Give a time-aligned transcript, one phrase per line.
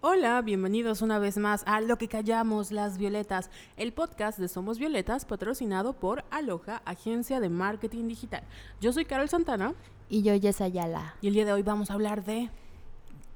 [0.00, 4.78] Hola, bienvenidos una vez más a Lo que callamos las violetas, el podcast de Somos
[4.78, 8.44] Violetas patrocinado por Aloha, agencia de marketing digital.
[8.80, 9.74] Yo soy Carol Santana
[10.08, 11.16] Y yo, Jess Ayala.
[11.20, 12.48] y el día de hoy vamos a hablar de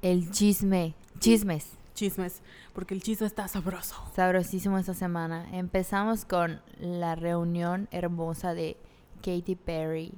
[0.01, 0.95] El chisme.
[1.19, 1.71] Chismes.
[1.95, 2.41] chismes,
[2.73, 3.95] porque el chisme está sabroso.
[4.15, 5.45] Sabrosísimo esta semana.
[5.51, 8.77] Empezamos con la reunión hermosa de
[9.21, 10.13] Katy Perry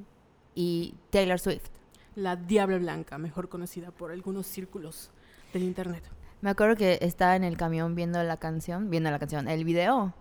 [0.54, 1.70] y Taylor Swift.
[2.16, 5.09] La Diabla Blanca, mejor conocida por algunos círculos
[5.52, 6.04] del internet.
[6.41, 10.13] Me acuerdo que estaba en el camión viendo la canción, viendo la canción, el video.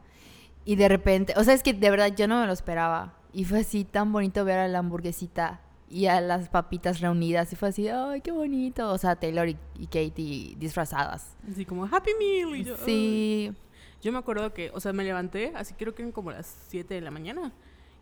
[0.65, 3.19] Y de repente, o sea, es que de verdad yo no me lo esperaba.
[3.33, 5.61] Y fue así tan bonito ver a la hamburguesita
[5.91, 7.53] y a las papitas reunidas.
[7.53, 8.91] Y fue así, ay, qué bonito.
[8.91, 11.37] O sea, Taylor y, y Katy disfrazadas.
[11.51, 12.57] Así como Happy Meal.
[12.57, 12.83] Y yo, "Ay".
[12.85, 13.53] Sí,
[14.01, 16.95] Yo me acuerdo que, o sea, me levanté, así creo que eran como las 7
[16.95, 17.53] de la mañana.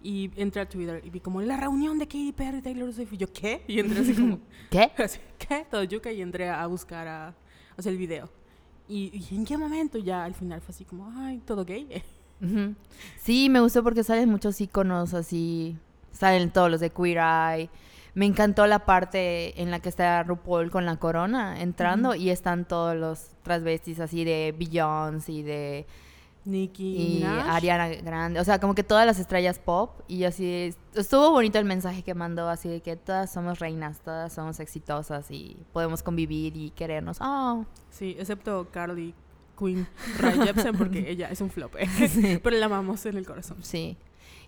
[0.03, 3.13] Y entré a Twitter y vi como la reunión de Katy Perry y Taylor Swift.
[3.13, 3.63] Y yo, ¿qué?
[3.69, 4.39] Y entré así como,
[4.71, 4.91] ¿qué?
[5.03, 5.65] así, ¿qué?
[5.71, 7.35] Todo yuca y entré a buscar a,
[7.77, 8.31] o sea, el video.
[8.89, 12.03] Y, y en qué momento ya al final fue así como, ay, todo gay.
[13.21, 15.77] Sí, me gustó porque salen muchos iconos así.
[16.11, 17.71] Salen todos los de Queer Eye.
[18.15, 22.67] Me encantó la parte en la que está RuPaul con la corona entrando y están
[22.67, 25.87] todos los transvestis así de Beyoncé y de
[26.45, 27.49] Nicki y Minaj.
[27.51, 28.41] Ariana Grande.
[28.41, 30.01] O sea, como que todas las estrellas pop.
[30.09, 34.33] Y así estuvo bonito el mensaje que mandó así de que todas somos reinas, todas
[34.33, 37.19] somos exitosas y podemos convivir y querernos.
[37.21, 39.15] Oh, Sí, excepto Carly
[39.59, 39.87] Queen
[40.19, 41.77] Rae Jepsen porque ella es un flop.
[41.79, 41.87] ¿eh?
[42.09, 42.39] Sí.
[42.43, 43.59] Pero la amamos en el corazón.
[43.63, 43.97] sí.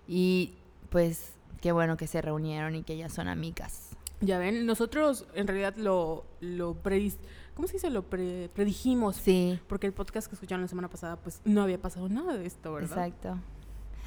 [0.09, 0.55] Y
[0.91, 3.91] pues qué bueno que se reunieron y que ya son amigas.
[4.21, 7.19] Ya ven, nosotros en realidad lo, lo predis-
[7.55, 7.91] ¿cómo se dice?
[7.91, 9.17] Lo pre- predijimos.
[9.17, 12.47] Sí, Porque el podcast que escucharon la semana pasada, pues no había pasado nada de
[12.47, 13.07] esto, ¿verdad?
[13.07, 13.39] exacto.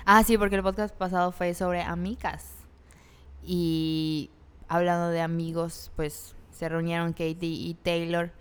[0.06, 2.46] Ah, sí, porque el podcast pasado fue sobre amigas.
[3.44, 4.30] Y
[4.68, 8.32] hablando de amigos, pues se reunieron Katie y Taylor.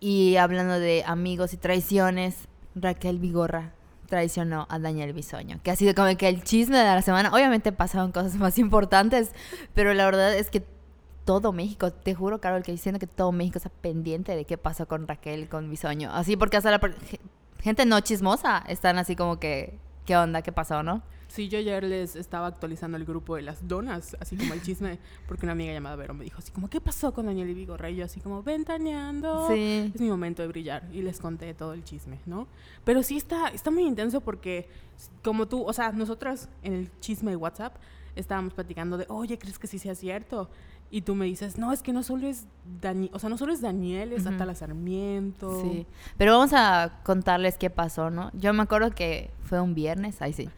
[0.00, 2.36] Y hablando de amigos y traiciones,
[2.74, 3.72] Raquel Vigorra
[4.06, 5.60] traicionó a Daniel Bisoño.
[5.62, 7.32] Que ha sido como que el chisme de la semana.
[7.32, 9.32] Obviamente pasaron cosas más importantes,
[9.74, 10.60] pero la verdad es que
[11.24, 14.86] todo México, te juro, Carol, que diciendo que todo México está pendiente de qué pasó
[14.86, 16.10] con Raquel con Bisoño.
[16.12, 16.80] Así porque hasta la
[17.60, 20.42] gente no chismosa están así como que, ¿qué onda?
[20.42, 21.02] ¿Qué pasó, no?
[21.28, 25.00] Sí, yo ayer les estaba actualizando el grupo de las donas, así como el chisme,
[25.26, 27.90] porque una amiga llamada Vero me dijo así como, ¿qué pasó con Daniel y Vigorra?
[27.90, 29.48] Y yo así como, ventaneando.
[29.48, 29.90] Sí.
[29.92, 30.88] Es mi momento de brillar.
[30.92, 32.46] Y les conté todo el chisme, ¿no?
[32.84, 34.68] Pero sí está, está muy intenso porque,
[35.24, 37.74] como tú, o sea, nosotras en el chisme de WhatsApp
[38.14, 40.48] estábamos platicando de, oye, ¿crees que sí sea cierto?
[40.90, 42.46] Y tú me dices, no, es que no solo es
[42.80, 44.34] Dani o sea, no solo es Daniel, es Ujú.
[44.34, 45.60] Atala Sarmiento.
[45.60, 45.86] Sí.
[46.16, 48.30] Pero vamos a contarles qué pasó, ¿no?
[48.34, 50.48] Yo me acuerdo que fue un viernes, ahí sí.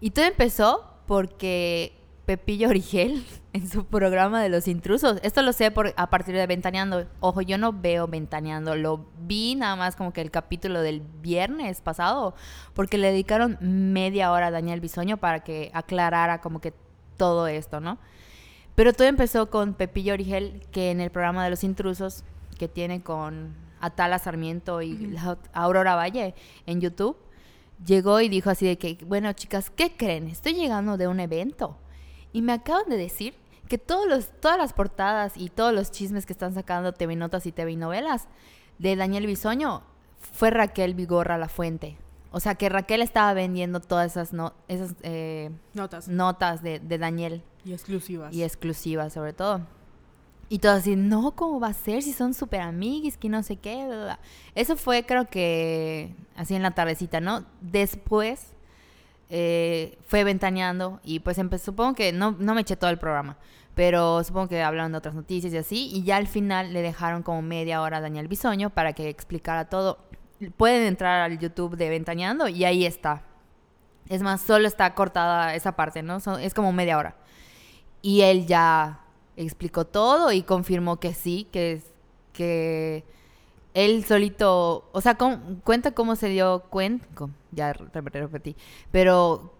[0.00, 3.24] Y todo empezó porque Pepillo Origel,
[3.54, 7.06] en su programa de los intrusos, esto lo sé por, a partir de Ventaneando.
[7.20, 11.80] Ojo, yo no veo Ventaneando, lo vi nada más como que el capítulo del viernes
[11.80, 12.34] pasado,
[12.74, 16.74] porque le dedicaron media hora a Daniel Bisoño para que aclarara como que
[17.16, 17.96] todo esto, ¿no?
[18.78, 22.22] Pero todo empezó con Pepillo Origel, que en el programa de los intrusos
[22.60, 25.16] que tiene con Atala Sarmiento y
[25.52, 27.16] Aurora Valle en YouTube,
[27.84, 30.28] llegó y dijo así de que, bueno chicas, ¿qué creen?
[30.28, 31.76] Estoy llegando de un evento
[32.32, 33.34] y me acaban de decir
[33.68, 37.46] que todos los, todas las portadas y todos los chismes que están sacando TV Notas
[37.46, 38.28] y TV Novelas
[38.78, 39.82] de Daniel Bisoño
[40.20, 41.98] fue Raquel Vigorra La Fuente.
[42.30, 46.06] O sea que Raquel estaba vendiendo todas esas, no, esas eh, Notas.
[46.06, 48.34] notas de, de Daniel Y exclusivas.
[48.34, 49.60] y exclusivas sobre todo.
[50.48, 53.56] Y todo así, no, ¿cómo va a ser si son súper amiguis, que no sé
[53.56, 53.86] qué?
[53.86, 54.18] bla.
[54.54, 57.44] Eso fue creo que así en la tardecita, ¿no?
[57.60, 58.54] Después
[59.28, 63.36] eh, fue ventaneando y pues supongo que no, no me eché todo el programa,
[63.74, 67.22] pero supongo que hablaron de otras noticias y así, y ya al final le dejaron
[67.22, 69.98] como media hora a Daniel Bisoño para que explicara todo.
[70.56, 73.22] Pueden entrar al YouTube de Ventaneando y ahí está.
[74.08, 76.16] Es más, solo está cortada esa parte, ¿no?
[76.38, 77.16] Es como media hora.
[78.02, 79.00] Y él ya
[79.36, 81.84] explicó todo y confirmó que sí, que es
[82.32, 83.04] que
[83.74, 87.06] él solito, o sea, con- cuenta cómo se dio cuenta,
[87.52, 88.56] ya re- repetí,
[88.90, 89.52] pero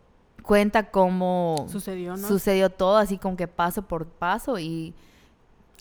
[0.43, 2.27] cuenta cómo Sucedió, ¿no?
[2.29, 4.95] sucedió todo, así como que paso por paso y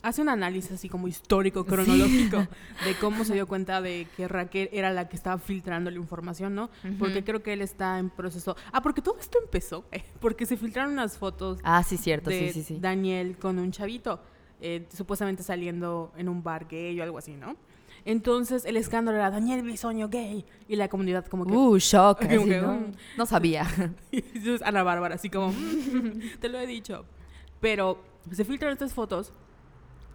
[0.02, 2.36] Hace un análisis así como histórico, cronológico,
[2.84, 6.54] de cómo se dio cuenta de que Raquel era la que estaba filtrando la información,
[6.54, 6.70] ¿no?
[6.98, 7.24] Porque Ujú.
[7.26, 8.56] creo que él está en proceso.
[8.72, 12.52] Ah, porque todo esto empezó, eh, porque se filtraron unas fotos ah, sí cierto, de
[12.52, 12.78] sí, sí, sí.
[12.80, 14.20] Daniel con un chavito,
[14.60, 17.56] eh, supuestamente saliendo en un bar gay o algo así, ¿no?
[18.04, 22.30] Entonces el escándalo era Daniel Bisoño gay y la comunidad como que Uh, shock, Como
[22.42, 22.72] así, que, ¿no?
[22.74, 22.92] mm.
[23.16, 23.66] No sabía.
[24.12, 24.22] Y
[24.62, 27.04] Ana Bárbara, así como, "Mm, te lo he dicho.
[27.60, 27.98] Pero
[28.30, 29.32] se filtran estas fotos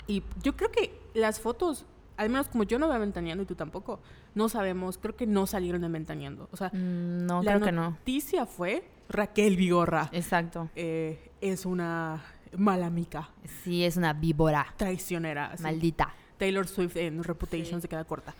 [0.07, 1.85] y yo creo que las fotos
[2.15, 3.99] al menos como yo no veo Ventaneando y tú tampoco,
[4.35, 6.47] no sabemos, creo que no salieron de Ventaneando.
[6.51, 7.89] O sea, Mm, no, la creo que no.
[7.89, 10.69] noticia fue Raquel Vigorra Exacto.
[10.75, 12.23] eh, es una
[12.55, 13.29] mala amiga,
[13.63, 14.67] Sí, es una víbora.
[14.77, 15.47] traicionera.
[15.53, 15.63] así.
[15.63, 16.13] Maldita.
[16.37, 17.81] Taylor Swift en Reputation Sí.
[17.83, 18.35] se queda corta.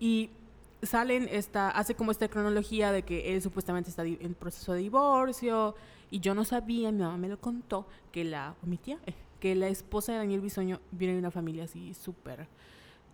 [0.00, 0.30] Y
[0.82, 5.74] salen esta, hace como esta cronología de que él supuestamente está en proceso de divorcio
[6.10, 9.54] y yo no sabía, mi mamá me lo contó, que la, mi tía, eh, que
[9.54, 12.46] la esposa de Daniel Bisoño viene de una familia así súper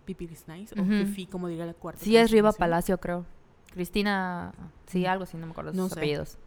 [0.05, 0.91] pipiris nice, o Ujú.
[0.91, 2.03] fifi, como diría la cuarta.
[2.03, 2.51] Sí, es Riva.
[2.53, 3.25] Palacio, creo.
[3.73, 4.53] Cristina,
[4.87, 5.99] sí, algo así, no me acuerdo No sus sé.
[5.99, 6.37] apellidos.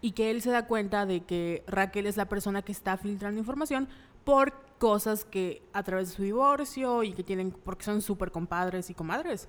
[0.00, 3.38] Y que él se da cuenta de que Raquel es la persona que está filtrando
[3.40, 3.88] información
[4.24, 8.90] por cosas que a través de su divorcio y que tienen, porque son súper compadres
[8.90, 9.48] y comadres.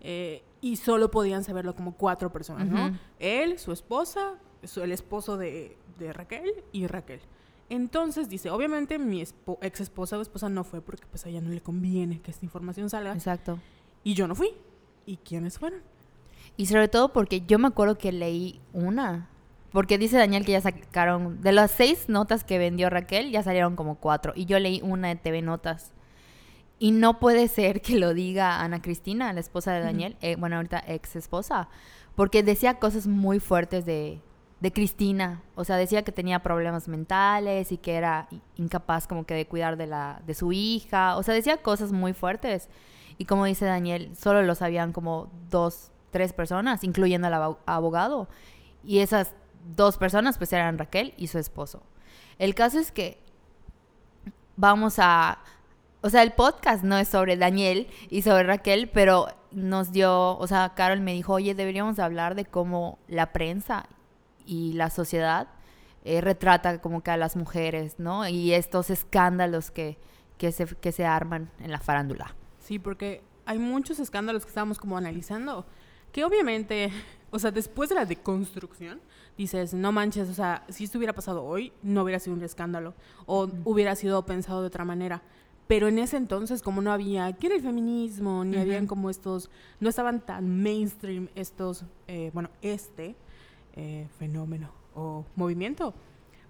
[0.00, 2.96] eh, y solo podían saberlo como cuatro personas, ¿no?
[3.18, 7.20] Él, su esposa, su- el esposo de, de Raquel y Raquel.
[7.68, 11.50] Entonces dice, obviamente mi ex esposa o esposa no fue porque pues a ella no
[11.50, 13.12] le conviene que esta información salga.
[13.12, 13.58] Exacto.
[14.04, 14.50] Y yo no fui.
[15.04, 15.80] ¿Y quiénes fueron?
[16.56, 19.28] Y sobre todo porque yo me acuerdo que leí una.
[19.72, 23.76] Porque dice Daniel que ya sacaron, de las seis notas que vendió Raquel, ya salieron
[23.76, 24.32] como cuatro.
[24.34, 25.92] Y yo leí una de TV Notas.
[26.78, 30.56] Y no puede ser que lo diga Ana Cristina, la esposa de Daniel, eh, bueno,
[30.56, 31.68] ahorita ex esposa,
[32.14, 34.20] porque decía cosas muy fuertes de,
[34.60, 35.42] de Cristina.
[35.54, 39.76] O sea, decía que tenía problemas mentales y que era incapaz como que de cuidar
[39.76, 41.16] de, la, de su hija.
[41.16, 42.68] O sea, decía cosas muy fuertes.
[43.18, 48.28] Y como dice Daniel, solo lo sabían como dos, tres personas, incluyendo al abo- abogado.
[48.84, 49.34] Y esas
[49.74, 51.82] dos personas pues eran Raquel y su esposo.
[52.38, 53.18] El caso es que
[54.56, 55.38] vamos a...
[56.02, 60.46] O sea, el podcast no es sobre Daniel y sobre Raquel, pero nos dio, o
[60.46, 63.86] sea, Carol me dijo, oye, deberíamos de hablar de cómo la prensa
[64.46, 65.48] y la sociedad
[66.04, 68.28] eh, retrata como que a las mujeres, ¿no?
[68.28, 69.98] Y estos escándalos que,
[70.38, 72.34] que, se, que se arman en la farándula.
[72.60, 75.66] Sí, porque hay muchos escándalos que estábamos como analizando,
[76.12, 76.90] que obviamente,
[77.30, 79.00] o sea, después de la deconstrucción,
[79.36, 82.94] dices, no manches, o sea, si esto hubiera pasado hoy, no hubiera sido un escándalo,
[83.26, 85.22] o hubiera sido pensado de otra manera.
[85.66, 88.44] Pero en ese entonces, como no había, ¿qué era el feminismo?
[88.44, 88.90] Ni habían Ujú.
[88.90, 89.50] como estos,
[89.80, 93.16] no estaban tan mainstream estos, eh, bueno, este
[93.76, 95.94] eh, fenómeno o movimiento,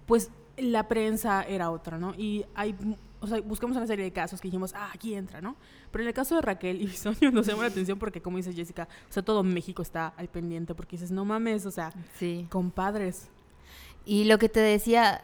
[0.05, 2.13] pues la prensa era otra, ¿no?
[2.17, 2.75] Y hay,
[3.19, 5.55] o sea, buscamos una serie de casos que dijimos, ah, aquí entra, ¿no?
[5.91, 8.53] Pero en el caso de Raquel y Bisoño nos llama la atención porque, como dice
[8.53, 12.47] Jessica, o sea, todo México está al pendiente porque dices, no mames, o sea, Sí.
[12.49, 13.29] compadres.
[14.05, 15.21] Y lo que te decía,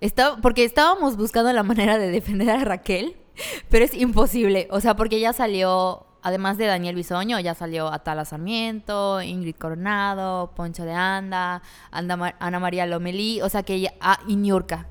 [0.00, 3.16] estaba, porque estábamos buscando la manera de defender a Raquel,
[3.70, 4.66] pero es imposible.
[4.70, 10.50] O sea, porque ya salió, además de Daniel Bisoño, ya salió Atala Sarmiento, Ingrid Coronado,
[10.56, 11.62] Poncho de Anda,
[11.92, 14.88] Anda Ana María Lomelí, o sea que ella, ah, y Niurka.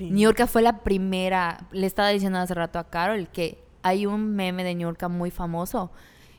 [0.00, 4.62] Niurka fue la primera, le estaba diciendo hace rato a Carol que hay un meme
[4.62, 5.90] de Niurka muy famoso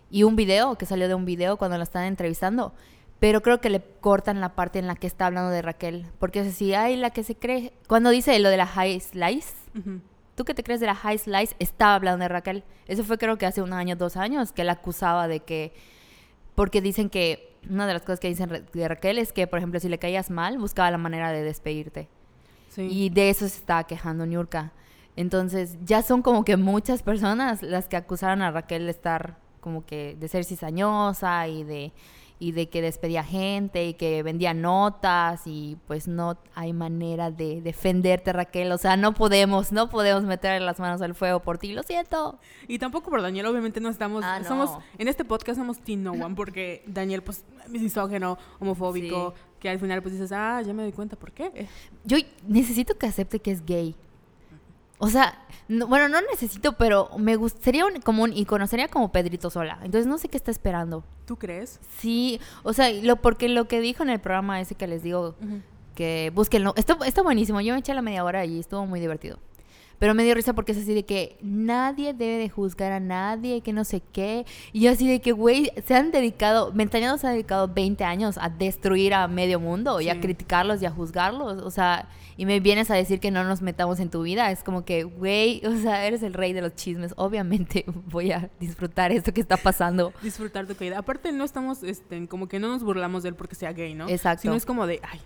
[0.09, 2.73] y un video que salió de un video cuando la están entrevistando,
[3.19, 6.39] pero creo que le cortan la parte en la que está hablando de Raquel, porque
[6.39, 9.99] es así, ay, la que se cree, cuando dice lo de la high slice, Ujú.
[10.39, 12.63] Tú que te crees de la high slice, estaba hablando de Raquel.
[12.87, 15.73] Eso fue creo que hace un año, dos años, que la acusaba de que,
[16.55, 19.81] porque dicen que una de las cosas que dicen de Raquel es que, por ejemplo,
[19.81, 22.07] si le caías mal, buscaba la manera de despedirte.
[22.69, 22.83] Sí.
[22.83, 24.71] Y de eso se estaba quejando Niurka.
[25.17, 29.85] Entonces, ya son como que muchas personas las que acusaron a Raquel de estar como
[29.85, 31.91] que de ser cizañosa y de
[32.41, 37.61] y de que despedía gente y que vendía notas y pues no hay manera de
[37.61, 41.73] defenderte Raquel, o sea, no podemos, no podemos meter las manos al fuego por ti,
[41.73, 42.39] lo siento.
[42.67, 44.47] Y tampoco por Daniel, obviamente no estamos, Ah, no.
[44.47, 49.41] somos, en este podcast somos Teen No One porque Daniel pues es misógeno, homofóbico, Sí.
[49.59, 51.67] que al final pues dices, ah, ya me doy cuenta, ¿por qué?
[52.05, 52.17] Yo
[52.47, 53.95] necesito que acepte que es gay.
[54.99, 59.11] O sea, no- bueno, no necesito, pero me gustaría un, como un icono, sería como
[59.11, 59.79] Pedrito Sola.
[59.83, 61.03] Entonces no sé qué está esperando.
[61.25, 61.79] ¿Tú crees?
[61.99, 65.35] Sí, o sea, lo, porque lo que dijo en el programa ese que les digo,
[65.95, 67.61] que búsquenlo, está, está buenísimo.
[67.61, 69.37] Yo me eché la media hora y estuvo muy divertido.
[69.99, 73.61] Pero me dio risa porque es así de que nadie debe de juzgar a nadie,
[73.61, 74.45] que no sé qué.
[74.71, 78.37] Y yo así de que, güey, se han dedicado, Ventaneando se ha dedicado 20 años
[78.39, 81.61] a destruir a medio mundo y a criticarlos y a juzgarlos.
[81.61, 84.49] O sea, y me vienes a decir que no nos metamos en tu vida.
[84.51, 87.13] Es como que, güey, o sea, eres el rey de los chismes.
[87.17, 90.13] Obviamente voy a disfrutar esto que está pasando.
[90.23, 90.97] Disfrutar tu caída.
[90.97, 94.07] Aparte no estamos, este, como que no nos burlamos de él porque sea gay, ¿no?
[94.07, 94.43] Exacto.
[94.43, 95.19] Sino es como de, ay,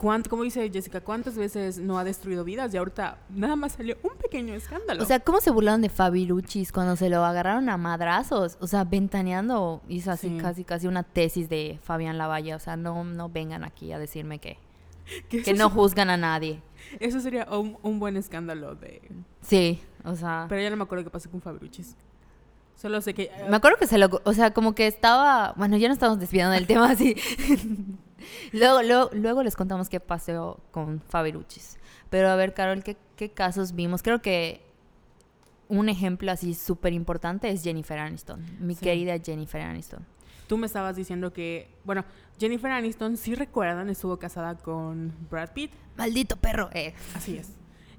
[0.00, 3.98] ¿cuánto, como dice Jessica, cuántas veces no ha destruido vidas y ahorita nada más salió
[4.02, 5.02] un pequeño escándalo?
[5.02, 8.56] O sea, ¿cómo se burlaron de Fabiruchis cuando se lo agarraron a madrazos?
[8.60, 10.38] O sea, ventaneando hizo así Sí.
[10.38, 12.54] casi casi una tesis de Fabián Lavalle.
[12.54, 14.56] O sea, no, no vengan aquí a decirme que,
[15.28, 16.62] que no juzgan a nadie.
[16.98, 19.02] eso sería un, un buen escándalo de...
[19.42, 21.94] Sí, o sea, Pero ya no me acuerdo qué pasó con Fabruchis.
[22.74, 23.30] Solo sé que...
[23.50, 24.08] Me acuerdo que se lo...
[24.24, 25.52] O sea, como que estaba...
[25.58, 27.14] Bueno, ya no estamos desviando del tema así.
[28.52, 31.78] Luego, luego, luego les contamos qué pasó con Faberuchis.
[32.10, 34.02] Pero a ver, Carol, ¿qué, qué casos vimos?
[34.02, 34.62] Creo que
[35.68, 38.44] un ejemplo así súper importante es Jennifer Aniston.
[38.60, 38.80] Mi Sí.
[38.84, 40.04] querida Jennifer Aniston.
[40.48, 42.04] Tú me estabas diciendo que, bueno,
[42.40, 45.70] Jennifer Aniston, si recuerdan, estuvo casada con Brad Pitt.
[45.96, 46.70] Maldito perro.
[46.72, 46.92] Eh.
[47.14, 47.50] Así es.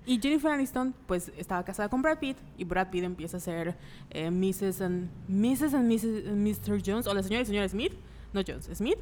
[0.06, 3.78] Y Jennifer Aniston, pues, estaba casada con Brad Pitt y Brad Pitt empieza a ser
[4.10, 4.82] eh, Mrs.
[4.82, 5.74] and Mrs.
[5.76, 6.28] and Mrs.
[6.28, 6.82] and Mr.
[6.86, 7.94] Jones, o la señora y señora Smith,
[8.34, 8.98] no Jones, Smith.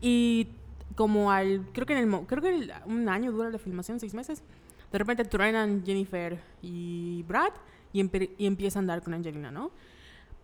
[0.00, 0.48] Y
[0.94, 4.14] como al, creo que en el, creo que el- un año dura la filmación, seis
[4.14, 4.42] meses,
[4.92, 7.52] de repente truenan Jennifer y Brad
[7.92, 9.70] y, empe- y empieza a andar con Angelina, ¿no?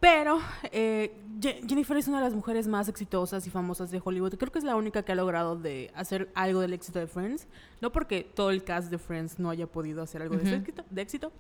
[0.01, 0.41] Pero
[0.73, 4.35] eh, Je- Jennifer es una de las mujeres más exitosas y famosas de Hollywood.
[4.37, 7.47] Creo que es la única que ha logrado de hacer algo del éxito de Friends.
[7.81, 10.61] No porque todo el cast de Friends no haya podido hacer algo de, ese Ujú.
[10.63, 11.33] éxito, de éxito,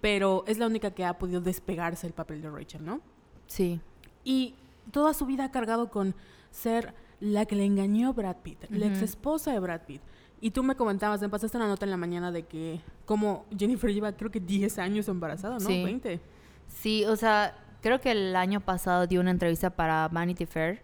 [0.00, 3.00] pero es la única que ha podido despegarse el papel de Rachel, ¿no?
[3.48, 3.80] Sí.
[4.22, 4.54] Y
[4.92, 6.14] toda su vida ha cargado con
[6.52, 10.02] ser la que le engañó a Brad Pitt, la ex esposa de Brad Pitt.
[10.42, 13.90] Y tú me comentabas, me pasaste una nota en la mañana de que como Jennifer
[13.90, 15.66] lleva creo que 10 años embarazada, ¿no?
[15.66, 15.82] Sí.
[15.82, 16.20] 20.
[16.66, 20.82] Sí, o sea, creo que el año pasado dio una entrevista para Vanity Fair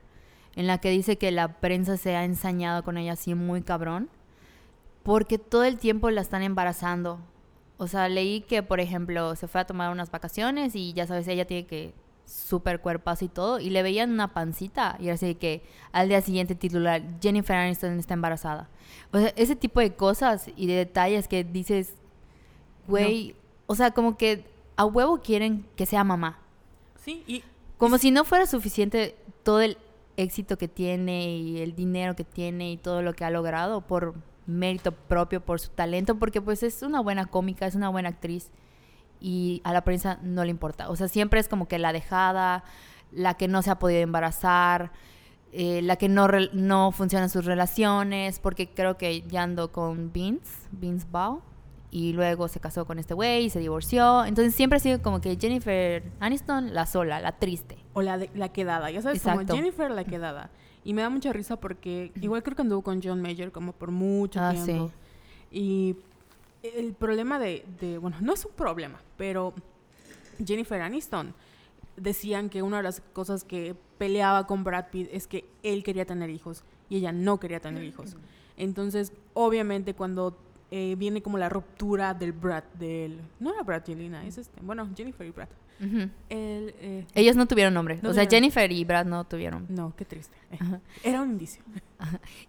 [0.56, 4.08] en la que dice que la prensa se ha ensañado con ella así muy cabrón
[5.02, 7.20] porque todo el tiempo la están embarazando.
[7.76, 11.28] O sea, leí que, por ejemplo, se fue a tomar unas vacaciones y ya sabes,
[11.28, 11.92] ella tiene que
[12.30, 16.54] súper cuerpazo y todo, y le veían una pancita y así que al día siguiente
[16.54, 18.68] titular, Jennifer Aniston está embarazada.
[19.12, 21.94] O sea, ese tipo de cosas y de detalles que dices,
[22.86, 23.34] güey,
[23.66, 24.44] o sea, como que
[24.76, 26.38] a huevo quieren que sea mamá.
[27.04, 27.42] Sí, y
[27.76, 29.78] Como si no fuera suficiente todo el
[30.16, 34.14] éxito que tiene y el dinero que tiene y todo lo que ha logrado por
[34.46, 38.50] mérito propio, por su talento, porque pues es una buena cómica, es una buena actriz
[39.20, 40.88] y a la prensa no le importa.
[40.90, 42.64] O sea, siempre es como que la dejada,
[43.12, 44.92] la que no se ha podido embarazar,
[45.52, 50.12] eh, la que no, re- no funcionan sus relaciones, porque creo que ya ando con
[50.12, 51.42] Vince, Vince Bao,
[51.90, 54.24] y luego se casó con este güey y se divorció.
[54.24, 57.78] Entonces siempre ha sido como que Jennifer Aniston, la sola, la triste.
[57.94, 59.46] o la, de- la quedada, ya sabes, Exacto.
[59.48, 60.50] como Jennifer la quedada.
[60.84, 63.90] Y me da mucha risa porque igual creo que anduvo con John Mayer como por
[63.90, 64.92] mucho Ah, tiempo.
[65.50, 65.96] Y
[66.62, 69.54] el problema de, de, bueno, no es un problema, pero
[70.44, 71.34] Jennifer Aniston
[71.96, 76.04] decían que una de las cosas que peleaba con Brad Pitt es que él quería
[76.04, 78.16] tener hijos y ella no quería tener hijos.
[78.56, 80.36] Entonces, obviamente cuando
[80.70, 83.20] eh, viene como la ruptura del Brad, del...
[83.38, 85.48] No era Brad y Elena, es este, bueno, Jennifer y Brad.
[86.28, 87.98] El, eh, Ellos no tuvieron nombre.
[88.02, 88.30] No o sea, tuvieron.
[88.52, 89.64] Jennifer y Brad no tuvieron.
[89.70, 90.36] No, qué triste.
[90.52, 90.80] Eh, Ajá.
[91.02, 91.62] Era un indicio.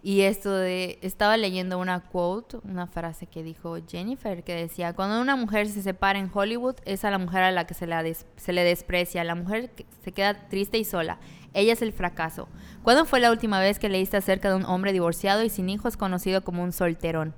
[0.02, 5.18] Y esto de, estaba leyendo una quote, una frase que dijo Jennifer, que decía, cuando
[5.20, 8.02] una mujer se separa en Hollywood, es a la mujer a la que se, la
[8.02, 9.70] des- se le desprecia, la mujer
[10.04, 11.18] se queda triste y sola.
[11.54, 12.48] Ella es el fracaso.
[12.82, 15.96] ¿Cuándo fue la última vez que leíste acerca de un hombre divorciado y sin hijos
[15.96, 17.34] conocido como un solterón?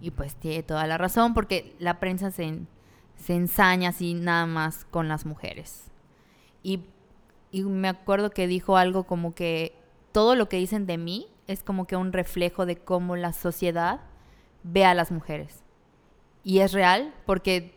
[0.00, 2.60] Y pues tiene toda la razón, porque la prensa se,
[3.16, 5.90] se ensaña así nada más con las mujeres.
[6.62, 6.84] Y,
[7.50, 9.74] y me acuerdo que dijo algo como que
[10.12, 14.00] todo lo que dicen de mí es como que un reflejo de cómo la sociedad
[14.62, 15.62] ve a las mujeres.
[16.44, 17.74] Y es real porque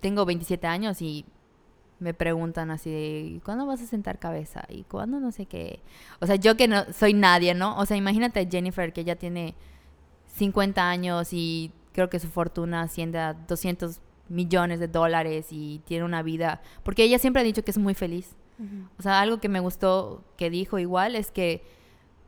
[0.00, 1.24] tengo 27 años y
[1.98, 4.64] me preguntan así de, "¿Y ¿cuándo vas a sentar cabeza?
[4.68, 5.80] ¿Y cuándo no sé qué?
[6.20, 7.78] O sea, yo que no soy nadie, ¿no?
[7.78, 9.54] O sea, imagínate a Jennifer que ya tiene
[10.32, 16.04] 50 años y creo que su fortuna asciende a 200 millones de dólares y tiene
[16.04, 18.36] una vida, porque ella siempre ha dicho que es muy feliz.
[18.96, 21.64] O sea, algo que me gustó que dijo igual es que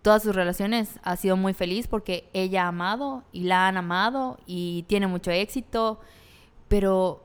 [0.03, 4.39] todas sus relaciones ha sido muy feliz porque ella ha amado y la han amado
[4.45, 6.01] y tiene mucho éxito,
[6.67, 7.23] pero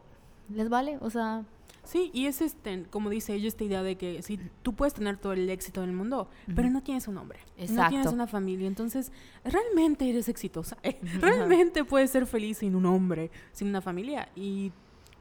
[0.53, 1.43] les vale, o sea,
[1.89, 5.17] Sí, y es este, como dice ella, esta idea de que si tú puedes tener
[5.17, 7.89] todo el éxito del mundo, pero no tienes un hombre, no Exacto.
[7.89, 9.11] tienes una familia, entonces
[9.43, 14.29] realmente eres exitosa, eh, realmente puedes ser feliz sin un hombre, sin una familia.
[14.35, 14.71] Y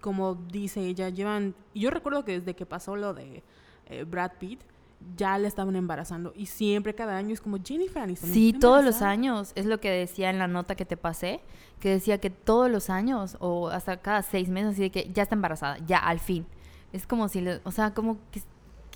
[0.02, 3.42] como dice ella, llevan, yo recuerdo que desde que pasó lo de
[3.86, 4.60] eh, Brad Pitt,
[5.16, 8.30] ya le estaban embarazando y siempre cada año es como Jennifer Aniston.
[8.30, 9.10] sí, ¿está todos los embarazada?".
[9.10, 11.40] años, es lo que decía en la nota que te pasé,
[11.80, 15.22] que decía que todos los años o hasta cada seis meses, así de que ya
[15.22, 16.44] está embarazada, ya, al fin.
[16.92, 18.40] Es como si, le- o sea, como que,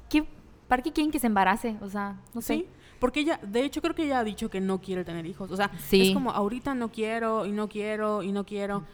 [0.08, 0.26] ¿qué-
[0.68, 1.76] ¿para qué quieren que se embarace?
[1.80, 2.54] O sea, no sé.
[2.54, 2.66] Sí,
[3.00, 5.50] porque ella, de hecho creo que ella ha dicho que no quiere tener hijos.
[5.50, 6.08] O sea, Sí.
[6.08, 8.84] es como ahorita no quiero y no quiero y no quiero.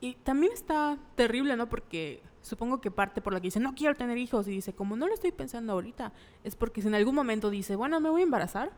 [0.00, 1.68] Y también está terrible, ¿no?
[1.68, 4.46] Porque supongo que parte por la que dice, no quiero tener hijos.
[4.48, 6.12] Y dice, como no lo estoy pensando ahorita,
[6.44, 8.70] es porque si en algún momento dice, bueno, me voy a embarazar,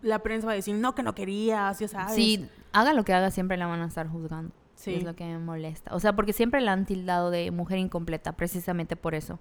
[0.00, 2.14] la prensa va a decir, no, que no querías, ya sabes.
[2.14, 4.52] Sí, haga lo que haga, siempre la van a estar juzgando.
[4.78, 4.94] Sí.
[4.94, 5.92] Es lo que me molesta.
[5.92, 9.40] O sea, porque siempre la han tildado de mujer incompleta, precisamente por eso.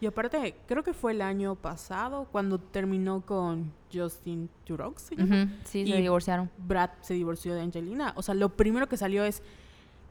[0.00, 5.44] Y aparte, creo que fue el año pasado cuando terminó con Justin Turok, ¿se llama?
[5.44, 6.50] Ujú, Sí, se divorciaron.
[6.58, 8.12] Brad se divorció de Angelina.
[8.16, 9.42] O sea, lo primero que salió es,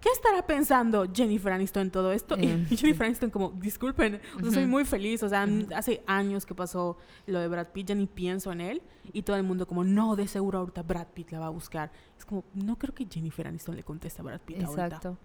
[0.05, 2.35] ¿qué estará pensando Jennifer Aniston en todo esto?
[2.37, 5.23] Eh, y Jennifer Aniston como, disculpen, o sea, soy muy feliz.
[5.23, 8.83] O sea, hace años que pasó lo de Brad Pitt, ya ni pienso en él.
[9.13, 11.91] Y todo el mundo como, no, de seguro ahorita Brad Pitt la va a buscar.
[12.19, 14.85] Es como, no creo que Jennifer Aniston le conteste a Brad Pitt ahorita.
[14.85, 15.17] Exacto.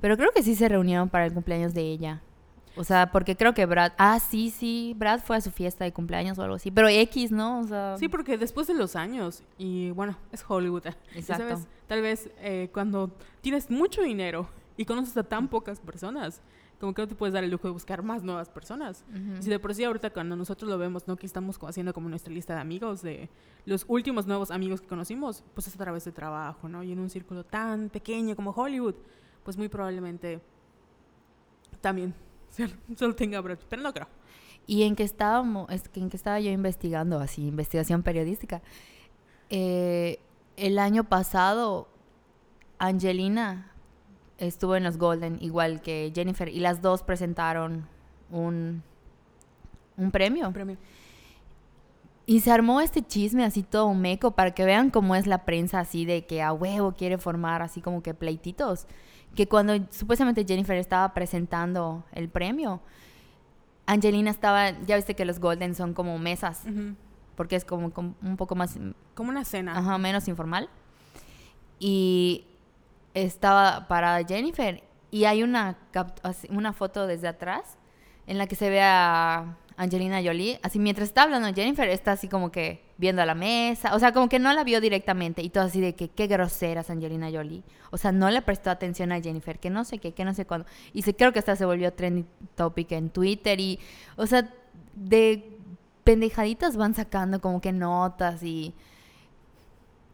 [0.00, 2.22] Pero creo que sí se reunieron para el cumpleaños de ella.
[2.78, 3.92] O sea, porque creo que Brad...
[3.98, 4.94] Ah, sí, sí.
[4.96, 6.70] Brad fue a su fiesta de cumpleaños o algo así.
[6.70, 7.60] Pero X, ¿no?
[7.60, 7.96] O sea...
[7.98, 10.86] Sí, porque después de los años, y bueno, es Hollywood.
[11.14, 11.48] Exacto.
[11.48, 16.40] sabes, tal vez eh, cuando tienes mucho dinero y conoces a tan pocas personas,
[16.78, 19.04] como que no te puedes dar el lujo de buscar más nuevas personas.
[19.10, 19.42] Ujú.
[19.42, 21.16] Si de por sí ahorita cuando nosotros lo vemos, ¿no?
[21.16, 23.28] Que estamos haciendo como nuestra lista de amigos, de
[23.66, 26.84] los últimos nuevos amigos que conocimos, pues es a través de trabajo, ¿no?
[26.84, 28.94] Y en un círculo tan pequeño como Hollywood,
[29.42, 30.40] pues muy probablemente
[31.80, 32.14] también
[32.58, 34.08] solo- solo tenga pero no creo.
[34.66, 38.60] Y en que estábamos, es que en que estaba yo investigando, así, investigación periodística.
[39.50, 40.18] eh,
[40.58, 41.88] el año pasado,
[42.78, 43.70] Angelina
[44.38, 47.86] estuvo en los Golden, igual que Jennifer, y las dos presentaron
[48.30, 48.82] un,
[49.96, 50.48] un premio.
[50.48, 50.76] Un premio.
[52.28, 55.80] Y se armó este chisme así todo meco para que vean cómo es la prensa
[55.80, 58.86] así de que a huevo quiere formar así como que pleititos.
[59.34, 62.82] Que cuando supuestamente Jennifer estaba presentando el premio,
[63.86, 66.64] Angelina estaba, ya viste que los Golden son como mesas,
[67.34, 68.78] porque es como, como un poco más,
[69.14, 69.78] Como una cena.
[69.78, 70.68] ajá, menos informal.
[71.78, 72.44] Y
[73.14, 75.78] estaba para Jennifer y hay una,
[76.50, 77.78] una foto desde atrás
[78.26, 82.26] en la que se ve a Angelina Jolie, así mientras está hablando Jennifer está así
[82.26, 85.50] como que viendo a la mesa, o sea, como que no la vio directamente y
[85.50, 89.20] todo así de que qué grosera Angelina Jolie, o sea, no le prestó atención a
[89.20, 91.64] Jennifer, que no sé qué, que no sé cuándo, y se, creo que hasta se
[91.64, 93.78] volvió trending topic en Twitter y,
[94.16, 94.52] o sea,
[94.96, 95.56] de
[96.02, 98.74] pendejaditas van sacando como que notas y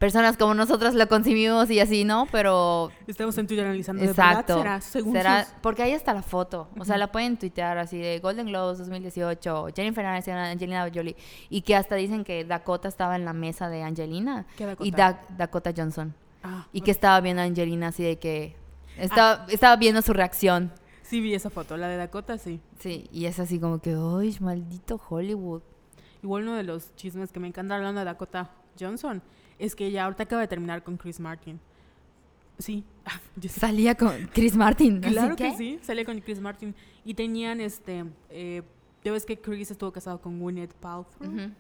[0.05, 2.27] personas como nosotros lo concibimos y así, ¿no?
[2.31, 4.03] Pero Estamos en Twitter analizando.
[4.03, 4.59] ¿de Exacto.
[4.59, 4.81] verdad será?
[4.83, 6.69] Según Será- sus- Porque ahí está la foto.
[6.79, 11.17] O sea, la pueden tuitear así de Golden Globes 2018, Jennifer Aniston, Angelina Jolie.
[11.49, 14.45] Y que hasta dicen que Dakota estaba en la mesa de Angelina.
[14.59, 14.87] ¿Qué Dakota?
[14.87, 16.15] Y Da- Dakota Johnson.
[16.43, 18.55] Ah, Y que estaba viendo a Angelina así de que...
[18.99, 20.71] Estaba, estaba viendo su reacción.
[21.03, 22.61] Sí vi esa foto, la de Dakota, sí.
[22.79, 25.63] Sí, y es así como que, ¡ay, maldito Hollywood!
[26.23, 29.23] Igual uno de los chismes que me encanta hablando de Dakota Johnson
[29.59, 31.61] es que ella ahorita acaba de terminar con Chris Martin.
[32.59, 32.85] Sí.
[33.05, 33.49] Ah, yo.
[33.49, 35.01] Salía con Chris Martin.
[35.01, 36.75] Claro que que- sí, salía con Chris Martin.
[37.05, 38.05] Y tenían este.
[38.31, 38.63] Eh,
[39.03, 41.29] ya ves que Chris estuvo casado con Gwyneth Paltrow.
[41.31, 41.51] Ujú.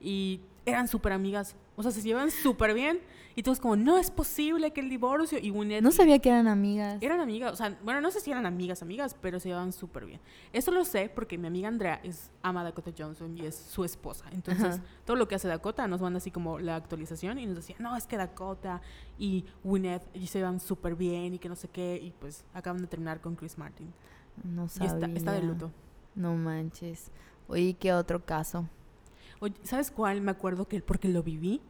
[0.00, 1.56] Y eran súper amigas.
[1.76, 3.00] O sea, se llevan súper bien.
[3.36, 5.38] Y todos como, no es posible que el divorcio.
[5.40, 5.82] Y Gwyneth.
[5.82, 6.98] No sabía que eran amigas.
[7.02, 10.04] Eran amigas, o sea, bueno, no sé si eran amigas, amigas, pero se llevaban súper
[10.06, 10.20] bien.
[10.52, 13.84] Eso lo sé porque mi amiga Andrea es ama a Dakota Johnson y es su
[13.84, 14.26] esposa.
[14.32, 14.82] Entonces, Ajá.
[15.04, 17.96] todo lo que hace Dakota nos manda así como la actualización y nos decía, no,
[17.96, 18.80] es que Dakota
[19.18, 21.98] y Gwyneth y se llevan súper bien y que no sé qué.
[22.00, 23.92] Y pues acaban de terminar con Chris Martin.
[24.44, 24.92] No Y sabía.
[24.94, 25.72] está, está de luto.
[26.14, 27.10] No manches.
[27.48, 28.68] Oye, ¿qué otro caso?
[29.40, 30.20] Oye, ¿sabes cuál?
[30.20, 31.60] Me acuerdo que porque lo viví.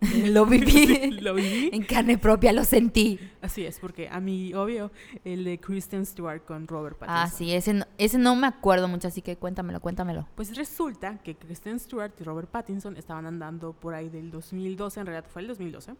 [0.26, 1.10] Lo viví.
[1.20, 1.70] lo viví.
[1.72, 3.18] en carne propia, lo sentí.
[3.40, 4.92] Así es, porque a mí, obvio,
[5.24, 7.22] el de Kristen Stewart con Robert Pattinson.
[7.22, 10.28] Ah, sí, ese no, ese no me acuerdo mucho, así que cuéntamelo, cuéntamelo.
[10.36, 15.06] Pues resulta que Kristen Stewart y Robert Pattinson estaban andando por ahí del 2012, en
[15.06, 15.94] realidad fue el 2012.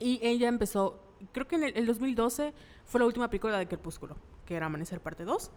[0.00, 1.00] Y ella empezó,
[1.32, 2.52] creo que en el, el 2012
[2.84, 5.50] fue la última película de Crepúsculo, que era Amanecer parte 2.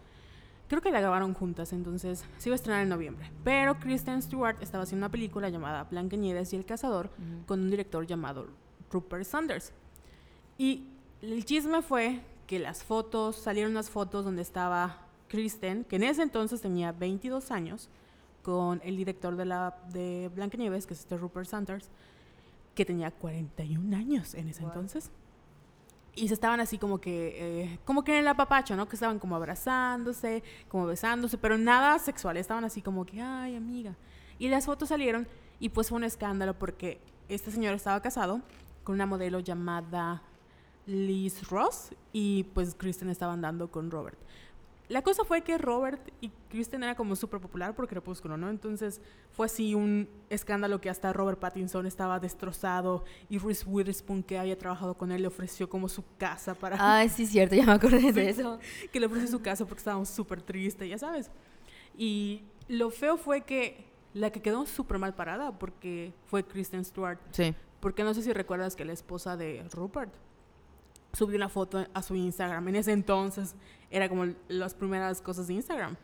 [0.68, 3.30] Creo que la grabaron juntas, entonces se iba a estrenar en noviembre.
[3.44, 7.10] Pero Kristen Stewart estaba haciendo una película llamada Blancanieves y el Cazador
[7.46, 8.46] con un director llamado
[8.90, 9.72] Rupert Sanders.
[10.56, 10.86] Y
[11.20, 14.98] el chisme fue que las fotos, salieron unas fotos donde estaba
[15.28, 17.88] Kristen, que en ese entonces tenía 22 años,
[18.42, 21.88] con el director de, la, de Blancanieves, que es este Rupert Sanders,
[22.74, 24.70] que tenía 41 años en ese Wow.
[24.70, 25.10] entonces.
[26.16, 28.88] Y se estaban así como que, eh, como que en el apapacho, ¿no?
[28.88, 32.36] Que estaban como abrazándose, como besándose, pero nada sexual.
[32.36, 33.96] Estaban así como que, ay, amiga.
[34.38, 35.26] Y las fotos salieron
[35.58, 38.40] y pues fue un escándalo porque este señor estaba casado
[38.82, 40.22] con una modelo llamada
[40.86, 44.18] Liz Ross y pues Kristen estaba andando con Robert.
[44.88, 48.50] La cosa fue que Robert y Kristen era como súper popular por Crepúsculo, ¿no?
[48.50, 54.38] Entonces fue así un escándalo que hasta Robert Pattinson estaba destrozado y Reese Witherspoon, que
[54.38, 56.76] había trabajado con él, le ofreció como su casa para...
[56.80, 58.58] Ay, sí, cierto, ya me acordé de eso.
[58.92, 61.30] que le ofreció su casa porque estábamos súper tristes, ya sabes.
[61.96, 67.18] Y lo feo fue que la que quedó súper mal parada porque fue Kristen Stewart.
[67.30, 67.54] Sí.
[67.80, 70.12] Porque no sé si recuerdas que la esposa de Rupert
[71.14, 72.68] subió una foto a su Instagram.
[72.68, 73.54] En ese entonces
[73.90, 75.96] era como las primeras cosas de Instagram.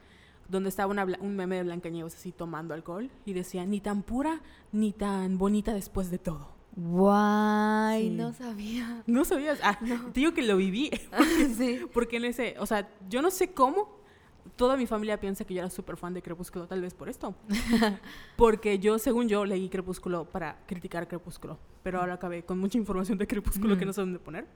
[0.48, 4.40] donde estaba una un meme de Blancanieves así tomando alcohol y decía, ni tan pura
[4.72, 6.48] ni tan bonita después de todo.
[6.74, 8.10] Guay, Sí.
[8.16, 9.02] no sabía.
[9.06, 9.60] ¿No sabías?
[9.62, 10.90] Ah, te digo que lo viví.
[11.56, 11.80] sí.
[11.92, 14.00] Porque en ese, o sea, yo no sé cómo
[14.56, 17.34] toda mi familia piensa que yo era súper fan de Crepúsculo, tal vez por esto.
[18.36, 21.58] Porque yo, según yo, leí Crepúsculo para criticar Crepúsculo.
[21.82, 24.46] Pero ahora acabé con mucha información de Crepúsculo que no sé dónde poner.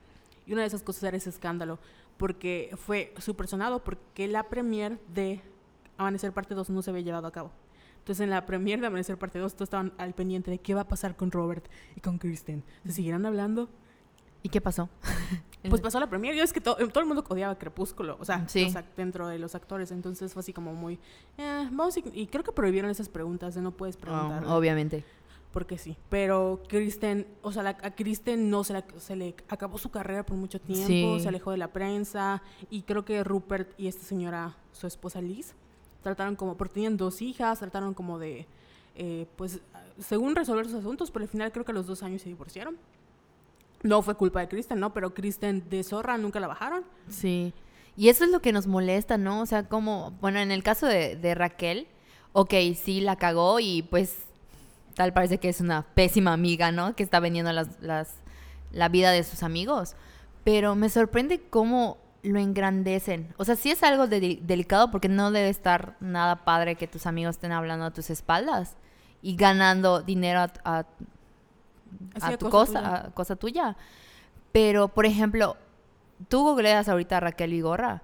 [0.45, 1.79] Y una de esas cosas era ese escándalo.
[2.17, 5.41] Porque fue súper sonado porque la premier de
[5.97, 7.51] Amanecer Parte 2 no se había llevado a cabo.
[7.99, 10.81] Entonces en la premier de Amanecer Parte 2 todos estaban al pendiente de qué va
[10.81, 12.63] a pasar con Robert y con Kristen.
[12.85, 13.69] ¿Se seguirán hablando?
[14.43, 14.89] ¿Y qué pasó?
[15.67, 16.35] Pues pasó la premier.
[16.35, 18.17] Yo es que to- todo el mundo odiaba Crepúsculo.
[18.19, 18.71] O sea, Sí.
[18.95, 19.89] dentro de los actores.
[19.89, 20.99] Entonces fue así como muy.
[21.39, 24.43] eh, vamos y creo que prohibieron esas preguntas de no puedes preguntar.
[24.45, 25.03] Oh, obviamente.
[25.55, 25.95] Porque sí.
[26.09, 30.25] Pero Kristen, o sea, la- a Kristen no se, la- se le acabó su carrera
[30.25, 30.85] por mucho tiempo.
[30.85, 31.17] Sí.
[31.21, 32.43] Se alejó de la prensa.
[32.69, 35.53] Y creo que Rupert y esta señora, su esposa Liz,
[36.03, 36.57] trataron como.
[36.57, 38.45] Porque tenían dos hijas, trataron como de.
[38.95, 39.61] eh, pues,
[39.97, 42.77] según resolver sus asuntos, pero al final creo que a los dos años se divorciaron.
[43.81, 44.93] No fue culpa de Kristen, ¿no?
[44.93, 46.83] Pero Kristen de zorra nunca la bajaron.
[47.07, 47.53] Sí.
[47.95, 49.41] Y eso es lo que nos molesta, ¿no?
[49.41, 51.87] O sea, como, bueno, en el caso de, de Raquel,
[52.33, 54.17] ok, sí la cagó y pues
[54.95, 56.95] tal parece que es una pésima amiga, ¿no?
[56.95, 58.15] Que está vendiendo las, las,
[58.71, 59.95] la vida de sus amigos.
[60.43, 63.33] Pero me sorprende cómo lo engrandecen.
[63.37, 67.05] O sea, sí es algo de- delicado porque no debe estar nada padre que tus
[67.05, 68.75] amigos estén hablando a tus espaldas
[69.21, 70.83] y ganando dinero a,
[72.37, 72.95] tu cosa cosa, tuya.
[72.95, 73.77] a cosa tuya.
[74.51, 75.57] Pero, por ejemplo,
[76.29, 78.01] tú googleas ahorita a Raquel Vigorra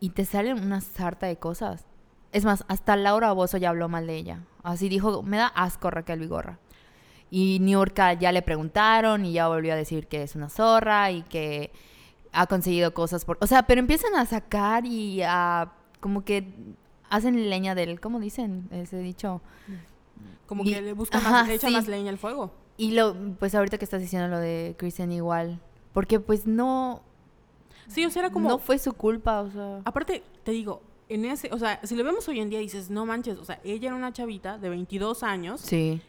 [0.00, 1.84] y te salen una sarta de cosas.
[2.32, 4.40] Es más, hasta Laura Bozo ya habló mal de ella.
[4.68, 6.58] Así dijo, me da asco Raquel Vigorra.
[7.30, 11.22] Y Niurka ya le preguntaron y ya volvió a decir que es una zorra y
[11.22, 11.70] que
[12.32, 13.38] ha conseguido cosas por...
[13.40, 15.72] O sea, pero empiezan a sacar y a...
[16.00, 16.52] como que
[17.08, 17.98] hacen leña del...
[18.00, 19.40] ¿Cómo dicen ese dicho?
[20.46, 21.72] Como Y- que le busca ajá, más, le echa sí.
[21.74, 22.52] más leña al fuego.
[22.76, 25.60] Y lo, pues ahorita que estás diciendo lo de Kristen igual.
[25.94, 27.02] Porque pues no,
[27.88, 28.48] Sí, o sea, era como.
[28.48, 29.80] no fue su culpa, o sea.
[29.84, 31.50] Aparte, te digo, en ese.
[31.52, 33.38] O sea, si lo vemos hoy en día, dices, no manches.
[33.38, 36.00] O sea, ella era una chavita de 22 años, Sí.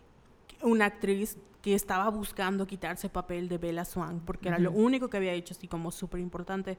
[0.62, 5.18] una actriz que estaba buscando quitarse papel de Bella Swan, porque era lo único que
[5.18, 6.78] había hecho, así como súper importante.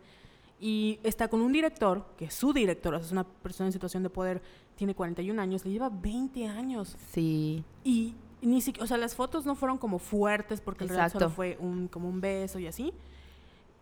[0.59, 3.73] Y está con un director, que es su director, o sea, es una persona en
[3.73, 4.43] situación de poder,
[4.77, 6.97] tiene 41 años, le lleva 20 años.
[7.13, 7.63] Sí.
[7.85, 11.57] Y ni siquiera, o sea, las fotos no fueron como fuertes porque realidad solo fue
[11.61, 12.93] un, como un beso y así.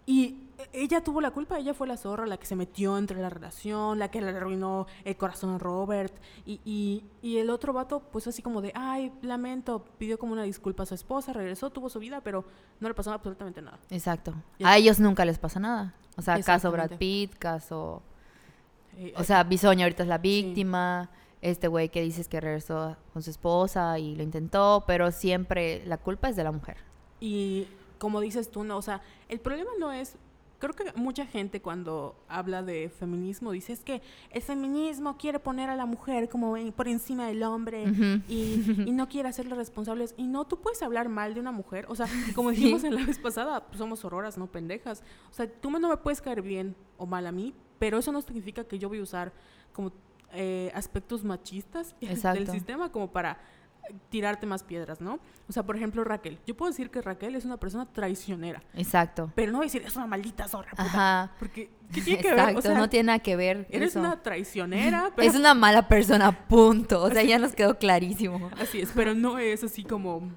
[0.07, 0.37] Y
[0.73, 3.99] ella tuvo la culpa, ella fue la zorra, la que se metió entre la relación,
[3.99, 6.15] la que le arruinó el corazón a Robert.
[6.45, 10.43] Y, y, y el otro vato, pues así como de, ay, lamento, pidió como una
[10.43, 12.45] disculpa a su esposa, regresó, tuvo su vida, pero
[12.81, 13.79] no le pasó absolutamente nada.
[13.91, 14.35] Exacto.
[14.63, 15.95] A ellos nunca les pasa nada.
[16.17, 16.93] O sea, caso Brad.
[16.99, 18.03] Pitt, caso...
[18.97, 21.11] Eh, O sea, Bisoño ahorita es la víctima.
[21.41, 25.97] Este güey que dices que regresó con su esposa y lo intentó, pero siempre la
[25.99, 26.79] culpa es de la mujer.
[27.21, 27.69] Y
[28.01, 30.17] como dices tú, no, o sea, el problema no es,
[30.59, 35.71] creo que mucha gente cuando habla de feminismo dice es que el feminismo quiere poner
[35.71, 37.85] a la mujer como por encima del hombre
[38.29, 40.15] y, y no quiere hacerle responsables.
[40.17, 42.57] Y no, tú puedes hablar mal de una mujer, o sea, como Sí.
[42.57, 45.03] dijimos en la vez pasada, pues somos auroras, no pendejas.
[45.31, 48.21] O sea, tú no me puedes caer bien o mal a mí, pero eso no
[48.23, 49.33] significa que yo voy a usar
[49.73, 49.93] como
[50.33, 53.39] eh, aspectos machistas del sistema como para
[54.09, 55.19] tirarte más piedras, ¿no?
[55.49, 56.39] O sea, por ejemplo, Raquel.
[56.47, 59.33] Yo puedo decir que Raquel es una persona traicionera, Exacto.
[59.35, 60.83] pero no decir es una maldita zorra, puta.
[60.83, 61.33] Ajá.
[61.39, 62.57] Porque, ¿qué tiene que ver?
[62.57, 63.67] O sea, no tiene nada que ver.
[63.71, 64.01] eres eso.
[64.01, 65.29] una traicionera, pero...
[65.29, 67.03] Es una mala persona, punto.
[67.03, 68.51] O sea, ya nos quedó clarísimo.
[68.61, 70.31] Así es, pero no es así como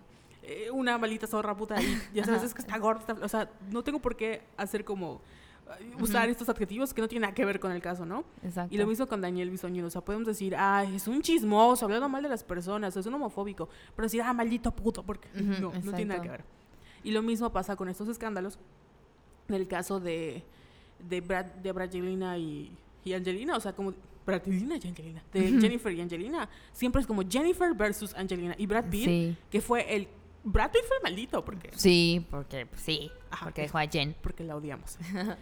[0.43, 2.47] eh, una maldita zorra puta y ya sabes, Ajá.
[2.47, 5.21] es que está gorda, o sea, no tengo por qué hacer como
[5.99, 8.23] usar estos adjetivos que no tienen nada que ver con el caso, ¿no?
[8.43, 8.73] Exacto.
[8.73, 12.07] Y lo mismo con Daniel Bisoño, o sea, podemos decir, ah, es un chismoso, hablando
[12.09, 15.71] mal de las personas, es un homofóbico, pero decir, ah, maldito puto, porque Ujú, no,
[15.71, 16.21] no tiene nada exacto.
[16.23, 16.43] que ver.
[17.03, 18.59] Y lo mismo pasa con estos escándalos,
[19.47, 20.43] en el caso de,
[21.09, 22.71] de Brad, de Brangelina y,
[23.03, 23.93] y Angelina, o sea, como
[24.25, 28.85] Brangelina y Angelina, de Jennifer y Angelina, siempre es como Jennifer versus Angelina, y Brad
[28.85, 29.35] Pitt, Sí.
[29.49, 30.07] que fue el,
[30.43, 33.11] Brad Pitt fue maldito, porque, Sí, porque pues, sí.
[33.31, 34.15] Ajá, porque es- dejó a Jen.
[34.21, 34.97] porque la odiamos.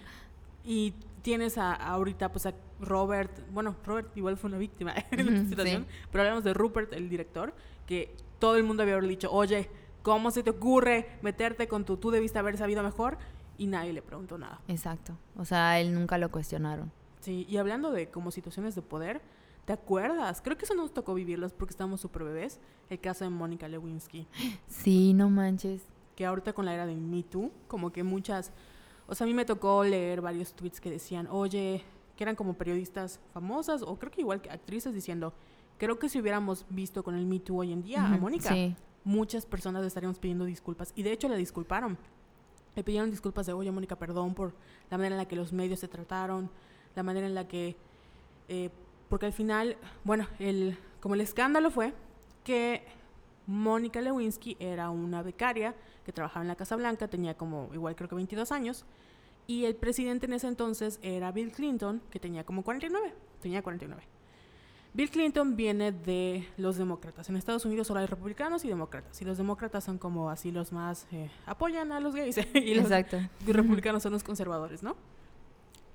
[0.70, 5.50] y tienes a, ahorita pues a Robert, bueno, Robert igual fue una víctima en esta
[5.50, 5.98] situación, sí.
[6.12, 7.56] pero hablamos de Rupert, el director,
[7.88, 9.68] que todo el mundo había dicho, oye,
[10.04, 13.18] ¿cómo se te ocurre meterte con tu, tú debiste haber sabido mejor?
[13.58, 14.62] Y nadie le preguntó nada.
[14.68, 15.18] Exacto.
[15.38, 16.92] O sea, él nunca lo cuestionaron.
[17.20, 19.22] Sí, y hablando de como situaciones de poder,
[19.66, 20.40] ¿te acuerdas?
[20.42, 22.60] Creo que eso nos tocó vivirlas porque estábamos súper bebés,
[22.92, 24.28] el caso de Mónica Lewinsky.
[24.68, 25.82] Sí, no manches.
[26.16, 28.52] que ahorita con la era del Me Too, como que muchas,
[29.10, 31.84] o sea, a mí me tocó leer varios tweets que decían, oye,
[32.16, 35.34] que eran como periodistas famosas o creo que igual que actrices diciendo,
[35.78, 38.76] creo que si hubiéramos visto con el Me Too hoy en día a Mónica, Sí.
[39.04, 40.92] muchas personas le estaríamos pidiendo disculpas.
[40.96, 41.98] Y de hecho le disculparon.
[42.76, 44.54] Le pidieron disculpas de, oye, Mónica, perdón por
[44.92, 46.50] la manera en la que los medios se trataron,
[46.96, 47.76] la manera en la que...
[48.48, 48.70] eh,
[49.10, 51.94] porque al final, bueno, el, como el escándalo fue
[52.44, 52.84] que
[53.50, 55.74] Mónica Lewinsky era una becaria
[56.06, 58.86] que trabajaba en la Casa Blanca, tenía como, igual creo que 22 años,
[59.48, 64.04] y el presidente en ese entonces era Bill Clinton, que tenía como 49, tenía 49.
[64.94, 67.28] Bill Clinton viene de los demócratas.
[67.30, 69.20] En Estados Unidos solo hay republicanos y demócratas.
[69.22, 72.38] Y los demócratas son como así los más eh, apoyan a los gays.
[72.54, 73.18] y los Exacto.
[73.48, 74.96] republicanos son los conservadores, ¿no?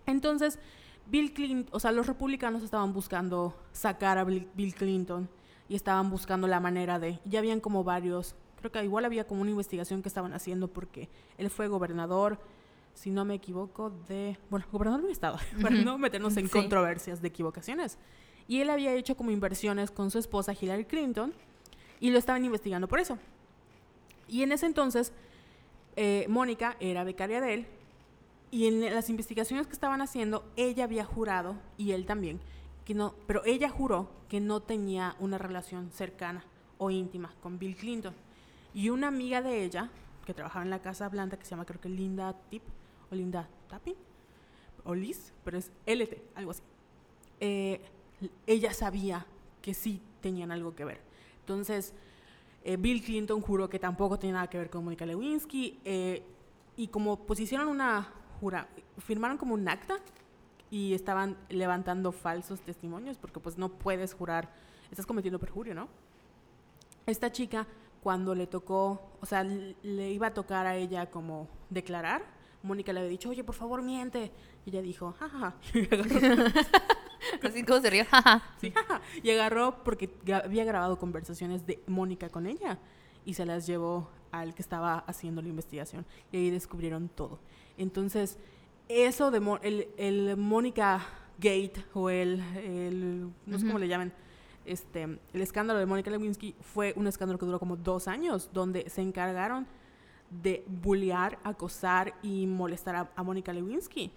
[0.07, 0.59] Entonces,
[1.07, 5.29] Bill Clinton, o sea, los republicanos estaban buscando sacar a Bill, Bill Clinton
[5.75, 7.19] y estaban buscando la manera de.
[7.25, 8.37] Ya habían como varios.
[8.61, 12.39] Creo que igual había como una investigación que estaban haciendo porque él fue gobernador,
[12.95, 14.39] si no me equivoco, de.
[14.51, 15.85] Bueno, gobernador de un estado, para Ujú.
[15.85, 16.53] no meternos en Sí.
[16.53, 17.99] controversias de equivocaciones.
[18.47, 21.33] Y él había hecho como inversiones con su esposa Hillary Clinton
[21.99, 23.19] y lo estaban investigando por eso.
[24.29, 25.13] Y en ese entonces,
[25.97, 27.67] eh, Mónica era becaria de él
[28.53, 32.39] y en las investigaciones que estaban haciendo, ella había jurado, y él también,
[32.85, 36.45] que no, pero ella juró que no tenía una relación cercana
[36.79, 38.15] o íntima con Bill Clinton.
[38.75, 39.91] Y una amiga de ella,
[40.27, 42.63] que trabajaba en la Casa Blanca, que se llama creo que Linda Tip,
[43.11, 43.97] o Linda Tapping,
[44.85, 46.63] o Liz, pero es LT, algo así.
[47.41, 47.81] Eh,
[48.47, 49.27] ella sabía
[49.63, 51.01] que sí tenían algo que ver.
[51.41, 51.95] Entonces,
[52.65, 55.81] eh, Bill Clinton juró que tampoco tenía nada que ver con Mónica Lewinsky.
[55.85, 56.23] eh,
[56.77, 58.69] y como pues hicieron una jura,
[58.99, 59.99] firmaron como un acta
[60.75, 64.51] y estaban levantando falsos testimonios porque pues no puedes jurar,
[64.91, 65.87] estás cometiendo perjurio, ¿no?
[67.07, 67.65] Esta chica
[68.03, 72.25] cuando le tocó, o sea, le iba a tocar a ella como declarar,
[72.65, 74.33] Mónica le había dicho, oye, por favor, miente.
[74.67, 75.55] Y ella dijo, jajaja.
[77.45, 78.05] Así como se rió.
[78.11, 78.43] jaja.
[78.61, 79.01] Sí, jaja.
[79.23, 82.81] y agarró porque había grabado conversaciones de Mónica con ella
[83.25, 87.39] y se las llevó al que estaba haciendo la investigación y ahí descubrieron todo.
[87.79, 88.39] Entonces,
[88.89, 91.05] eso de Mo- el, el Mónica
[91.39, 94.13] Gate o el, el- no sé cómo le llaman,
[94.65, 98.89] este, el escándalo de Mónica Lewinsky fue un escándalo que duró como dos años, donde
[98.89, 99.67] se encargaron
[100.31, 104.11] de bullear, acosar y molestar a, a Mónica Lewinsky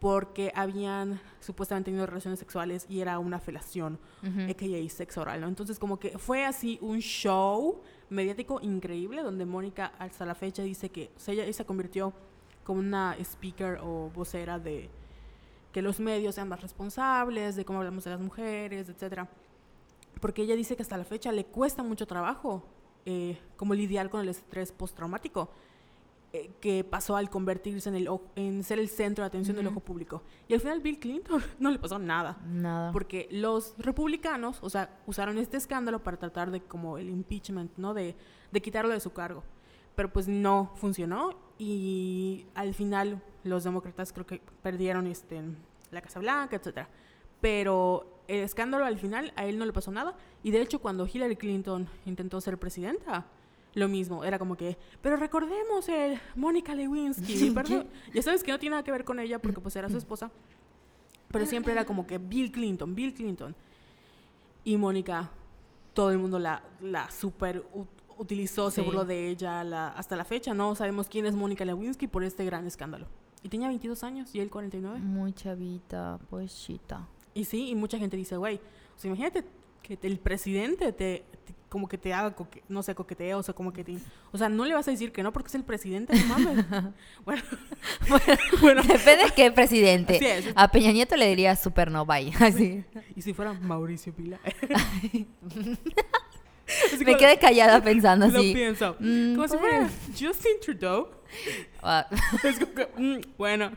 [0.00, 4.50] porque habían supuestamente tenido relaciones sexuales y era una felación, Ujú.
[4.50, 4.88] a.k.a.
[4.88, 5.48] sexo oral, ¿no?
[5.48, 10.88] Entonces como que fue así un show mediático increíble donde Mónica hasta la fecha dice
[10.88, 12.14] que o sea, ella, ella se convirtió
[12.70, 14.88] como una speaker o vocera de
[15.72, 19.28] que los medios sean más responsables, de cómo hablamos de las mujeres, etcétera.
[20.20, 22.62] Porque ella dice que hasta la fecha le cuesta mucho trabajo
[23.06, 25.50] eh, como lidiar con el estrés postraumático
[26.32, 29.78] eh, que pasó al convertirse en, el, en ser el centro de atención del Ujú.
[29.78, 30.22] ojo público.
[30.46, 32.38] Y al final Bill Clinton no le pasó nada.
[32.46, 32.92] Nada.
[32.92, 37.94] Porque los republicanos, o sea, usaron este escándalo para tratar de como el impeachment, ¿no?
[37.94, 38.14] De,
[38.52, 39.42] de quitarlo de su cargo.
[40.00, 45.42] Pero pues no funcionó y al final los demócratas creo que perdieron este,
[45.90, 46.88] la Casa Blanca, etcétera.
[47.42, 50.16] Pero el escándalo al final a él no le pasó nada.
[50.42, 53.26] Y de hecho cuando Hillary Clinton intentó ser presidenta,
[53.74, 58.58] lo mismo, era como que, pero recordemos el Mónica Lewinsky, perdón, ya sabes que no
[58.58, 60.30] tiene nada que ver con ella porque pues era su esposa,
[61.30, 63.54] pero siempre era como que Bill Clinton, Bill Clinton.
[64.64, 65.28] Y Mónica,
[65.92, 67.62] todo el mundo la, la super
[68.20, 68.86] utilizó, se Sí.
[68.86, 70.54] burló de ella la- hasta la fecha.
[70.54, 73.06] No sabemos quién es Mónica Lewinsky por este gran escándalo.
[73.42, 74.98] Y tenía 22 años y él 49.
[75.00, 77.08] Muy chavita, pues chita.
[77.34, 79.44] Y sí, y mucha gente dice, güey, o sea, imagínate
[79.82, 83.42] que te- el presidente te, te- como que te haga, coque- no sé, coqueteo, o
[83.44, 83.96] sea, como que te...
[84.32, 86.66] O sea, no le vas a decir que no porque es el presidente, no mames.
[87.24, 87.42] bueno,
[88.60, 90.16] bueno, Depende de qué presidente.
[90.16, 90.52] Así es.
[90.56, 92.32] A Peña Nieto le diría super no bye.
[92.40, 92.84] Así.
[93.16, 94.12] y si fuera Mauricio
[96.98, 97.04] Pila.
[97.12, 98.52] Me quedé callada pensando Lo así.
[98.54, 98.96] pienso.
[99.00, 101.08] Mm, como si fuera Justin Trudeau.
[101.82, 102.06] Ah,
[102.98, 103.70] mm, bueno,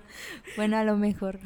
[0.55, 1.39] bueno, a lo mejor.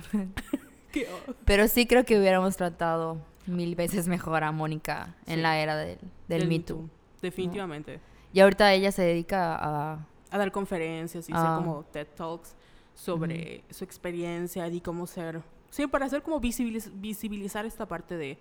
[1.45, 5.41] Pero sí creo que hubiéramos tratado mil veces mejor a Mónica en Sí.
[5.41, 6.77] la era del, del, del Me Too.
[6.77, 6.89] Too,
[7.21, 7.99] Definitivamente.
[8.33, 10.05] Y ahorita ella se dedica a...
[10.29, 11.55] A dar conferencias y hacer Ah.
[11.57, 12.55] como TED Talks
[12.93, 15.41] sobre su experiencia y cómo ser.
[15.69, 18.37] Sí, para hacer como visibiliz- visibilizar esta parte de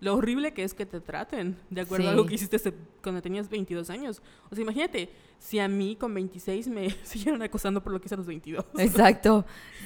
[0.00, 2.58] lo horrible que es que te traten, de acuerdo a algo que hiciste
[3.02, 4.22] cuando tenías 22 años.
[4.50, 8.14] O sea, imagínate, si a mí con 26 me siguieron acosando por lo que hice
[8.14, 8.64] a los 22.
[8.78, 9.44] Exacto,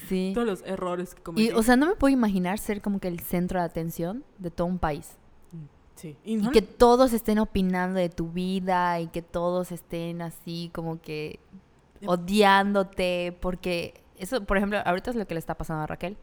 [0.09, 0.33] sí.
[0.35, 1.49] Todos los errores que cometí.
[1.49, 4.51] Y, o sea, no me puedo imaginar ser como que el centro de atención de
[4.51, 5.13] todo un país.
[5.95, 6.17] sí.
[6.25, 11.01] Y Y que todos estén opinando de tu vida y que todos estén así como
[11.01, 11.41] que
[12.05, 16.17] odiándote porque eso, por ejemplo, ahorita es lo que le está pasando a Raquel.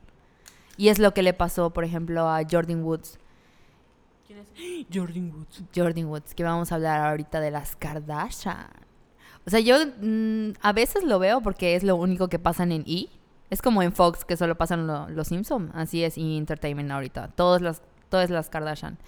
[0.78, 3.20] Y es lo que le pasó, por ejemplo, a Jordan Woods.
[4.30, 4.86] ¿Quién es?
[4.94, 5.64] Jordan Woods.
[5.76, 8.68] Jordan Woods, que vamos a hablar ahorita de las Kardashian.
[9.48, 12.84] O sea, yo mm, a veces lo veo porque es lo único que pasan en
[12.86, 13.08] E.
[13.50, 15.72] Es como en Fox que solo pasan lo- los Simpsons.
[15.74, 16.38] Así es E!
[16.38, 17.30] Entertainment ahorita.
[17.30, 19.00] Todas las, todas las Kardashian.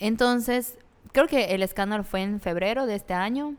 [0.00, 0.76] Entonces,
[1.12, 3.54] creo que el escándalo fue en febrero de este año.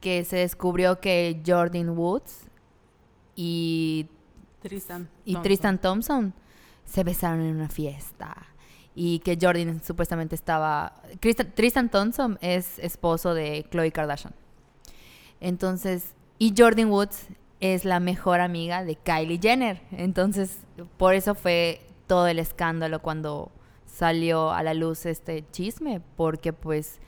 [0.00, 2.44] Que se descubrió que Jordan Woods
[3.34, 4.06] y
[4.60, 5.08] Tristan.
[5.24, 5.42] y Thompson.
[5.42, 6.34] Tristan Thompson
[6.84, 8.36] se besaron en una fiesta.
[9.00, 10.92] Y que Jordan supuestamente estaba...
[11.54, 14.34] Tristan, Thompson es esposo de Khloe Kardashian.
[15.40, 17.28] Entonces, y Jordan Woods
[17.60, 19.80] es la mejor amiga de Kylie Jenner.
[19.92, 20.58] Entonces,
[20.96, 23.52] por eso fue todo el escándalo cuando
[23.86, 26.00] salió a la luz este chisme.
[26.16, 26.98] Porque pues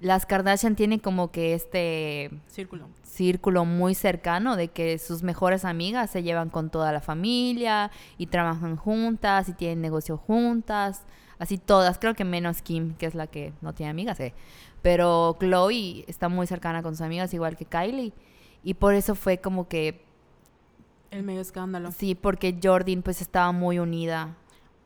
[0.00, 2.88] las Kardashian tienen como que este Círculo.
[3.02, 8.28] círculo muy cercano de que sus mejores amigas se llevan con toda la familia y
[8.28, 11.02] trabajan juntas y tienen negocio juntas,
[11.38, 14.32] así todas, creo que menos Kim, que es la que no tiene amigas, eh.
[14.82, 18.12] pero Chloe está muy cercana con sus amigas igual que Kylie
[18.64, 20.02] y por eso fue como que
[21.10, 21.92] El medio escándalo.
[21.92, 24.34] sí, porque Jordan pues estaba muy unida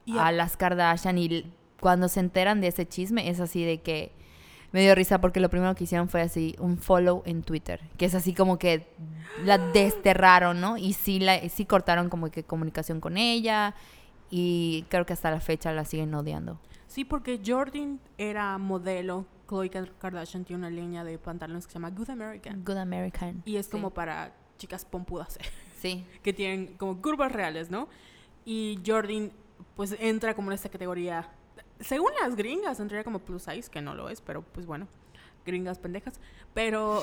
[0.05, 3.81] Y a a- las Kardashian y cuando se enteran de ese chisme es así de
[3.81, 4.13] que
[4.73, 8.05] me dio risa porque lo primero que hicieron fue así un follow en Twitter, que
[8.05, 8.87] es así como que
[9.45, 10.77] la desterraron, ¿no?
[10.77, 13.75] Y sí la sí cortaron como que comunicación con ella
[14.31, 16.61] y creo que hasta la fecha la siguen odiando.
[16.87, 19.27] Sí, porque Jordan era modelo.
[19.47, 22.65] Khloe Kar- Kardashian tiene una línea de pantalones que se llama Good American.
[22.65, 23.43] Good American.
[23.45, 23.73] Y es Sí.
[23.73, 25.39] como para chicas pompudas,
[25.81, 26.05] Sí.
[26.23, 27.89] que tienen como curvas reales, ¿no?
[28.45, 29.33] Y Jordan,
[29.77, 31.29] pues entra como en esta categoría.
[31.81, 34.87] Según las gringas, entraría como plus size, que no lo es, pero pues bueno,
[35.47, 36.21] gringas pendejas.
[36.55, 37.03] Pero.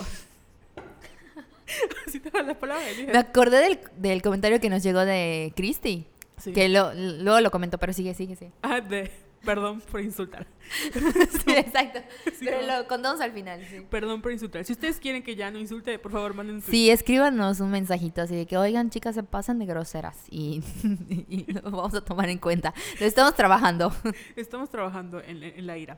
[2.07, 3.07] Así te la palabra, dije.
[3.11, 6.53] Me acordé del, del comentario que nos llegó de Christy, Sí.
[6.53, 8.51] que lo- luego lo comentó, pero sigue, sigue, sí.
[8.61, 9.11] Ah, de.
[9.45, 10.45] Perdón por insultar.
[10.93, 11.99] sí, exacto.
[12.25, 12.79] Sí, pero no.
[12.81, 13.81] lo contamos al final, sí.
[13.89, 14.65] Perdón por insultar.
[14.65, 18.21] Si ustedes quieren que ya no insulte, por favor, manden su Sí, escríbanos un mensajito
[18.21, 20.61] así de que, oigan, chicas, se pasan de groseras y,
[21.29, 22.73] y lo vamos a tomar en cuenta.
[22.99, 23.93] Lo estamos trabajando.
[24.35, 25.97] Estamos trabajando en, en la ira.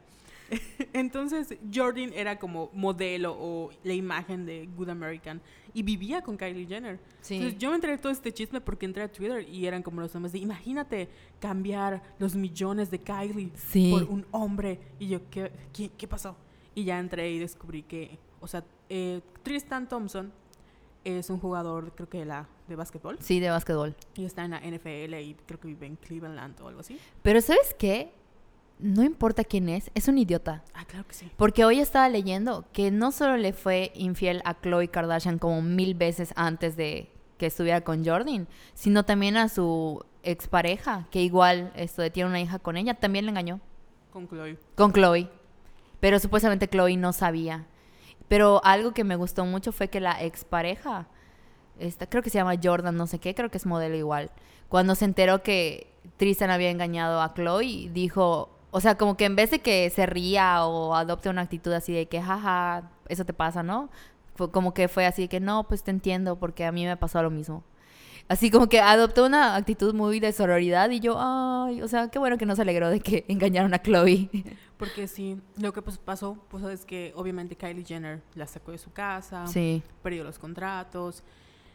[0.94, 5.42] Entonces, Jordan era como modelo o la imagen de Good American
[5.74, 7.00] y vivía con Kylie Jenner.
[7.30, 10.02] Entonces, yo me enteré de todo este chisme porque entré a Twitter y eran como
[10.02, 13.92] los hombres de, imagínate cambiar los millones de Kylie Sí.
[13.92, 14.80] por un hombre.
[15.00, 16.36] Y yo, ¿qué, qué, qué pasó?
[16.76, 20.32] Y ya entré y descubrí que, o sea, eh, Tristan Thompson
[21.04, 23.18] es un jugador, creo que de, la, de básquetbol.
[23.22, 23.96] Sí, de básquetbol.
[24.16, 27.00] Y está en la NFL y creo que vive en Cleveland o algo así.
[27.22, 28.12] Pero ¿sabes qué?
[28.80, 30.64] No importa quién es, es un idiota.
[30.74, 31.30] Ah, claro que sí.
[31.36, 35.96] Porque hoy estaba leyendo que no solo le fue infiel a Khloe Kardashian como mil
[35.96, 42.02] veces antes de que estuviera con Jordan, sino también a su expareja, que igual esto
[42.02, 43.60] de tiene una hija con ella, también le engañó.
[44.12, 44.58] Con Chloe.
[44.76, 45.30] Con Chloe.
[46.00, 47.66] Pero supuestamente Chloe no sabía.
[48.30, 51.08] Pero algo que me gustó mucho fue que la expareja,
[51.80, 54.32] esta, creo que se llama Jordan, no sé qué, creo que es modelo igual.
[54.70, 59.36] Cuando se enteró que Tristan había engañado a Chloe, dijo, o sea, como que en
[59.36, 63.34] vez de que se ría o adopte una actitud así de que, jaja, eso te
[63.34, 63.90] pasa, ¿no?
[64.36, 66.96] Fue como que fue así de que, no, pues te entiendo, porque a mí me
[66.98, 67.64] pasó lo mismo.
[68.30, 72.20] Así como que adoptó una actitud muy de sororidad y yo, ay, o sea, qué
[72.20, 74.30] bueno que no se alegró de que engañaron a Chloe.
[74.78, 78.78] Porque sí, lo que pues, pasó pues, es que obviamente Kylie Jenner la sacó de
[78.78, 79.82] su casa, Sí.
[80.04, 81.24] perdió los contratos.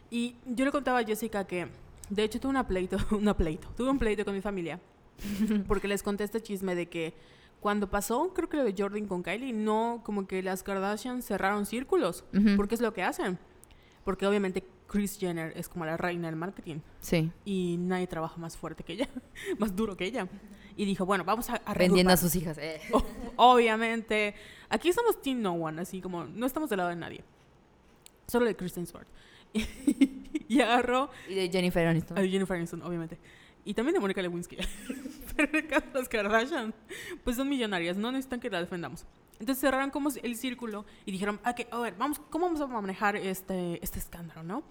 [0.09, 1.67] Y yo le contaba a Jessica que,
[2.09, 4.79] de hecho, tuve una pleito, una pleito, tuve un pleito con mi familia.
[5.67, 7.13] porque les conté este chisme de que
[7.59, 11.65] cuando pasó, creo que lo de Jordan con Kylie, no, como que las Kardashian cerraron
[11.65, 12.23] círculos.
[12.33, 12.55] Ujú.
[12.57, 13.39] Porque es lo que hacen.
[14.03, 16.77] Porque obviamente Kris Jenner es como la reina del marketing.
[16.99, 17.31] Sí.
[17.43, 19.09] Y nadie trabaja más fuerte que ella,
[19.57, 20.27] más duro que ella.
[20.77, 22.57] Y dijo, bueno, vamos a, a Vendiendo a sus hijas.
[22.59, 22.79] eh.
[22.91, 23.03] O-
[23.37, 24.35] obviamente.
[24.69, 27.23] Aquí somos Team No One, así como no estamos del lado de nadie.
[28.27, 29.07] Solo de Kristen Stewart.
[30.47, 32.17] y agarró Y de Jennifer Aniston.
[32.17, 33.17] a Jennifer Aniston, obviamente.
[33.65, 34.57] Y también de Mónica Lewinsky.
[35.35, 36.73] Pero en el caso de las Kardashian,
[37.23, 39.05] pues son millonarias, no necesitan que la defendamos.
[39.39, 43.17] Entonces cerraron como el círculo y dijeron, "Ok, a ver, vamos, ¿cómo vamos a manejar
[43.17, 44.63] este, este escándalo, no?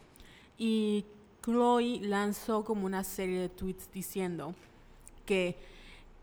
[0.57, 1.05] Y
[1.45, 4.55] Chloe lanzó como una serie de tweets diciendo
[5.27, 5.59] que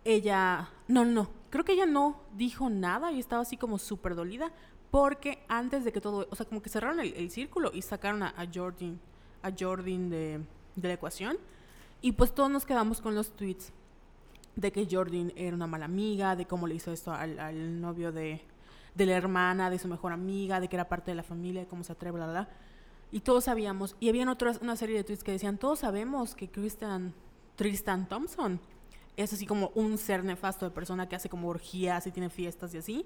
[0.03, 4.51] ella, no, no, creo que ella no dijo nada y estaba así como súper dolida
[4.89, 8.23] porque antes de que todo, o sea, como que cerraron el, el círculo y sacaron
[8.23, 8.99] a, a Jordan,
[9.43, 10.41] a Jordan de,
[10.75, 11.37] de la ecuación
[12.01, 13.71] y pues todos nos quedamos con los tweets
[14.55, 18.41] de que Jordan era una mala amiga, de cómo le hizo esto al, novio de,
[18.95, 21.67] de la hermana, de su mejor amiga, de que era parte de la familia, de
[21.67, 22.49] cómo se atreve, bla, bla.
[23.11, 26.49] Y todos sabíamos, y habían otras, una serie de tweets que decían, todos sabemos que
[26.49, 27.13] Christian
[27.55, 28.59] Tristan Thompson
[29.17, 32.73] es así como un ser nefasto de persona que hace como orgías y tiene fiestas
[32.73, 33.05] y así.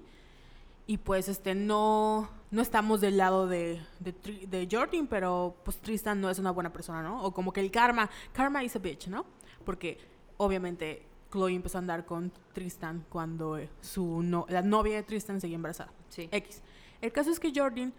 [0.86, 4.12] Y pues este no, no estamos del lado de, de,
[4.46, 7.24] de, Jordan, pero pues Tristan no es una buena persona, ¿no?
[7.24, 9.26] O como que el karma, karma is a bitch, ¿no?
[9.64, 9.98] Porque
[10.36, 15.56] obviamente Chloe empezó a andar con Tristan cuando su no, la novia de Tristan seguía
[15.56, 15.90] embarazada.
[16.08, 16.28] Sí.
[16.30, 16.62] X.
[17.00, 17.92] El caso es que Jordan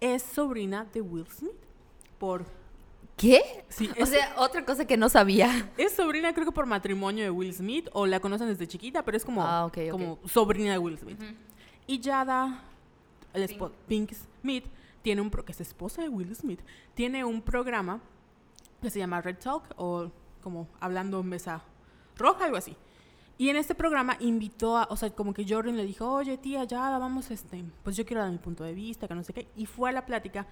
[0.00, 1.52] es sobrina de Will Smith
[2.18, 2.44] por
[3.18, 3.64] ¿Qué?
[3.68, 5.70] Sí, o sea, otra cosa que no sabía.
[5.76, 9.16] es sobrina creo que por matrimonio de Will Smith o la conocen desde chiquita, pero
[9.16, 11.18] es como, Ah, como sobrina de Will Smith.
[11.88, 12.62] Y Jada,
[13.34, 13.60] el Pink.
[13.60, 14.12] espo- Pink
[14.42, 14.64] Smith,
[15.02, 16.60] tiene un pro- que es esposa de Will Smith,
[16.94, 18.00] tiene un programa
[18.80, 20.10] que se llama Red Talk o
[20.42, 21.62] como hablando en mesa
[22.16, 22.76] roja, algo así.
[23.38, 26.66] Y en este programa invitó a, o sea, como que Jordan le dijo, oye tía,
[26.68, 29.48] Jada, vamos, este, pues yo quiero dar mi punto de vista, que no sé qué.
[29.56, 30.46] Y fue a la plática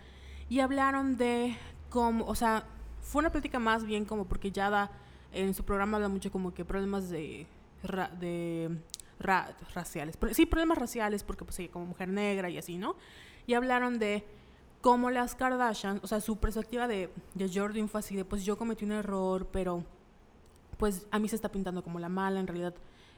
[0.49, 1.57] y hablaron de
[1.91, 2.65] cómo, o sea,
[3.01, 4.91] fue una plática más bien como porque Yada
[5.33, 7.47] en su programa habla mucho como que problemas de
[9.19, 10.19] ra- raciales.
[10.33, 12.97] Sí, problemas raciales porque pues ella como mujer negra y así, ¿no?
[13.47, 14.25] Y hablaron de
[14.81, 18.57] cómo las Kardashian, o sea, su perspectiva de, de Jordan fue así de, pues yo
[18.57, 19.85] cometí un error, pero
[20.79, 22.75] pues a mí se está pintando como la mala, en realidad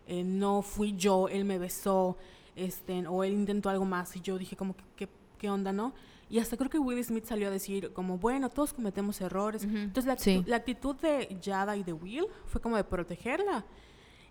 [0.07, 2.17] eh, no fui yo, él me besó,
[2.57, 5.93] este, o él intentó algo más y yo dije como, ¿qué, qué onda, no?
[6.31, 9.65] Y hasta creo que Will Smith salió a decir como, bueno, todos cometemos errores.
[9.65, 10.45] Ujú, Entonces la, sí.
[10.47, 13.65] la actitud de Yada y de Will fue como de protegerla.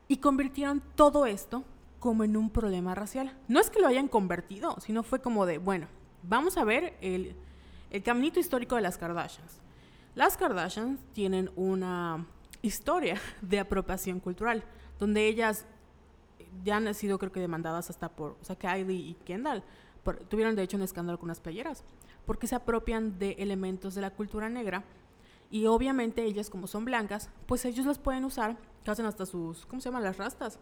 [0.08, 1.64] Y convirtieron todo esto
[2.00, 3.36] como en un problema racial.
[3.48, 5.88] No es que lo hayan convertido, sino fue como de, bueno,
[6.24, 7.36] vamos a ver el,
[7.90, 9.60] el caminito histórico de las Kardashians.
[10.16, 12.26] Las Kardashians tienen una
[12.62, 14.64] historia de apropiación cultural,
[15.00, 15.66] donde ellas
[16.64, 19.64] ya han sido creo que demandadas hasta por, o sea, Kylie y Kendall,
[20.04, 21.84] por- tuvieron de hecho un escándalo con unas playeras,
[22.26, 24.84] porque se apropian de elementos de la cultura negra
[25.52, 28.58] y obviamente ellas como son blancas, pues ellos las pueden usar,
[28.88, 30.02] que hacen hasta sus, ¿cómo se llaman?
[30.04, 30.60] Las rastas.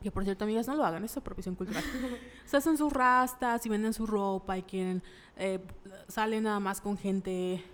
[0.00, 1.82] Que por cierto, amigas, no lo hagan, es apropiación cultural.
[2.44, 5.02] se hacen sus rastas y venden su ropa y quieren,
[5.36, 5.58] eh,
[6.06, 7.64] salen nada más con gente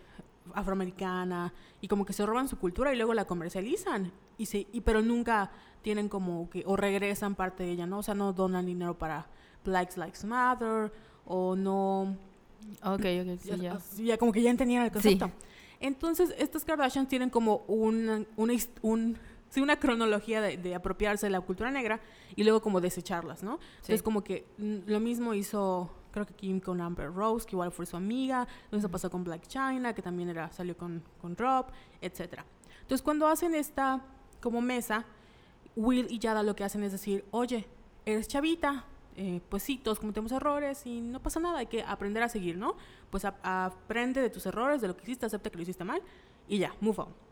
[0.55, 1.53] afroamericana
[1.83, 4.11] y como que se roban su cultura y luego la comercializan.
[4.39, 5.51] Y se, y, pero nunca
[5.83, 7.99] tienen como que, o regresan parte de ella, ¿no?
[7.99, 9.27] O sea, no donan dinero para
[9.65, 10.91] Black Lives Matter
[11.27, 12.17] o no
[12.83, 14.17] Ok, ok, sí, ya, ya.
[14.19, 15.19] como que ya entendían el Sí.
[15.19, 15.31] concepto.
[15.81, 17.65] Entonces, estas Kardashian tienen como
[18.51, 19.17] his- un-
[19.51, 22.01] sí, una cronología de, de apropiarse de la cultura negra
[22.37, 23.59] y luego como desecharlas, ¿no?
[23.77, 27.73] Entonces, como que mm, lo mismo hizo, creo que Kim con Amber Rose, que igual
[27.73, 31.37] fue su amiga, lo mismo pasó con Black China, que también era, salió con, con
[31.37, 31.67] Rob,
[32.01, 32.41] etc.
[32.83, 34.03] Entonces, cuando hacen esta
[34.41, 35.05] como mesa,
[35.77, 37.67] Will y Yada lo que hacen es decir, oye,
[38.05, 38.85] eres chavita,
[39.17, 42.57] eh, pues sí, todos cometemos errores y no pasa nada, hay que aprender a seguir,
[42.57, 42.77] ¿no?
[43.11, 46.01] Pues a- aprende de tus errores, de lo que hiciste, acepta que lo hiciste mal
[46.49, 47.28] y ya, move on.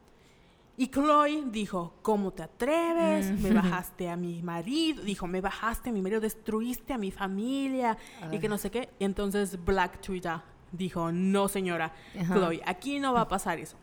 [0.79, 3.31] Y Chloe dijo, ¿cómo te atreves?
[3.41, 3.55] Me Mm.
[3.81, 7.97] bajaste a mi marido, dijo, me bajaste a mi marido, destruiste a mi familia
[8.31, 8.91] y que no sé qué.
[8.99, 10.39] Y entonces Black Twitter
[10.73, 12.35] dijo, no señora, Ajá.
[12.35, 13.77] Chloe, aquí no va a pasar eso.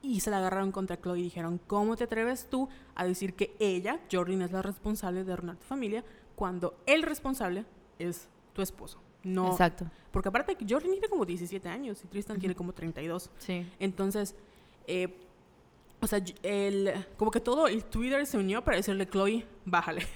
[0.00, 3.56] Y se la agarraron contra Chloe y dijeron, ¿cómo te atreves tú a decir que
[3.58, 6.04] ella, Jordan, es la responsable de arruinar tu familia
[6.36, 7.64] cuando el responsable
[7.98, 9.00] es tu esposo?
[9.24, 9.86] No, Exacto.
[10.12, 13.28] porque aparte Jordan tiene como 17 años y Tristan tiene como 32.
[13.38, 13.68] Sí.
[13.80, 14.36] Entonces,
[14.86, 15.12] eh,
[16.00, 20.06] o sea, el, como que todo el Twitter se unió para decirle, Chloe, bájale.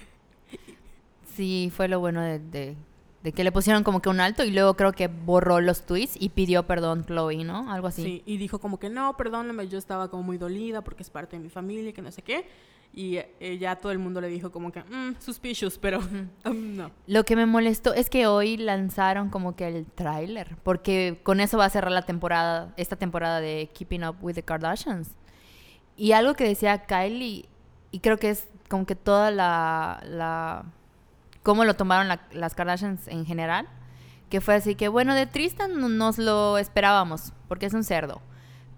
[1.35, 2.75] Sí, fue lo bueno de, de-
[3.23, 6.17] de que le pusieron como que un alto y luego creo que borró los tweets
[6.19, 7.71] y pidió perdón Chloe, ¿no?
[7.71, 8.03] Algo así.
[8.03, 11.37] Sí, y dijo como que no, perdóname, yo estaba como muy dolida porque es parte
[11.37, 12.45] de mi familia y que no sé qué.
[12.93, 15.99] Y eh, ya todo el mundo le dijo como que, mm, suspicious, pero
[16.45, 16.91] um, no.
[17.07, 21.57] Lo que me molestó es que hoy lanzaron como que el tráiler, porque con eso
[21.57, 25.11] va a cerrar la temporada, esta temporada de Keeping Up with the Kardashians.
[25.97, 27.45] Y algo que decía Kylie,
[27.91, 30.65] y creo que es como que toda la, la
[31.43, 33.67] cómo lo tomaron la- las Kardashians en general,
[34.29, 38.21] que fue así que bueno, de Tristan no- nos lo esperábamos, porque es un cerdo.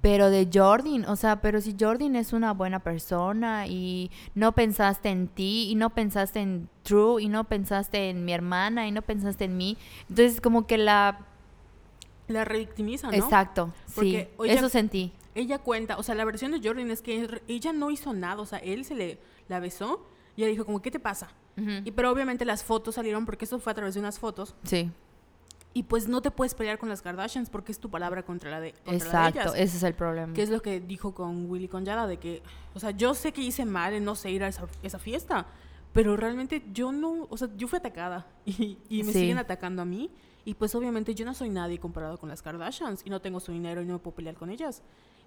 [0.02, 5.10] Pero de Jordan, o sea, pero si Jordan es una buena persona y no pensaste
[5.10, 9.02] en ti y no pensaste en True y no pensaste en mi hermana y no
[9.02, 9.78] pensaste en mí,
[10.10, 11.20] entonces como que la...
[12.28, 13.14] La revictimiza, ¿no?
[13.14, 15.12] Exacto, Porque, sí, oye, eso sentí.
[15.36, 18.46] Ella cuenta, o sea, la versión de Jordan es que ella no hizo nada, o
[18.46, 19.20] sea, él se le
[19.50, 20.06] la besó
[20.36, 21.30] y ella dijo como, ¿qué te pasa?
[21.86, 24.92] Y pero obviamente las fotos salieron porque eso fue a través de unas fotos Sí,
[25.74, 28.60] y pues no te puedes pelear con las Kardashians porque es tu palabra contra la
[28.60, 29.54] de contra la de exacto, ellas.
[29.56, 30.34] ese es el problema.
[30.34, 32.42] Que es lo que dijo con Willy con Yada, de que,
[32.74, 35.46] o sea, yo sé que hice mal en no sé ir a esa, esa fiesta,
[35.94, 39.20] pero realmente yo no, o sea, yo fui atacada y, y me Sí.
[39.20, 40.10] siguen atacando a mí.
[40.48, 43.52] Y pues obviamente yo no soy nadie comparado con las Kardashians y no tengo su
[43.52, 44.84] dinero y no me puedo pelear con ellas.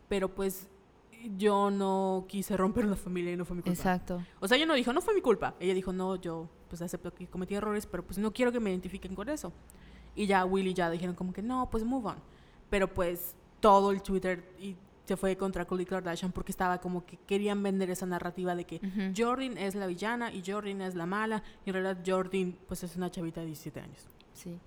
[0.09, 0.69] Pero pues
[1.37, 3.77] yo no quise romper la familia y no fue mi culpa.
[3.77, 4.25] Exacto.
[4.41, 5.55] O sea, ella no dijo, no fue mi culpa.
[5.61, 8.71] Ella dijo, no, yo pues acepto que cometí errores, pero pues no quiero que me
[8.71, 9.53] identifiquen con eso.
[10.15, 12.17] Y ya Willy ya dijeron como que no, pues move on.
[12.71, 17.17] Pero pues todo el Twitter y se fue contra Khloe Kardashian porque estaba como que
[17.17, 19.15] querían vender esa narrativa de que Ujú.
[19.17, 22.95] Jordan es la villana y Jordan es la mala y en realidad Jordan pues es
[22.95, 24.07] una chavita de 17 años.
[24.35, 24.59] Sí.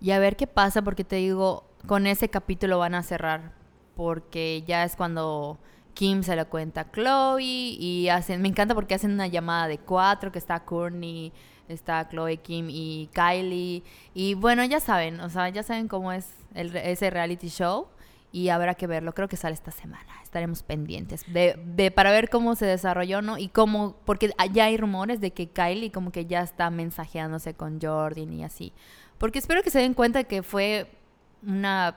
[0.00, 3.52] Y a ver qué pasa, porque te digo, con ese capítulo van a cerrar,
[3.96, 5.58] porque ya es cuando
[5.94, 9.78] Kim se lo cuenta a Chloe y hacen, me encanta porque hacen una llamada de
[9.78, 11.32] cuatro, que está Courtney,
[11.68, 13.82] está Chloe, Kim y Kylie,
[14.12, 17.88] y bueno, ya saben, o sea, ya saben cómo es ese reality show.
[18.32, 20.08] Y habrá que verlo, creo que sale esta semana.
[20.24, 23.38] Estaremos pendientes de, de- para ver cómo se desarrolló, ¿no?
[23.38, 27.80] Y cómo, porque ya hay rumores de que Kylie como que ya está mensajeándose con
[27.80, 28.72] Jordan y así.
[29.18, 30.90] Porque espero que se den cuenta que fue
[31.46, 31.96] una,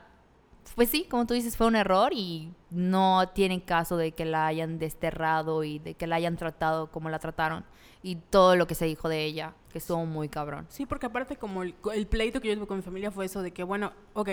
[0.76, 4.48] pues sí, como tú dices, fue un error y no tienen caso de que la
[4.48, 7.66] hayan desterrado y de que la hayan tratado como la trataron.
[8.04, 10.66] Y todo lo que se dijo de ella, que estuvo muy cabrón.
[10.70, 13.42] Sí, porque aparte como el, el pleito que yo tuve con mi familia fue eso
[13.42, 14.30] de que, bueno, ok,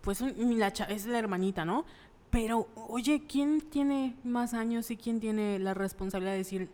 [0.00, 1.84] pues la es la hermanita, ¿no?
[2.30, 6.70] Pero, oye, ¿quién tiene más años y quién tiene la responsabilidad de decir,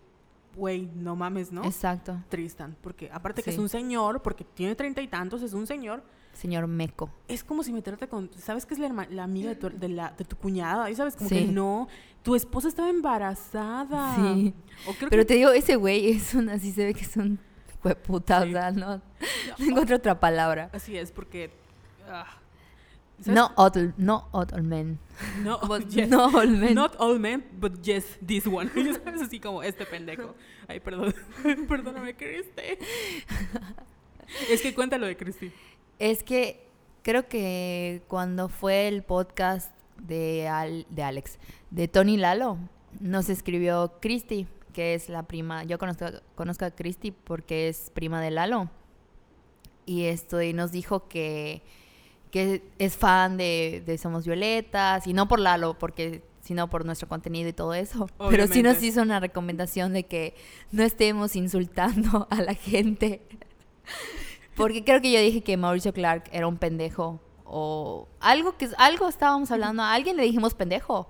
[0.55, 1.65] güey, no mames, ¿no?
[1.65, 2.23] Exacto.
[2.29, 6.03] Tristan, porque aparte que es un señor, porque tiene treinta y tantos, es un señor,
[6.37, 7.11] Señor Meco.
[7.29, 9.89] es como si meterte con, ¿sabes que es la, herma- la amiga de tu, de,
[9.89, 10.91] la, de tu cuñada?
[10.91, 11.47] Y sabes, como que Sí.
[11.47, 11.89] no,
[12.23, 14.15] tu esposa estaba embarazada.
[14.17, 14.55] Sí.
[14.87, 17.17] O creo Pero que- te digo, ese güey es un, así se ve que es
[17.17, 17.39] un
[17.83, 18.49] hueputa, Sí.
[18.51, 18.97] o sea, no,
[19.59, 20.71] no encuentro otra palabra.
[20.73, 21.51] Así es, porque...
[22.09, 22.27] ah.
[23.25, 24.99] No all, no all men.
[25.43, 26.07] no, Como, yes.
[26.11, 26.75] No all men.
[26.75, 28.69] Not all men, but yes, this one.
[29.05, 30.35] Sabes así como este pendejo.
[30.69, 31.15] Ay, perdón.
[31.69, 32.77] Perdóname, Cristi.
[34.51, 35.51] es que cuéntalo de Cristi.
[35.99, 36.67] Es que
[37.03, 39.71] creo que cuando fue el podcast
[40.03, 41.39] de, Al- de Alex,
[41.71, 42.59] de Tony Lalo,
[43.01, 45.65] nos escribió Christy, que es la prima.
[45.65, 48.71] Yo conozco, conozco a Christy porque es prima de Lalo.
[49.87, 51.63] Y esto, y nos dijo que,
[52.31, 57.09] que es fan de, de Somos Violetas, y no por Lalo, porque sino por nuestro
[57.09, 58.09] contenido y todo eso.
[58.31, 60.35] Pero sí nos hizo una recomendación de que
[60.73, 63.23] no estemos insultando a la gente.
[64.57, 67.21] Porque creo que yo dije que Mauricio Clark era un pendejo.
[67.45, 69.83] O algo que algo estábamos hablando.
[69.83, 71.09] A alguien le dijimos pendejo.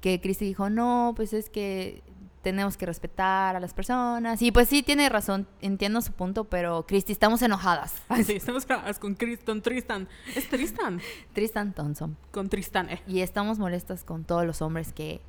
[0.00, 2.02] Que Cristi dijo, no, pues es que
[2.42, 4.42] tenemos que respetar a las personas.
[4.42, 5.46] Y pues sí, tiene razón.
[5.60, 7.94] Entiendo su punto, pero Cristi, estamos enojadas.
[8.24, 10.08] Sí, estamos grabadas con, con Tristan.
[10.36, 11.00] Es Tristan.
[11.32, 12.16] Tristan Thompson.
[12.30, 13.02] Con Tristan, eh.
[13.06, 15.20] Y estamos molestas con todos los hombres que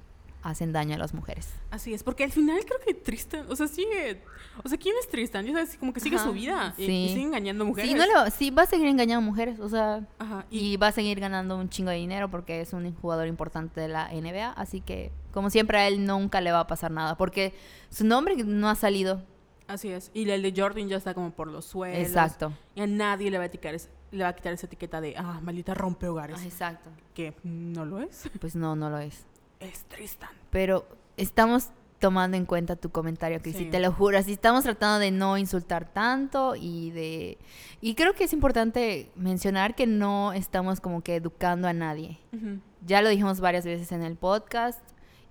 [0.43, 1.49] hacen daño a las mujeres.
[1.71, 4.21] Así es, porque al final creo que Tristan, o sea, sigue.
[4.63, 5.45] O sea, ¿quién es Tristan?
[5.45, 6.91] Ya sabes, como que sigue Ajá, su vida y, sí.
[6.91, 7.89] y sigue engañando mujeres.
[7.89, 9.59] Sí, no sí, va a seguir engañando mujeres.
[9.59, 12.73] O sea, Ajá, y, y, va a seguir ganando un chingo de dinero porque es
[12.73, 14.51] un jugador importante de la NBA.
[14.51, 17.53] Así que, como siempre, a él nunca le va a pasar nada porque
[17.89, 19.23] su nombre no ha salido.
[19.67, 20.11] así es.
[20.13, 21.99] Y el de Jordan ya está como por los suelos.
[21.99, 22.53] Exacto.
[22.75, 25.39] Y a nadie le va a, es- le va a quitar esa etiqueta de, ah,
[25.41, 26.37] maldita rompe hogares.
[26.39, 26.89] Ah, Exacto.
[27.15, 28.29] Que no lo es.
[28.39, 29.25] Pues no, no lo es.
[29.63, 30.29] Es Tristan.
[30.51, 30.85] Pero
[31.17, 33.69] estamos tomando en cuenta tu comentario, Cristi, Sí.
[33.69, 34.17] te lo juro.
[34.17, 37.37] Así estamos tratando de no insultar tanto y de...
[37.79, 42.19] Y creo que es importante mencionar que no estamos como que educando a nadie.
[42.33, 42.59] Ujú.
[42.85, 44.81] Ya lo dijimos varias veces en el podcast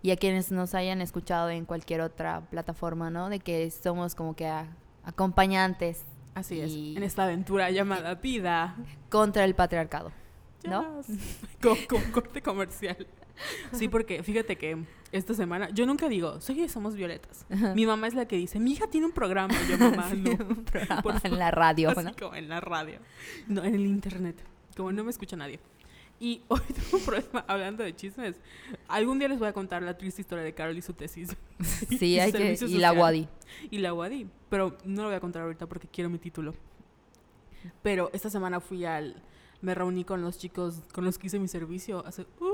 [0.01, 3.28] y a quienes nos hayan escuchado en cualquier otra plataforma, ¿no?
[3.28, 4.74] De que somos como que a-
[5.05, 6.05] acompañantes
[6.35, 6.72] Así es.
[6.97, 8.74] En esta aventura llamada vida.
[9.11, 10.11] contra el patriarcado,
[10.64, 11.03] ¿no?
[11.03, 11.18] Yes.
[11.61, 13.07] Con, con corte comercial.
[13.72, 17.47] Sí, porque fíjate que esta semana, yo nunca digo, soy de Somos Violetas.
[17.74, 19.55] Mi mamá es la que dice, mi hija tiene un programa.
[19.66, 20.30] Y yo, mamá, no.
[20.30, 22.12] Un programa Por en la radio, Así ¿no?
[22.18, 22.99] como en la radio.
[23.49, 24.43] No, en el internet.
[24.76, 25.61] Como no me escucha nadie.
[26.22, 28.37] Y hoy tengo un problema hablando de chismes.
[28.87, 31.37] Algún día les voy a contar la triste historia de Carol y su tesis.
[31.99, 32.57] Sí, hay que...
[32.66, 32.93] Y la.
[32.93, 33.28] Wadi.
[33.70, 34.28] Y la Wadi.
[34.49, 36.55] Pero no lo voy a contar ahorita porque quiero mi título.
[37.83, 39.22] Pero esta semana fui al...
[39.61, 42.22] Me reuní con los chicos con los que hice mi servicio hace...
[42.41, 42.51] uh,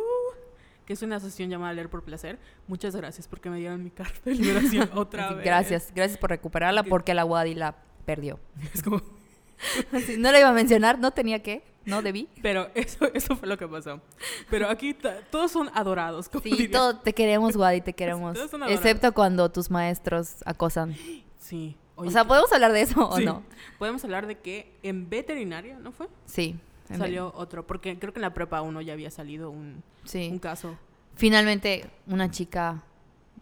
[0.89, 2.39] que es una asociación llamada Leer por Placer.
[2.67, 5.45] Muchas gracias porque me dieron mi carta de liberación otra vez.
[5.45, 7.77] Gracias, gracias por recuperarla Que- porque la Wadi la
[8.07, 8.41] perdió.
[8.75, 9.03] Es como...
[10.07, 12.29] Sí, no la iba a mencionar, no tenía que, no debí.
[12.43, 14.01] Pero eso, eso fue lo que pasó.
[14.49, 14.97] Pero aquí
[15.31, 16.29] todos son adorados.
[16.29, 16.71] Como Sí, diría.
[16.71, 18.35] todo, te queremos, Wadi, te queremos.
[18.35, 18.83] Todos son adorados.
[18.85, 20.95] Excepto cuando tus maestros acosan.
[21.39, 21.77] Sí.
[21.97, 23.25] O Oye, sea, ¿podemos hablar de eso o sí.
[23.25, 23.43] no?
[23.79, 26.09] Podemos hablar de que en veterinaria, ¿no fue?
[26.27, 26.57] Sí.
[26.97, 27.67] Salió otro.
[27.67, 30.29] Porque creo que en la prepa uno ya había salido un, Sí.
[30.31, 30.77] un caso.
[31.15, 32.83] Finalmente, una chica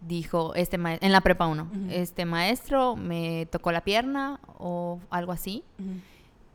[0.00, 1.86] dijo, este ma- en la prepa 1, Ujú.
[1.90, 5.62] este maestro me tocó la pierna o algo así.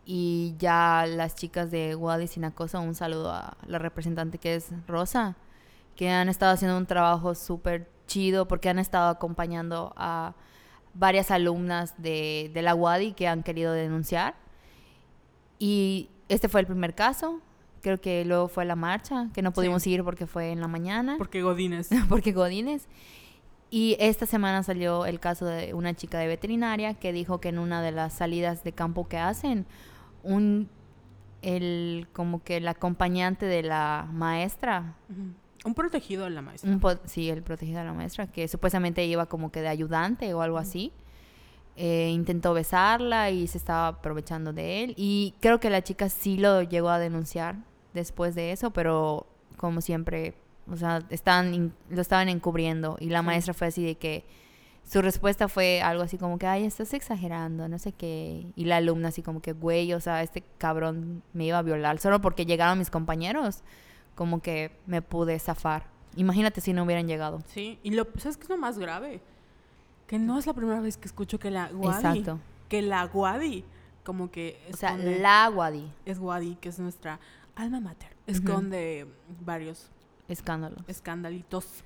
[0.06, 4.70] Y ya las chicas de Wadi Sin Acoso, un saludo a la representante que es
[4.88, 5.36] Rosa,
[5.96, 10.34] que han estado haciendo un trabajo súper chido porque han estado acompañando a
[10.94, 14.36] varias alumnas de, de la UADI que han querido denunciar.
[15.60, 17.40] Y este fue el primer caso.
[17.82, 19.92] Creo que luego fue la marcha, que no pudimos Sí.
[19.92, 21.90] ir porque fue en la mañana, Porque Godines.
[22.10, 22.88] porque Godines.
[23.72, 27.58] Y esta semana salió el caso de una chica de veterinaria que dijo que en
[27.60, 29.66] una de las salidas de campo que hacen,
[30.24, 30.70] un
[31.42, 34.96] el como que el acompañante de la maestra.
[35.66, 36.70] Un protegido de la maestra.
[36.70, 40.34] un po- sí, el protegido de la maestra, que supuestamente iba como que de ayudante
[40.36, 40.92] o algo así,
[41.76, 44.94] eh, intentó besarla y se estaba aprovechando de él.
[44.98, 47.56] Y creo que la chica sí lo llegó a denunciar
[47.94, 49.26] después de eso, pero
[49.58, 50.36] como siempre,
[50.70, 53.26] o sea, estaban lo estaban encubriendo y la Sí.
[53.26, 54.26] maestra fue así de que
[54.84, 58.48] su respuesta fue algo así como que, ay, estás exagerando, no sé qué.
[58.56, 62.00] Y la alumna así como que, güey, o sea, este cabrón me iba a violar
[62.00, 63.64] solo porque llegaron mis compañeros,
[64.16, 65.86] como que me pude zafar.
[66.16, 67.40] Imagínate si no hubieran llegado.
[67.46, 69.22] Sí, y lo, ¿sabes qué es lo más grave?
[70.12, 72.39] Que no es la primera vez que escucho que la Wadi, Exacto.
[72.70, 73.64] que la Wadi,
[74.03, 75.89] como que O sea, la Wadi.
[76.05, 77.20] es Wadi, que es nuestra
[77.55, 79.07] alma mater, esconde
[79.43, 79.89] varios
[80.28, 80.84] Escándalo.
[80.88, 81.84] escandalitos,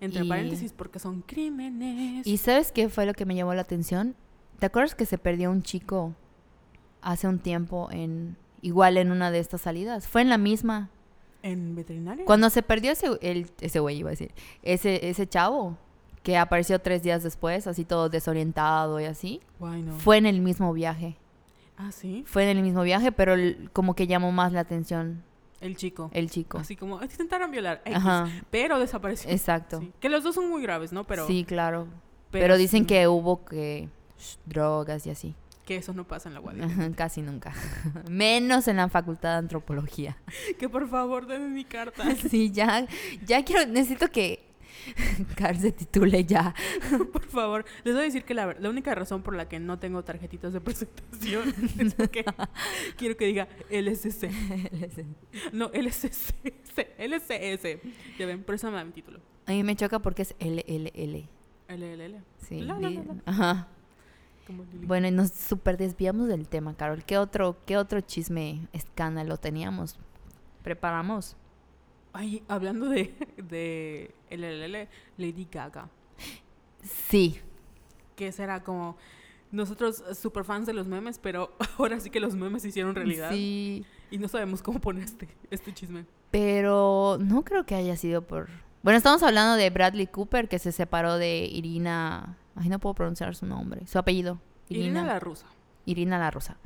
[0.00, 2.26] entre Y- paréntesis, porque son crímenes.
[2.26, 4.16] ¿Y sabes qué fue lo que me llamó la atención?
[4.58, 6.14] ¿Te acuerdas que se perdió un chico
[7.02, 10.08] hace un tiempo en igual en una de estas salidas?
[10.08, 10.88] Fue en la misma.
[11.42, 12.24] ¿En veterinaria?
[12.24, 15.76] Cuando se perdió ese el, ese güey iba a decir, ese ese chavo
[16.28, 19.94] que apareció tres días después, así todo desorientado y así, Guay, no.
[19.94, 21.16] fue en el mismo viaje.
[21.78, 25.22] Ah, sí, Fue en el mismo viaje, pero el- como que llamó más la atención
[25.62, 26.10] el chico.
[26.12, 26.58] el chico.
[26.58, 29.30] Así como, "Ay, intentaron violar, X", Ajá, pero desapareció.
[29.30, 29.80] exacto.
[29.80, 29.90] Sí.
[30.00, 31.04] Que los dos son muy graves, ¿no?
[31.04, 31.88] Pero, sí, claro.
[32.30, 35.34] Pero, dicen sí, que hubo que sh, drogas y así.
[35.64, 36.40] que eso no pasa en la.
[36.66, 37.54] Ajá, Casi nunca.
[38.10, 40.18] Menos en la facultad de antropología.
[40.58, 42.04] que por favor denme mi carta.
[42.28, 42.86] Sí, ya,
[43.24, 44.44] ya quiero, necesito que
[45.36, 46.54] Carl se titule ya.
[47.12, 49.78] Por favor, les voy a decir que la, la única razón por la que no
[49.78, 52.24] tengo tarjetitas de presentación es porque
[52.96, 54.30] quiero que diga LSC.
[55.52, 56.34] No, LSC.
[56.98, 57.82] LCS.
[58.18, 59.20] Ya ven, por eso me da mi título.
[59.46, 61.28] A mí me choca porque es LLL.
[61.68, 62.22] LLL.
[62.38, 62.60] Sí.
[62.62, 63.02] La, la.
[63.26, 63.68] Ajá.
[64.82, 67.04] Bueno, y nos super desviamos del tema, Carol.
[67.04, 69.98] ¿Qué otro, qué otro chisme, escándalo teníamos?
[70.62, 71.36] ¿Preparamos?
[72.12, 75.88] Ay, hablando de, de LLL, Lady Gaga.
[76.82, 77.40] Sí.
[78.16, 78.96] Que será como
[79.50, 83.30] nosotros super fans de los memes, pero ahora sí que los memes se hicieron realidad.
[83.30, 83.84] Sí.
[84.10, 86.06] Y no sabemos cómo poner este, este chisme.
[86.30, 88.48] Pero no creo que haya sido por...
[88.82, 92.36] Bueno, estamos hablando de Bradley Cooper, que se separó de Irina...
[92.54, 94.40] Ay, no puedo pronunciar su nombre, su apellido.
[94.68, 95.46] Irina la rusa.
[95.84, 96.56] Irina la Rosa.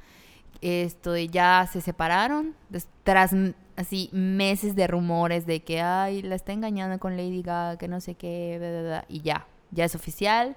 [0.61, 2.55] Esto, ya se separaron
[3.03, 3.35] tras
[3.77, 8.01] así meses de rumores de que, ay, la está engañando con Lady Gaga, que no
[8.01, 10.57] sé qué, bla, bla, bla", y ya, ya es oficial.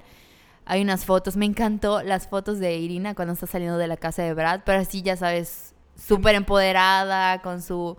[0.66, 4.24] Hay unas fotos, me encantó las fotos de Irina cuando está saliendo de la casa
[4.24, 7.98] de Brad, pero así ya sabes, súper empoderada, con su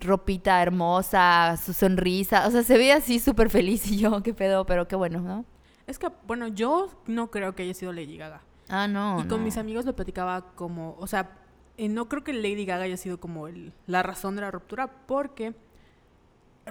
[0.00, 4.64] ropita hermosa, su sonrisa, o sea, se ve así súper feliz y yo, qué pedo,
[4.64, 5.44] pero qué bueno, ¿no?
[5.86, 8.42] Es que, bueno, yo no creo que haya sido Lady Gaga.
[8.68, 9.20] Ah, no.
[9.20, 9.44] y con no.
[9.44, 11.39] mis amigos lo platicaba como, o sea,
[11.80, 15.06] eh, no creo que Lady Gaga haya sido como el, la razón de la ruptura,
[15.06, 15.54] porque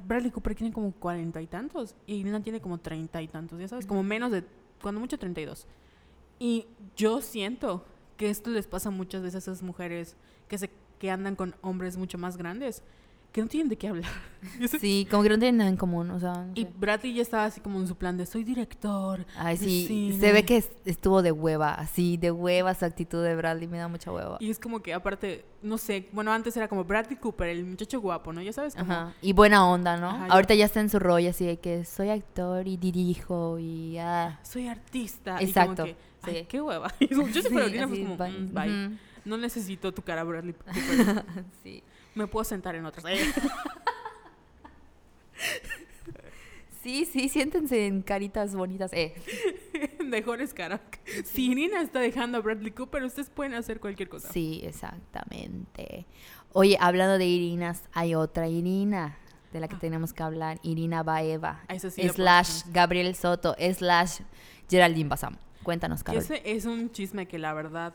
[0.05, 3.68] Bradley Cooper tiene como cuarenta y tantos y Irina tiene como treinta y tantos, ya
[3.68, 4.43] sabes, como menos de,
[4.84, 5.66] cuando mucho treinta y dos.
[6.38, 7.84] Y yo siento
[8.18, 10.16] que esto les pasa muchas veces a esas mujeres
[10.47, 12.84] que se que andan con hombres mucho más grandes,
[13.32, 14.09] que no tienen de qué hablar.
[14.80, 16.32] Sí, como que no tienen nada en común, o sea.
[16.45, 16.63] no Y.
[16.63, 19.25] Bradley ya estaba así como en su plan de soy director.
[19.36, 20.17] Ay, sí, cine".
[20.17, 23.77] se ve que es- estuvo de hueva, así, de hueva su actitud de Bradley, me
[23.80, 24.38] da mucha hueva.
[24.39, 27.99] Y es como que aparte, no sé, bueno, antes era como Bradley Cooper, el muchacho
[27.99, 28.41] guapo, ¿no?
[28.41, 28.91] Ya sabes, como...
[28.93, 29.13] Ajá.
[29.21, 30.07] Y buena onda, ¿no?
[30.09, 33.97] Ajá, Ahorita ya está en su rollo así de que soy actor y dirijo y
[33.97, 34.39] ah.
[34.43, 35.38] Soy artista.
[35.41, 36.45] Exacto, Y como que, ay, sí.
[36.47, 36.93] qué hueva.
[37.01, 38.32] Yo si fuera Sí, pues como, bye.
[38.39, 38.97] "Mm, bye.
[39.25, 41.25] No necesito tu cara, Bradley Cooper.
[41.61, 41.84] Sí.
[42.20, 43.05] Me puedo sentar en otras.
[46.84, 48.91] Sí, sí, siéntense en caritas bonitas.
[48.93, 49.13] Eh.
[50.05, 50.80] Mejores caras.
[51.26, 54.32] Si Irina está dejando a Bradley Cooper, ustedes pueden hacer cualquier cosa.
[54.32, 56.05] Sí, exactamente.
[56.53, 59.17] Oye, hablando de Irinas, hay otra Irina
[59.51, 59.80] de la que Ah.
[59.80, 64.22] tenemos que hablar, Irina Baeva, Ah, sí la slash Gabriel Soto, slash
[64.70, 65.38] Geraldine Bazam.
[65.63, 66.22] Cuéntanos, Carol.
[66.22, 67.93] ese es un chisme que la verdad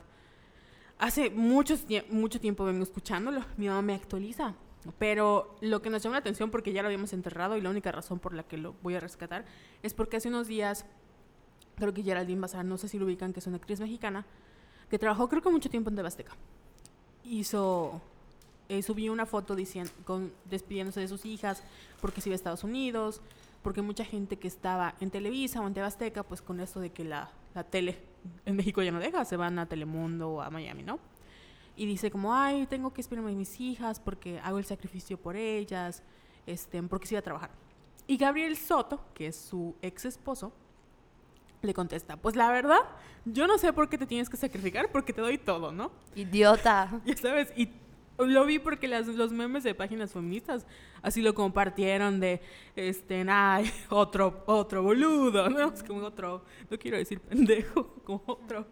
[0.98, 1.74] hace mucho,
[2.10, 3.44] mucho tiempo vengo escuchándolo.
[3.56, 4.54] Mi mamá me actualiza.
[4.98, 7.90] Pero lo que nos llamó la atención, porque ya lo habíamos enterrado y la única
[7.90, 9.46] razón por la que lo voy a rescatar,
[9.82, 10.84] es porque hace unos días,
[11.76, 14.26] creo que Geraldine Bazar, no sé si lo ubican, que es una actriz mexicana,
[14.90, 16.36] que trabajó creo que mucho tiempo en Devasteca.
[17.24, 18.02] Hizo
[18.68, 21.62] eh, subió una foto diciendo, con, despidiéndose de sus hijas
[22.00, 23.20] porque se iba a Estados Unidos,
[23.64, 27.02] porque mucha gente que estaba en Televisa o en Tebasteca, pues con esto de que
[27.02, 27.98] la, la tele
[28.44, 31.00] en México ya no deja, se van a Telemundo o a Miami, ¿no?
[31.74, 35.34] Y dice como, ay, tengo que esperarme a mis hijas porque hago el sacrificio por
[35.34, 36.02] ellas,
[36.46, 37.50] este, porque se iba a trabajar.
[38.06, 40.52] Y Gabriel Soto, que es su ex esposo,
[41.62, 42.80] le contesta, pues la verdad,
[43.24, 45.90] yo no sé por qué te tienes que sacrificar porque te doy todo, ¿no?
[46.14, 47.00] Idiota.
[47.06, 47.70] Ya sabes, y
[48.18, 50.66] lo vi porque las, los memes de páginas feministas
[51.02, 52.40] así lo compartieron de,
[52.76, 55.72] este, ay, otro, otro boludo, ¿no?
[55.72, 58.66] Es como otro, no quiero decir pendejo, como otro.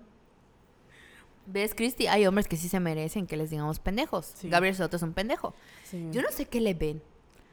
[1.45, 2.07] ¿Ves, Cristi?
[2.07, 4.33] Hay hombres que sí se merecen que les digamos pendejos.
[4.37, 4.49] Sí.
[4.49, 5.55] Gabriel Soto es un pendejo.
[5.83, 6.09] Sí.
[6.13, 7.03] Yo no sé qué le ven.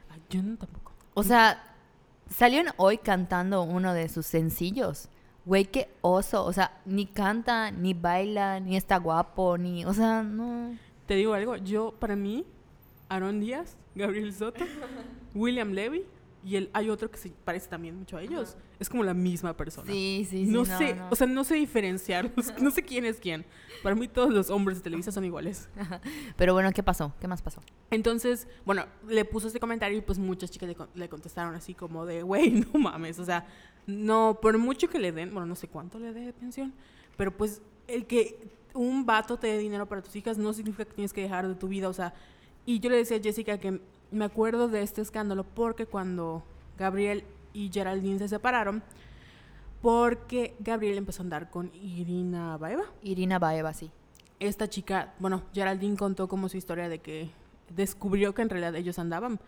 [0.10, 0.94] Ay, yo no tampoco.
[1.16, 1.76] O sea,
[2.30, 5.10] salieron hoy cantando uno de sus sencillos.
[5.46, 6.46] Güey, qué oso.
[6.46, 9.84] O sea, ni canta, ni baila, ni está guapo, ni...
[9.86, 10.78] O sea, no...
[11.10, 12.45] Te digo algo, yo, para mí,
[13.07, 14.64] Aaron Díaz, Gabriel Soto,
[15.34, 16.05] William Levy,
[16.45, 18.55] y el, hay otro que se parece también mucho a ellos.
[18.78, 19.91] Es como la misma persona.
[19.91, 20.51] Sí, sí, sí.
[20.51, 21.07] no, sé, no.
[21.10, 23.43] o sea, no sé diferenciarlos, no sé quién es quién.
[23.82, 25.68] Para mí todos los hombres de Televisa son iguales.
[26.38, 27.12] Pero bueno, ¿qué pasó?
[27.20, 27.60] ¿Qué más pasó?
[27.89, 32.22] Entonces, bueno, le puso este comentario y pues muchas chicas le contestaron así como de,
[32.22, 33.47] güey, no mames, o sea,
[33.88, 36.72] no, por mucho que le den, bueno, no sé cuánto le dé de pensión,
[37.18, 40.93] pero pues el que un vato te dé dinero para tus hijas no significa que
[40.93, 42.13] tienes que dejar de tu vida, o sea,
[42.65, 46.43] y yo le decía a Jessica que me acuerdo de este escándalo porque cuando
[46.78, 48.84] Gabriel y Geraldine se separaron,
[49.82, 53.89] porque Gabriel empezó a andar con Irina Baeva Irina Baeva, sí.
[54.39, 57.30] esta chica, bueno, Geraldine contó como su historia de que
[57.76, 59.39] descubrió que en realidad ellos andaban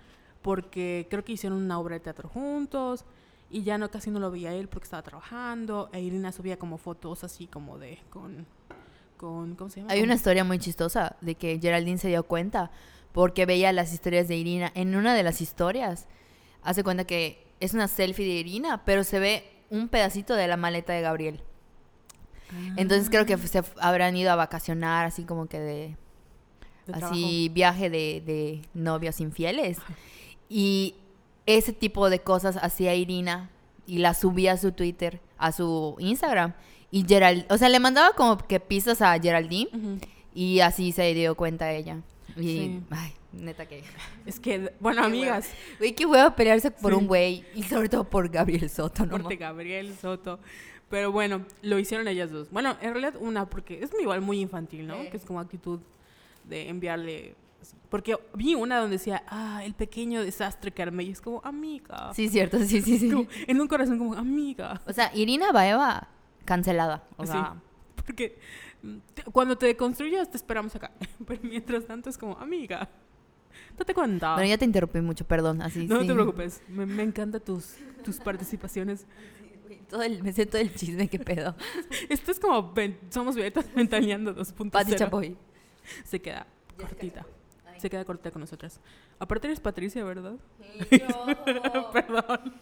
[0.41, 3.05] porque creo que hicieron una obra de teatro juntos
[3.49, 6.77] y ya no casi no lo veía él porque estaba trabajando e Irina subía como
[6.77, 8.45] fotos así como de con
[9.21, 9.93] con ¿cómo se llama?
[9.93, 12.71] Hay una historia muy chistosa de que Geraldine se dio cuenta
[13.11, 14.71] porque veía las historias de Irina.
[14.73, 16.07] En una de las historias,
[16.63, 20.57] hace cuenta que es una selfie de Irina, pero se ve un pedacito de la
[20.57, 21.43] maleta de Gabriel.
[22.75, 25.97] Entonces creo que se habrán ido a vacacionar, así como que de...
[26.87, 29.77] de así viaje de, de novios infieles.
[30.49, 30.95] Y
[31.45, 33.51] ese tipo de cosas hacía Irina
[33.85, 36.53] y la subía a su Twitter, a su Instagram.
[36.91, 39.93] Y Gerald, o sea, le mandaba como que pistas a Geraldine trabajo.
[39.93, 39.99] Ujú.
[40.35, 41.97] y así se dio cuenta ella.
[42.37, 42.79] Y, Sí.
[42.91, 43.83] ay, neta que...
[44.25, 46.97] Es que bueno, Qué amigas, Güey, qué huevo pelearse por Sí.
[46.99, 49.11] un güey y sobre todo por Gabriel Soto, ¿no?
[49.19, 50.39] Corte Gabriel Soto.
[50.89, 52.51] Pero bueno, lo hicieron ellas dos.
[52.51, 55.01] Bueno, en realidad una, porque es igual muy infantil, ¿no?
[55.03, 55.09] Sí.
[55.09, 55.79] Que es como actitud
[56.43, 57.35] de enviarle...
[57.89, 61.03] Porque vi una donde decía, ah, el pequeño desastre armé.
[61.03, 62.11] Y es como, amiga.
[62.13, 63.09] Sí, cierto, sí, sí, sí.
[63.09, 64.81] Como, en un corazón como, amiga.
[64.87, 66.09] O sea, Irina Baeva,
[66.45, 67.03] cancelada.
[67.17, 67.31] O Sí.
[67.31, 67.55] sea,
[67.95, 68.37] Porque
[68.81, 70.91] mm, te- cuando te construyas te esperamos acá.
[71.27, 72.89] Pero mientras tanto es como, amiga,
[73.77, 74.33] date cuenta.
[74.35, 75.61] bueno, ya te interrumpí mucho, perdón.
[75.61, 76.07] Así, no sí.
[76.07, 79.05] te preocupes, me, me encantan tus, tus participaciones.
[79.89, 81.55] Todo el, me sé todo el chisme, qué pedo.
[82.09, 84.69] Esto es como, ven- somos violetas ventaneando 2.0.
[84.71, 85.37] Pati Chapoy.
[86.05, 87.25] Se queda cortita.
[87.77, 88.79] Se queda cortita con nosotras.
[89.19, 90.35] Aparte eres Patricia, ¿verdad?
[91.93, 92.53] Perdón.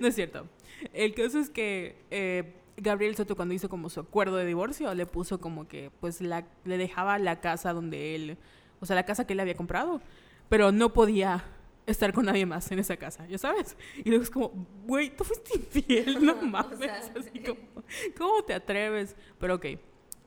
[0.00, 0.46] no es cierto.
[0.92, 5.06] El caso es que eh, Gabriel Soto cuando hizo como su acuerdo de divorcio le
[5.06, 8.38] puso como que pues la, le dejaba la casa donde él,
[8.80, 10.00] o sea, la casa que él había comprado,
[10.48, 11.44] pero no podía
[11.86, 13.76] estar con nadie más en esa casa, ¿ya sabes?
[14.04, 17.60] Y luego es como, güey, tú fuiste infiel, no mames, así como,
[18.16, 19.16] ¿cómo te atreves?
[19.38, 19.66] Pero ok.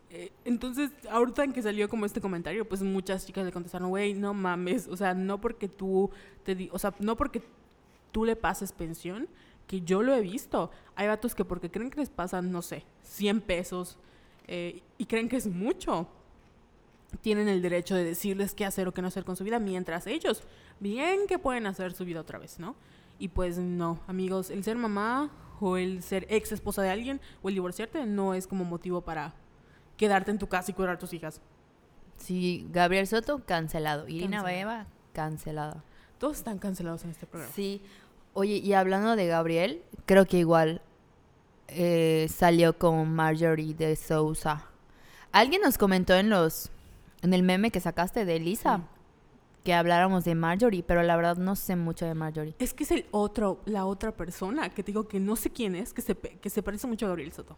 [0.09, 4.13] Eh, entonces, ahorita en que salió como este comentario, pues muchas chicas le contestaron, güey,
[4.13, 6.09] no mames, o sea, no porque tú
[6.43, 7.41] te di o sea, no porque
[8.11, 9.27] tú le pases pensión,
[9.67, 10.71] que yo lo he visto.
[10.95, 13.97] Hay vatos que porque creen que les pasan, no sé, 100 pesos
[14.47, 16.07] eh, y creen que es mucho,
[17.21, 20.07] tienen el derecho de decirles qué hacer o qué no hacer con su vida, mientras
[20.07, 20.43] ellos
[20.79, 22.75] bien que pueden hacer su vida otra vez, ¿no?
[23.19, 27.49] Y pues no, amigos, el ser mamá o el ser ex esposa de alguien o
[27.49, 29.33] el divorciarte no es como motivo para
[29.97, 31.41] quedarte en tu casa y cuidar a tus hijas.
[32.17, 34.07] Sí, Gabriel Soto, cancelado.
[34.07, 34.43] Irina.
[34.43, 35.83] Baeva, cancelada.
[36.19, 37.53] Todos están cancelados en este programa.
[37.53, 37.81] Sí.
[38.39, 40.83] Oye, y hablando de Gabriel, creo que igual
[41.69, 44.63] eh, salió con Marjorie de Sousa.
[45.31, 46.69] Alguien nos comentó en los
[47.23, 48.83] en el meme que sacaste de Lisa Sí.
[49.63, 52.53] que habláramos de Marjorie, pero la verdad no sé mucho de Marjorie.
[52.59, 55.73] Es que es el otro, la otra persona que te digo que no sé quién
[55.75, 57.57] es, que se, que se parece mucho a Gabriel Soto.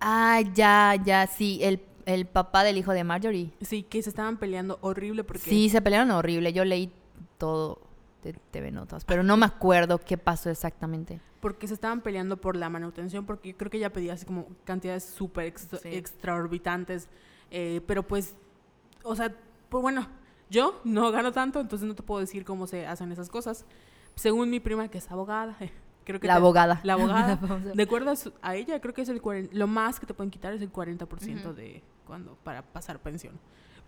[0.00, 3.50] Ah, ya, ya, sí, el, el papá del hijo de Marjorie.
[3.60, 5.42] Sí, que se estaban peleando horrible porque...
[5.42, 6.54] Sí, se pelearon horrible.
[6.54, 6.90] Yo leí
[7.36, 7.85] todo
[8.32, 11.20] de TV Notas, pero no me acuerdo qué pasó exactamente.
[11.40, 14.48] Porque se estaban peleando por la manutención, porque yo creo que ella pedía así como
[14.64, 15.88] cantidades súper extra- Sí.
[15.94, 17.08] extraorbitantes.
[17.52, 18.34] eh, pero pues,
[19.04, 19.32] o sea,
[19.68, 20.06] pues bueno,
[20.50, 23.64] yo no gano tanto, entonces no te puedo decir cómo se hacen esas cosas.
[24.16, 25.56] Según mi prima, que es abogada,
[26.04, 26.80] creo que La te- abogada.
[26.82, 27.38] La abogada.
[27.64, 28.12] La de acuerdo
[28.42, 30.72] a, ella, creo que es el 40, lo más que te pueden quitar es el
[30.72, 31.06] 40%
[31.44, 31.54] Ujú.
[31.54, 33.38] de cuando para pasar pensión.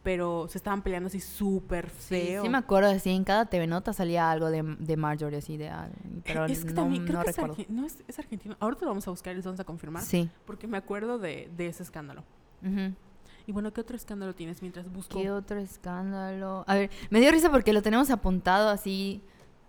[0.08, 2.42] Pero se estaban peleando así súper feo.
[2.42, 5.68] sí me acuerdo, así en cada TV Nota salía algo de, de Marjorie, así de...
[5.68, 5.90] ah,
[6.24, 7.56] Pero es que no, también creo no que recuerdo.
[7.68, 8.56] no es, es argentino.
[8.58, 10.02] Ahorita lo vamos a buscar y lo vamos a confirmar.
[10.02, 10.30] Sí.
[10.46, 12.24] Porque me acuerdo de, de ese escándalo.
[13.46, 15.20] Y bueno, ¿qué otro escándalo tienes mientras busco?
[15.20, 16.64] ¿Qué otro escándalo?
[16.66, 19.22] A ver, me dio risa porque lo tenemos apuntado así.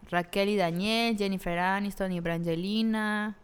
[0.09, 3.35] Raquel y Daniel, Jennifer Aniston y Brangelina,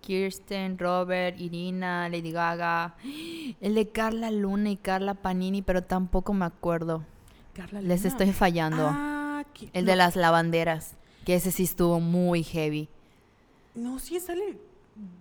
[0.00, 2.94] Kirsten, Robert, Irina, Lady Gaga.
[3.60, 7.04] El de Carla Luna y Carla Panini, pero tampoco me acuerdo.
[7.54, 8.08] Carla Les Luna.
[8.08, 8.88] estoy fallando.
[8.90, 10.94] Ah, El no, de las lavanderas,
[11.24, 12.88] que ese sí estuvo muy heavy.
[13.74, 14.58] No, sí sale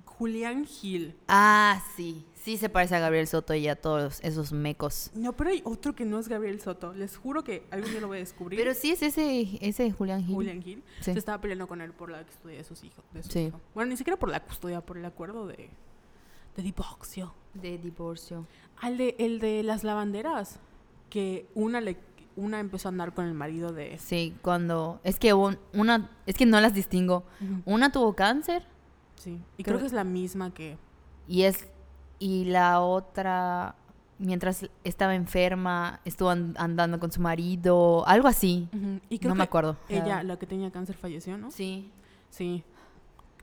[0.06, 1.16] Julián Gil.
[1.28, 2.26] Ah, sí.
[2.34, 5.12] Sí se parece a Gabriel Soto y a todos esos mecos.
[5.14, 6.94] No, pero hay otro que no es Gabriel Soto.
[6.94, 8.58] Les juro que algún día lo voy a descubrir.
[8.60, 10.34] Pero sí es ese, ese Julián Gil.
[10.34, 10.84] Julián Gil.
[11.02, 11.12] Sí.
[11.14, 13.04] Se estaba peleando con él por la custodia de sus hijos.
[13.14, 13.40] de su Sí.
[13.48, 13.60] hijo.
[13.76, 15.70] Bueno, ni siquiera por la custodia, por el acuerdo de,
[16.56, 17.34] de divorcio.
[17.54, 18.48] De divorcio.
[18.80, 20.60] Al de, el de las lavanderas,
[21.10, 21.98] que una le
[22.38, 23.98] una empezó a andar con el marido de...
[23.98, 25.02] Sí, cuando...
[25.04, 26.12] Es que un- una...
[26.28, 27.24] Es que no las distingo.
[27.66, 28.64] Una tuvo cáncer
[29.18, 29.40] Sí.
[29.58, 30.78] Y creo Creo- que es la misma que...
[31.28, 31.68] y es...
[32.20, 33.76] Y la otra,
[34.18, 38.08] mientras estaba enferma, estuvo an- andando con su marido.
[38.08, 38.68] Algo así.
[39.10, 39.78] Y creo No que me acuerdo.
[39.88, 41.52] ella, la que tenía cáncer, falleció, ¿no?
[41.52, 41.92] Sí.
[42.32, 42.64] Sí.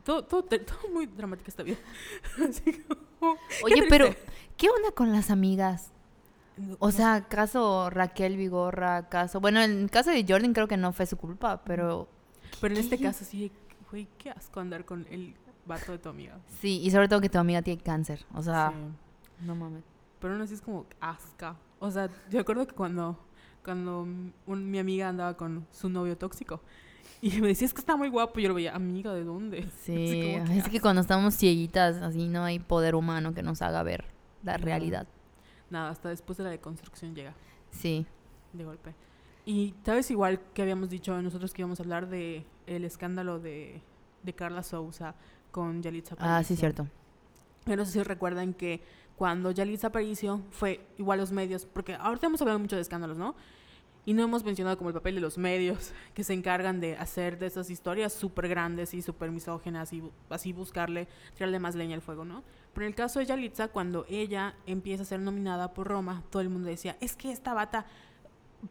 [0.03, 0.59] Todo, todo, todo
[0.93, 1.77] muy dramática esta vida.
[3.21, 4.07] Como- qué Oye, pero...
[4.57, 5.91] ¿Qué onda con las amigas?
[6.79, 9.41] O sea, caso Raquel Vigorra, caso...
[9.41, 12.09] Bueno, en el caso de Jordan creo que no fue su culpa, pero...
[12.61, 13.51] Pero en este caso sí,
[13.91, 15.35] güey, qué asco andar con el
[15.67, 16.39] vato de tu amiga.
[16.61, 18.25] Sí, y sobre todo que tu amiga tiene cáncer.
[18.35, 19.45] O sea, Sí.
[19.47, 19.85] no mames.
[20.21, 21.57] Pero aún así es como asca.
[21.79, 23.19] O sea, yo recuerdo que cuando,
[23.65, 26.61] cuando un- mi amiga andaba con su novio tóxico
[27.21, 29.69] y me decía, es que está muy guapo, yo lo veía, amiga, ¿de dónde?
[29.83, 33.83] Sí, como es que cuando estamos cieguitas, así no hay poder humano que nos haga
[33.83, 34.05] ver
[34.43, 34.65] la No.
[34.65, 35.07] realidad.
[35.71, 37.35] Nada, hasta después de la deconstrucción llega
[37.71, 38.07] Sí.
[38.53, 38.95] de golpe.
[39.47, 43.83] Y sabes igual que habíamos dicho nosotros que íbamos a hablar de el escándalo de,
[44.23, 45.15] de Carla Souza
[45.55, 46.57] con Yalitza Ah, sí, Aparicio.
[46.57, 46.87] cierto.
[47.67, 48.83] Yo no sé si recuerdan que
[49.15, 53.37] cuando Yalitza Aparicio fue igual los medios, porque ahorita hemos hablado mucho de escándalos, ¿no?
[54.05, 57.39] Y no hemos mencionado como el papel de los medios que se encargan de hacer
[57.39, 62.03] de esas historias súper grandes y súper misógenas y así buscarle, tirarle más leña al
[62.03, 62.43] fuego, ¿no?
[62.75, 66.43] Pero en el caso de Yalitza, cuando ella empieza a ser nominada por Roma, todo
[66.43, 67.87] el mundo decía, es que esta bata,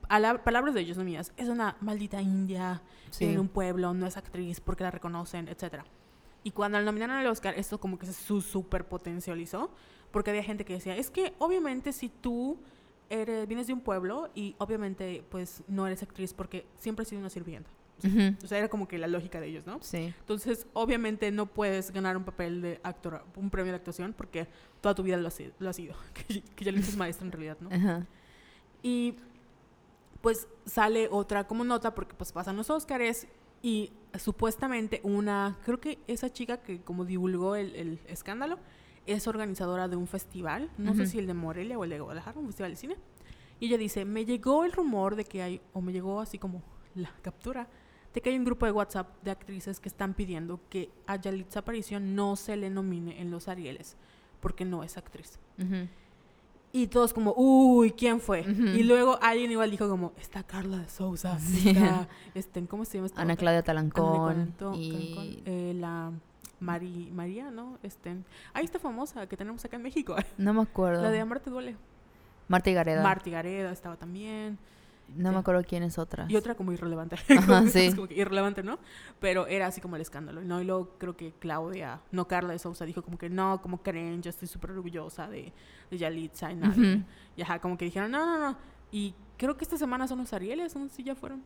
[0.10, 2.82] a la, palabras de ellos, no mías, es una maldita india,
[3.12, 3.26] Sí.
[3.26, 5.86] en un pueblo, no es actriz porque la reconocen, etcétera.
[6.44, 9.72] Y cuando la nominaron al Oscar, esto como que se su super potencializó,
[10.12, 12.60] porque había gente que decía, es que obviamente si tú
[13.10, 17.20] eres, vienes de un pueblo y obviamente pues no eres actriz porque siempre has sido
[17.20, 17.70] una sirvienta.
[18.06, 18.36] Ujú.
[18.44, 19.82] O sea, era como que la lógica de ellos, ¿no?
[19.82, 20.14] Sí.
[20.20, 24.48] Entonces, obviamente no puedes ganar un papel de actor, un premio de actuación porque
[24.82, 25.96] toda tu vida lo has, sido- lo has sido,
[26.28, 27.70] que, que ya lo es maestra en realidad, ¿no?
[27.74, 28.06] Ajá.
[28.82, 29.16] Y
[30.22, 33.28] pues sale otra como nota porque pues pasan los Óscares
[33.64, 38.59] y supuestamente una, creo que esa chica que como divulgó el, el escándalo
[39.07, 42.39] es organizadora de un festival, no sé si el de Morelia o el de Guadalajara,
[42.39, 42.97] un festival de cine.
[43.59, 46.61] Y ella dice, me llegó el rumor de que hay, o me llegó así como
[46.95, 47.68] la captura,
[48.14, 51.59] de que hay un grupo de WhatsApp de actrices que están pidiendo que a Yalitza
[51.59, 53.97] Aparicio no se le nomine en los Arieles
[54.39, 55.39] porque no es actriz.
[55.57, 55.88] Ujú.
[56.76, 58.42] Y todos como, uy, ¿quién fue?
[58.42, 61.70] Y luego alguien igual dijo como, está Carla de Sousa, Sí.
[61.70, 63.40] está, este, ¿cómo se llama esta Ana otra?
[63.42, 64.14] Claudia Ana Talancón.
[64.14, 64.92] Nicolantón, y...
[64.92, 66.12] Talancón, eh, la
[66.60, 67.78] Mari, María, ¿no?
[67.84, 68.16] Este,
[68.54, 70.16] ahí está famosa que tenemos acá en México.
[70.40, 71.04] No me acuerdo.
[71.04, 71.76] La de Amar te duele.
[72.48, 73.04] Marta y Gareda.
[73.04, 74.58] Marti Gareda estaba también.
[75.16, 75.34] No sí.
[75.34, 76.26] me acuerdo quién es otra.
[76.30, 77.16] Y otra como irrelevante.
[77.16, 77.80] Ajá, Como- sí.
[77.86, 78.80] es como que irrelevante, ¿no?
[79.20, 80.62] Pero era así como el escándalo, ¿no?
[80.62, 84.22] Y luego creo que Claudia, no Carla de Sousa, dijo como que no, como creen,
[84.22, 85.51] yo estoy súper orgullosa de,
[85.91, 86.74] de Yalitza y nada.
[86.74, 87.04] Ujú.
[87.38, 88.58] Y ajá, como que dijeron, no, no, no.
[88.91, 91.43] Y creo que esta semana son los Arieles, no si ya fueron.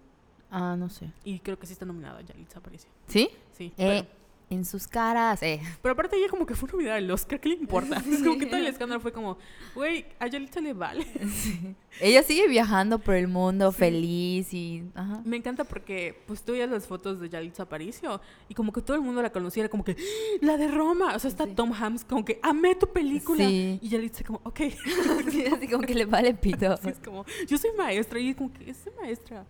[0.49, 1.11] Ah, no sé.
[1.25, 2.89] Y creo que sí está nominada Yalitza Aparicio.
[3.07, 3.29] ¿Sí?
[3.51, 3.73] Sí.
[3.77, 4.16] Eh, Pero,
[4.49, 5.41] en sus caras.
[5.43, 5.59] Eh.
[5.81, 7.97] pero aparte ella como que fue nominada al Oscar, ¿qué le importa?
[8.11, 9.37] Es como que todo el escándalo fue como,
[9.75, 11.05] güey, a Yalitza le vale.
[11.99, 14.83] Ella sigue viajando por el mundo feliz y...
[14.93, 15.21] Ajá.
[15.25, 18.95] Me encanta porque pues tú veías las fotos de Yalitza Aparicio y como que todo
[18.95, 20.37] el mundo la conocía, era como que, ¡Ah!
[20.41, 21.15] la de Roma.
[21.15, 21.53] O sea, está Sí.
[21.55, 23.45] Tom Hanks como que, amé tu película.
[23.47, 23.79] Sí.
[23.81, 24.59] Y Yalitza como, ok.
[25.31, 26.73] Sí, así como que le vale pito.
[26.85, 29.45] Es como, yo soy maestra y como que, es maestra.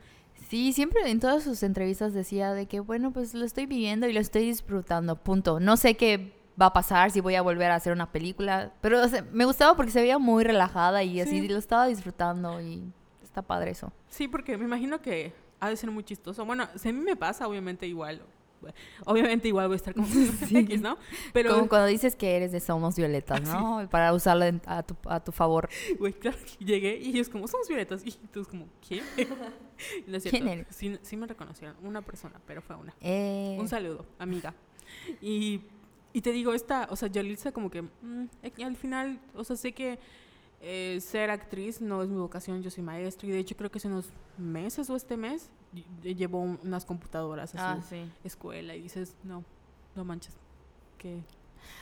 [0.50, 4.14] Sí, siempre en todas sus entrevistas decía de que, bueno, pues lo estoy viviendo y
[4.14, 5.60] lo estoy disfrutando, punto.
[5.60, 9.04] No sé qué va a pasar, si voy a volver a hacer una película, pero
[9.04, 11.48] o sea, me gustaba porque se veía muy relajada y así Sí.
[11.48, 12.84] lo estaba disfrutando y
[13.24, 13.92] Está padre eso.
[14.10, 16.44] Sí, porque me imagino que ha de ser muy chistoso.
[16.44, 18.24] Bueno, si a mí me pasa, obviamente igual.
[19.06, 20.08] Obviamente igual voy a estar como
[20.50, 20.98] X, ¿no?
[21.34, 21.54] Pero...
[21.54, 23.88] Como cuando dices que eres de Somos Violetas, ¿no?
[23.92, 25.70] Para usarlo a, tu, a tu favor.
[26.00, 28.02] Güey, claro llegué y ellos como, Somos Violetas.
[28.04, 28.66] Y tú como,
[30.06, 30.22] ¿quién?
[30.22, 30.68] ¿Quién eres?
[30.70, 31.76] Sí, sí, me reconocieron.
[31.84, 32.94] Una persona, pero fue una.
[33.02, 33.58] Eh...
[33.60, 34.54] Un saludo, amiga.
[35.22, 35.62] Y,
[36.14, 38.28] y te digo, esta, o sea, Yalitza como que, mm,
[38.64, 40.00] al final, o sea, sé que
[40.62, 43.78] eh, ser actriz no es mi vocación, yo soy maestra y de hecho creo que
[43.78, 44.10] hace unos
[44.40, 45.52] meses o este mes
[46.02, 47.80] llevo unas computadoras a ah,
[48.24, 49.44] escuela y dices, no,
[49.96, 50.36] no manches,
[50.98, 51.22] que...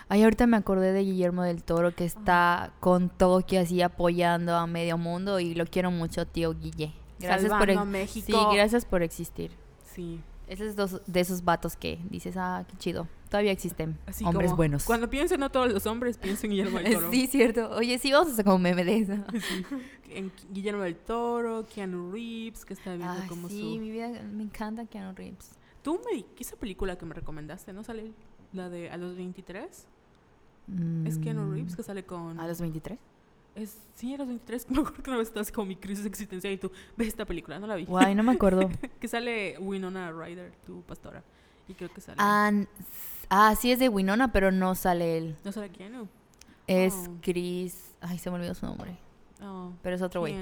[0.10, 4.68] Ay, ahorita me acordé de Guillermo del Toro que está con Tokio así apoyando a
[4.68, 6.94] medio mundo y lo quiero mucho, tío Guille.
[7.20, 8.26] Gracias por México.
[8.26, 9.52] Sí, gracias por existir.
[9.94, 10.22] Sí.
[10.48, 13.08] Ese es de esos vatos que dices, ah, qué chido.
[13.30, 14.84] Todavía existen hombres buenos.
[14.86, 17.12] Cuando piensen no todos los hombres, piensen en Guillermo del Toro.
[17.12, 17.70] sí, cierto.
[17.72, 19.14] Oye, sí, vamos a hacer como meme de eso.
[20.08, 24.44] En Guillermo del Toro, Keanu Reeves, que está viendo ah, como sí, mi vida, me
[24.44, 25.58] encanta Keanu Reeves.
[25.82, 27.84] Tú me esa película que me recomendaste, ¿no?
[27.84, 28.14] Sale
[28.54, 29.88] la de A los 23.
[31.06, 31.52] Es Keanu mm.
[31.52, 32.40] Reeves que sale con...
[32.40, 32.98] ¿A los 23?
[33.56, 34.70] Es, sí, a los 23.
[34.70, 37.58] Me acuerdo que una vez estás con mi crisis existencial y tú ves esta película,
[37.58, 37.86] no la vi.
[37.86, 38.70] Guay, no me acuerdo.
[39.00, 41.24] que sale Winona Ryder, tu pastora.
[41.68, 42.18] Y creo que sale.
[42.20, 42.52] Ah,
[43.30, 45.38] ah, sí es de Winona, pero no sale él.
[45.44, 46.10] ¿No sale quién?
[46.68, 47.18] Es oh.
[47.22, 47.96] Chris.
[48.02, 48.98] Ay, se me olvidó su nombre.
[49.42, 50.36] Oh, pero es otro güey.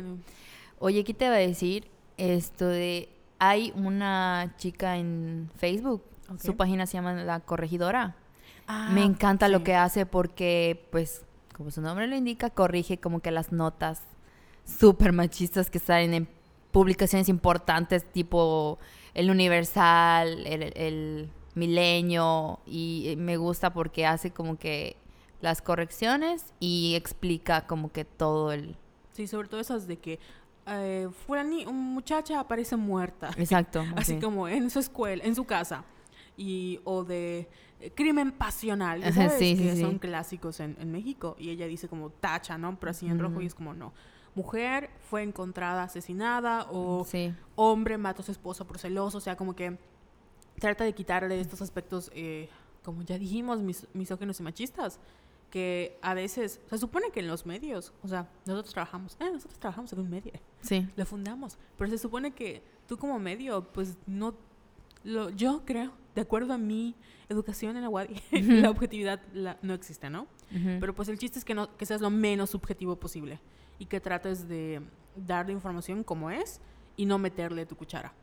[0.79, 1.87] Oye, ¿qué te va a decir?
[2.17, 3.09] Esto de.
[3.39, 6.03] Hay una chica en Facebook.
[6.41, 8.15] Su página se llama La Corregidora.
[8.67, 13.21] Ah, me encanta lo que hace porque, pues, como su nombre lo indica, corrige como
[13.21, 14.01] que las notas
[14.65, 16.27] súper machistas que salen en
[16.71, 18.79] publicaciones importantes tipo
[19.13, 24.97] el Universal, el, Milenio, y me gusta porque hace como que
[25.39, 28.75] las correcciones y explica como que todo el...
[29.11, 30.19] Sí, sobre todo esas de que
[30.65, 33.29] eh, una muchacha aparece muerta.
[33.37, 33.83] Exacto.
[33.95, 35.83] Así como en su escuela, en su casa.
[36.37, 37.47] Y, o de eh,
[37.95, 39.03] crimen pasional,
[39.37, 41.35] Sí, que son clásicos en, en, México.
[41.39, 42.79] Y ella dice como tacha, ¿no?
[42.79, 43.93] Pero así en rojo y es como no
[44.35, 47.05] mujer fue encontrada asesinada o
[47.55, 49.77] hombre mató a su esposa por celoso, o sea, como que
[50.59, 52.49] trata de quitarle estos aspectos, eh,
[52.83, 54.99] como ya dijimos, mis, misógenos y machistas,
[55.49, 59.59] que a veces, se supone que en los medios, o sea, nosotros trabajamos, eh, nosotros
[59.59, 60.87] trabajamos en un medio, sí.
[60.95, 64.33] lo fundamos, pero se supone que tú como medio, pues no,
[65.03, 66.95] lo, yo creo, de acuerdo a mi
[67.29, 68.21] educación en la UADI,
[68.61, 69.21] la objetividad
[69.61, 70.27] no existe, ¿no?
[70.79, 73.39] Pero pues el chiste es que, no, que seas lo menos subjetivo posible
[73.79, 74.81] y que trates de
[75.15, 76.61] dar la información como es
[76.95, 78.13] y no meterle tu cuchara.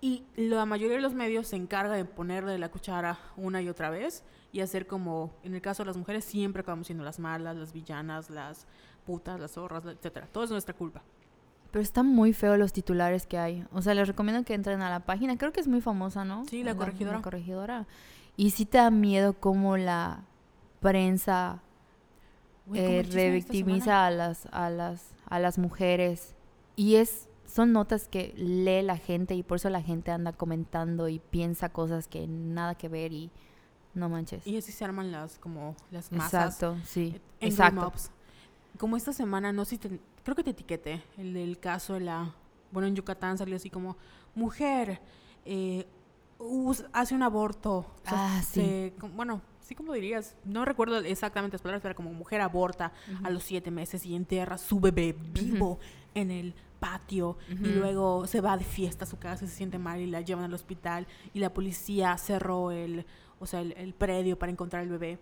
[0.00, 3.90] Y la mayoría de los medios se encarga de ponerle la cuchara una y otra
[3.90, 7.56] vez y hacer como, en el caso de las mujeres, siempre acabamos siendo las malas,
[7.56, 8.66] las villanas, las
[9.06, 10.26] putas, las zorras, etcétera.
[10.32, 11.02] Todo es nuestra culpa.
[11.72, 13.64] Pero están muy feos los titulares que hay.
[13.72, 15.36] O sea, les recomiendo que entren a la página.
[15.36, 16.44] Creo que es muy famosa, ¿no?
[16.44, 17.16] Sí, la, corregidora.
[17.16, 17.86] La corregidora.
[18.36, 20.24] Y sí te da miedo cómo la
[20.80, 21.62] prensa
[22.74, 26.34] eh, revictimiza a las, a, las, a las mujeres.
[26.76, 31.08] Y es son notas que lee la gente y por eso la gente anda comentando
[31.08, 33.30] y piensa cosas que nada que ver y
[33.92, 34.46] no manches.
[34.46, 36.54] Y así se arman las como las masas.
[36.54, 37.20] Exacto, sí.
[37.40, 37.92] Exacto.
[38.78, 42.34] Como esta semana, no sé si creo que te etiqueté, el del caso de la,
[42.70, 43.96] bueno, en Yucatán salió así como,
[44.34, 45.00] mujer,
[45.44, 45.86] eh,
[46.92, 47.86] hace un aborto.
[48.06, 48.92] ah, sí.
[49.14, 52.92] bueno, sí como dirías, no recuerdo exactamente las palabras, pero como mujer aborta
[53.22, 55.78] a los siete meses y entierra su bebé vivo
[56.14, 59.78] en el patio y luego se va de fiesta a su casa y se siente
[59.78, 63.06] mal y la llevan al hospital y la policía cerró el,
[63.38, 65.18] o sea, el, predio para encontrar el bebé.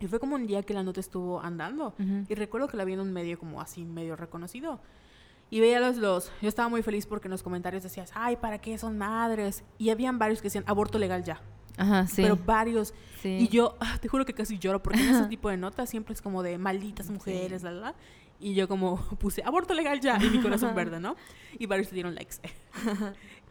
[0.00, 1.94] Y fue como un día que la nota estuvo andando.
[2.28, 4.80] Y recuerdo que la vi en un medio como así, medio reconocido.
[5.50, 6.30] Y veía los, los...
[6.42, 9.64] Yo estaba muy feliz porque en los comentarios decías, ay, ¿para qué son madres?
[9.78, 11.40] Y habían varios que decían, aborto legal ya.
[11.78, 12.22] Ajá, sí.
[12.22, 12.92] Pero varios.
[13.24, 16.12] Y yo, ah, te juro que casi lloro porque en ese tipo de notas siempre
[16.12, 17.94] es como de malditas mujeres, la, la,
[18.38, 21.16] Y yo como puse aborto legal ya y mi corazón verde, ¿no?
[21.58, 22.36] Y varios le dieron likes.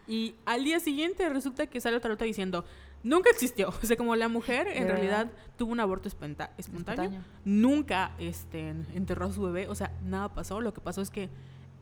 [0.08, 2.64] y al día siguiente resulta que sale otra nota diciendo,
[3.08, 3.70] nunca existió.
[3.84, 7.22] O sea, como la mujer en realidad tuvo un aborto espontáneo, espontáneo.
[7.46, 9.68] Nunca este, enterró a su bebé.
[9.68, 10.62] O sea, nada pasó.
[10.62, 11.30] Lo que pasó es que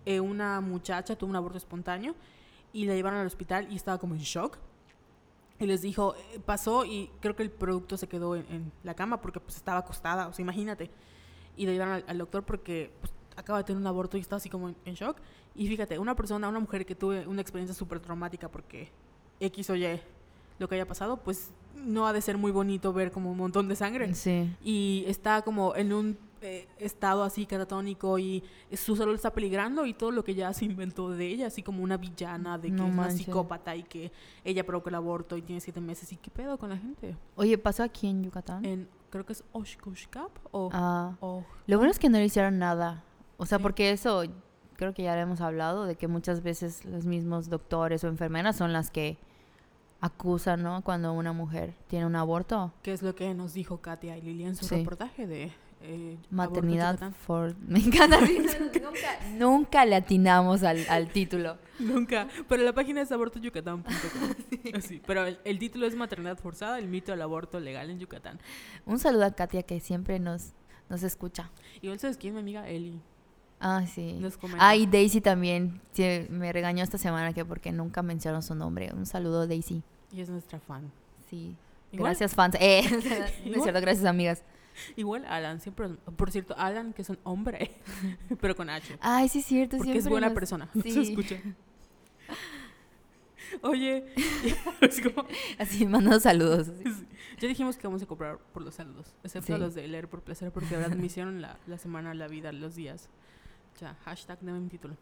[0.06, 2.16] eh, una muchacha tuvo un aborto espontáneo
[2.74, 4.58] y la llevaron al hospital y estaba como en shock
[5.60, 9.22] y les dijo, eh, pasó y creo que el producto se quedó en, la cama
[9.22, 10.92] porque pues estaba acostada, o sea, imagínate.
[11.56, 14.50] Y le llevaron al, doctor porque pues, acaba de tener un aborto y está así
[14.50, 15.18] como en, shock.
[15.56, 18.92] Y fíjate, una persona, una mujer que tuve una experiencia súper traumática porque
[19.40, 20.02] X o Y
[20.60, 23.68] lo que haya pasado, pues no ha de ser muy bonito ver como un montón
[23.68, 24.14] de sangre.
[24.16, 24.54] Sí.
[24.64, 28.44] Y está como en un eh, estado así catatónico y
[28.74, 31.84] su salud está peligrando y todo lo que ya se inventó de ella, así como
[31.84, 34.12] una villana de que No es una psicópata y que
[34.44, 36.12] ella provocó el aborto y tiene siete meses.
[36.14, 37.16] ¿Y qué pedo con la gente?
[37.36, 38.64] Oye, ¿pasó aquí en Yucatán?
[38.64, 40.70] En, creo que es Oshkoshkap o...
[40.72, 43.04] Ah, o- lo bueno es que no le hicieron nada.
[43.38, 43.62] O sea, Sí.
[43.64, 44.24] porque eso,
[44.76, 48.56] creo que ya lo hemos hablado, de que muchas veces los mismos doctores o enfermeras
[48.56, 49.18] son las que
[50.02, 50.82] acusan, ¿no?
[50.84, 52.74] Cuando una mujer tiene un aborto.
[52.84, 54.76] que es lo que nos dijo Katia y Lili en su Sí.
[54.76, 55.52] reportaje de...
[55.82, 57.56] eh, Maternidad for...
[57.68, 58.26] Me encanta.
[58.26, 58.38] sí,
[58.82, 61.58] nunca, nunca le atinamos al, al título.
[61.80, 62.28] Nunca.
[62.48, 63.94] Pero la página es abortoyucatán.com.
[64.74, 65.02] Así.
[65.08, 68.40] Pero el, el título es Maternidad Forzada, el mito del aborto legal en Yucatán.
[68.86, 70.54] Un saludo a Katia que siempre nos,
[70.90, 71.50] nos escucha.
[71.82, 73.00] Igual sabes quién, mi amiga Eli.
[73.68, 74.14] Ah, sí.
[74.20, 74.38] Nos.
[74.60, 78.92] Ah, y Daisy también sí, me regañó esta semana que porque nunca mencionó su nombre.
[78.94, 79.82] Un saludo, Daisy.
[80.12, 80.92] Y es nuestra fan.
[81.30, 81.56] Sí.
[81.92, 82.56] Igual- Gracias, fans.
[82.60, 82.84] Eh,
[83.46, 84.44] no es cierto, gracias, amigas.
[84.98, 85.88] Igual Alan, siempre.
[86.18, 87.72] Por cierto, Alan, que es un hombre,
[88.42, 88.98] pero con H.
[89.02, 89.78] Ay, sí, es cierto.
[89.78, 90.70] Porque es siempre buena nos- persona.
[90.84, 90.92] Sí.
[90.92, 91.38] Se escucha.
[93.62, 94.06] Oye,
[94.82, 95.26] es como-
[95.58, 96.68] Así, mandando saludos.
[96.70, 97.06] así.
[97.40, 99.60] ya dijimos que vamos a cobrar por los saludos, excepto Sí.
[99.60, 102.76] los de leer por placer, porque verdad me hicieron la, la semana, la vida, los
[102.76, 103.08] días.
[103.80, 104.96] Ya, hashtag de mi título.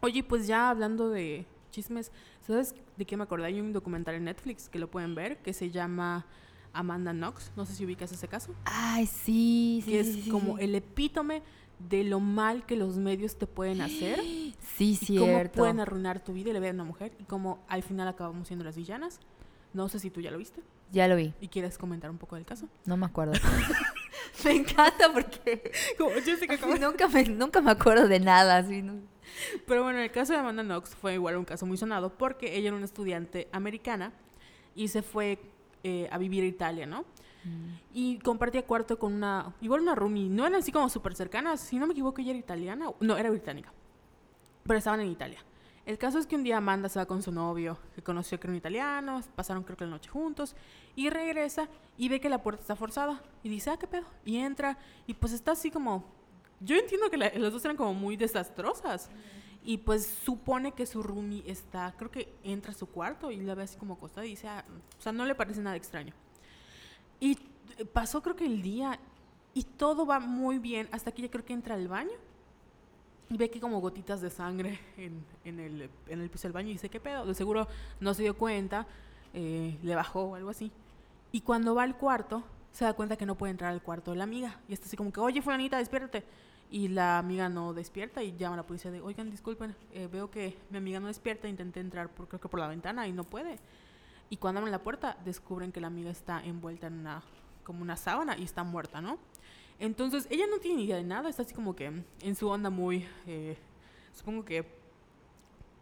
[0.00, 2.10] Oye, pues ya hablando de chismes,
[2.46, 3.46] ¿sabes de qué me acordé?
[3.46, 6.26] Hay un documental en Netflix que lo pueden ver que se llama
[6.72, 7.52] Amanda Knox.
[7.56, 8.54] No sé si ubicas ese caso.
[8.64, 9.92] Ay, sí, sí.
[9.92, 10.64] que sí, es sí, como sí.
[10.64, 11.42] el epítome
[11.88, 14.18] de lo mal que los medios te pueden hacer
[14.76, 15.58] Sí, y cómo cierto.
[15.58, 18.48] pueden arruinar tu vida y la vida de una mujer y cómo al final acabamos
[18.48, 19.20] siendo las villanas.
[19.74, 20.62] No sé si tú ya lo viste
[20.92, 21.34] Ya lo vi.
[21.40, 22.68] y quieres comentar un poco del caso.
[22.84, 23.32] No me acuerdo.
[24.44, 28.58] me encanta porque Como, yo sé que acabo- nunca, me, nunca me acuerdo de nada.
[28.58, 28.94] Así, ¿no?
[29.66, 32.68] Pero bueno, el caso de Amanda Knox fue igual un caso muy sonado porque ella
[32.68, 34.12] era una estudiante americana
[34.74, 35.38] y se fue
[35.82, 37.04] eh, a vivir a Italia, ¿no?
[37.94, 41.78] Y compartía cuarto con una, igual una roomie, no eran así como súper cercanas, si
[41.78, 43.72] no me equivoco ella era italiana, no, era británica,
[44.64, 45.38] pero estaban en Italia.
[45.86, 48.48] El caso es que un día Amanda se va con su novio, que conoció que
[48.48, 50.56] era un italiano, pasaron creo que la noche juntos,
[50.96, 54.38] y regresa y ve que la puerta está forzada, y dice, ah, qué pedo, y
[54.38, 54.76] entra,
[55.06, 56.04] y pues está así como,
[56.60, 59.10] yo entiendo que la- las dos eran como muy desastrosas,
[59.64, 63.54] y pues supone que su roomie está, creo que entra a su cuarto y la
[63.54, 64.64] ve así como acostada y dice, ah,
[64.98, 66.14] o sea, no le parece nada extraño.
[67.20, 67.38] Y
[67.78, 68.98] eh, pasó creo que el día
[69.54, 72.12] y todo va muy bien hasta que ella creo que entra al baño
[73.28, 75.60] y ve que como gotitas de sangre en,
[76.08, 77.26] el piso del baño y dice, ¿qué pedo?
[77.26, 77.66] De seguro
[78.00, 78.86] no se dio cuenta,
[79.34, 80.70] eh, le bajó o algo así.
[81.32, 84.18] Y cuando va al cuarto, se da cuenta que no puede entrar al cuarto de
[84.18, 84.60] la amiga.
[84.68, 86.24] Y está así como que, oye, fulanita, despiértate.
[86.70, 90.30] Y la amiga no despierta y llama a la policía de, oigan, disculpen, eh, veo
[90.30, 93.24] que mi amiga no despierta, intenté entrar por, creo que por la ventana y no
[93.24, 93.58] puede.
[94.30, 97.22] Y cuando abren la puerta, descubren que la amiga está envuelta en una,
[97.62, 99.18] como una sábana y está muerta, ¿no?
[99.78, 103.06] Entonces, ella no tiene idea de nada, está así como que en su onda muy,
[103.26, 103.56] eh,
[104.14, 104.64] supongo que,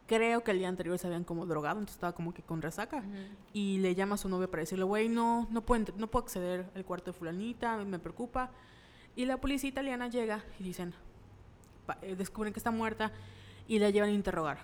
[0.07, 3.03] creo que el día anterior se habían como drogado, entonces estaba como que con resaca.
[3.53, 6.66] Y le llama a su novio para decirle, güey, no, no puedo, no puedo acceder
[6.74, 8.51] al cuarto de fulanita, me preocupa.
[9.16, 10.95] Y la policía italiana llega y dicen,
[12.03, 13.12] eh, descubren que está muerta
[13.68, 14.59] y la llevan a interrogar.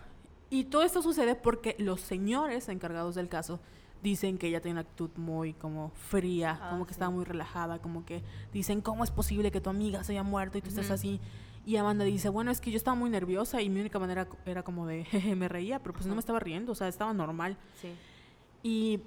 [0.51, 3.61] Y todo esto sucede porque los señores encargados del caso
[4.03, 6.97] dicen que ella tiene una actitud muy como fría, Ah, como que sí.
[6.97, 8.23] estaba muy relajada, como que
[8.53, 10.95] dicen, ¿cómo es posible que tu amiga se haya muerto y tú estés Ujú.
[10.95, 11.21] así?
[11.67, 14.63] Y Amanda dice, bueno, es que yo estaba muy nerviosa y mi única manera era
[14.63, 17.57] como de, jeje, me reía, pero pues no me estaba riendo, o sea, estaba normal.
[17.81, 17.93] Sí.
[18.63, 19.01] Y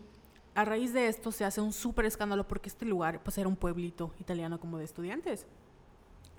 [0.55, 3.55] a raíz de esto se hace un súper escándalo porque este lugar pues era un
[3.55, 5.47] pueblito italiano como de estudiantes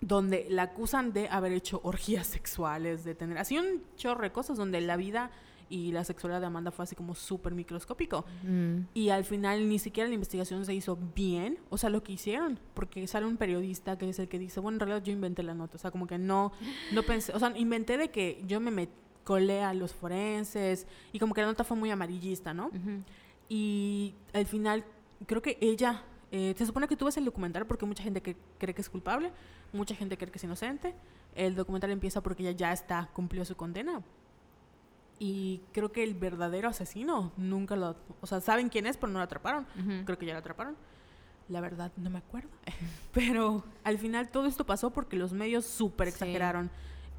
[0.01, 4.57] donde la acusan de haber hecho orgías sexuales, de tener así un chorro de cosas
[4.59, 5.31] donde la vida
[5.75, 8.25] y la sexualidad de Amanda fue así como súper microscópico.
[8.45, 8.83] Mm.
[8.95, 12.61] Y al final ni siquiera la investigación se hizo bien, o sea, lo que hicieron,
[12.75, 15.53] porque sale un periodista que es el que dice, bueno, en realidad yo inventé la
[15.53, 16.53] nota, o sea, como que no,
[16.93, 18.89] no pensé, o sea, inventé de que yo me
[19.25, 22.67] colé a los forenses y como que la nota fue muy amarillista, ¿no?
[22.67, 23.03] Ujú.
[23.49, 24.85] Y al final,
[25.27, 28.37] creo que ella, eh, se supone que tú ves el documental porque mucha gente que
[28.59, 29.33] cree que es culpable,
[29.73, 30.95] mucha gente cree que es inocente.
[31.35, 34.05] El documental empieza porque ella ya está, cumplió su condena.
[35.19, 37.97] Y creo que el verdadero asesino nunca lo...
[38.21, 39.67] O sea, saben quién es, pero no lo atraparon.
[40.05, 40.77] Creo que ya lo atraparon.
[41.49, 42.49] La verdad, no me acuerdo.
[43.13, 46.15] Pero al final todo esto pasó porque los medios súper Sí.
[46.15, 46.71] exageraron.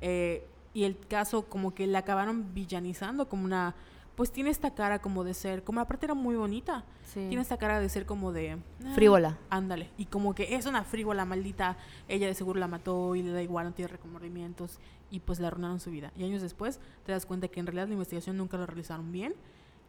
[0.02, 3.76] Eh, y el caso como que la acabaron villanizando como una...
[4.16, 5.64] Pues tiene esta cara como de ser...
[5.64, 6.86] Como aparte era muy bonita.
[7.04, 7.26] Sí.
[7.28, 8.52] Tiene esta cara de ser como de...
[8.86, 9.38] ah, Frívola.
[9.50, 9.90] Ándale.
[9.98, 11.78] Y como que es una frívola maldita.
[12.08, 14.80] Ella de seguro la mató y le da igual, no tiene remordimientos.
[15.12, 16.12] Y pues le arruinaron su vida.
[16.18, 19.36] Y años después te das cuenta que en realidad la investigación nunca la realizaron bien.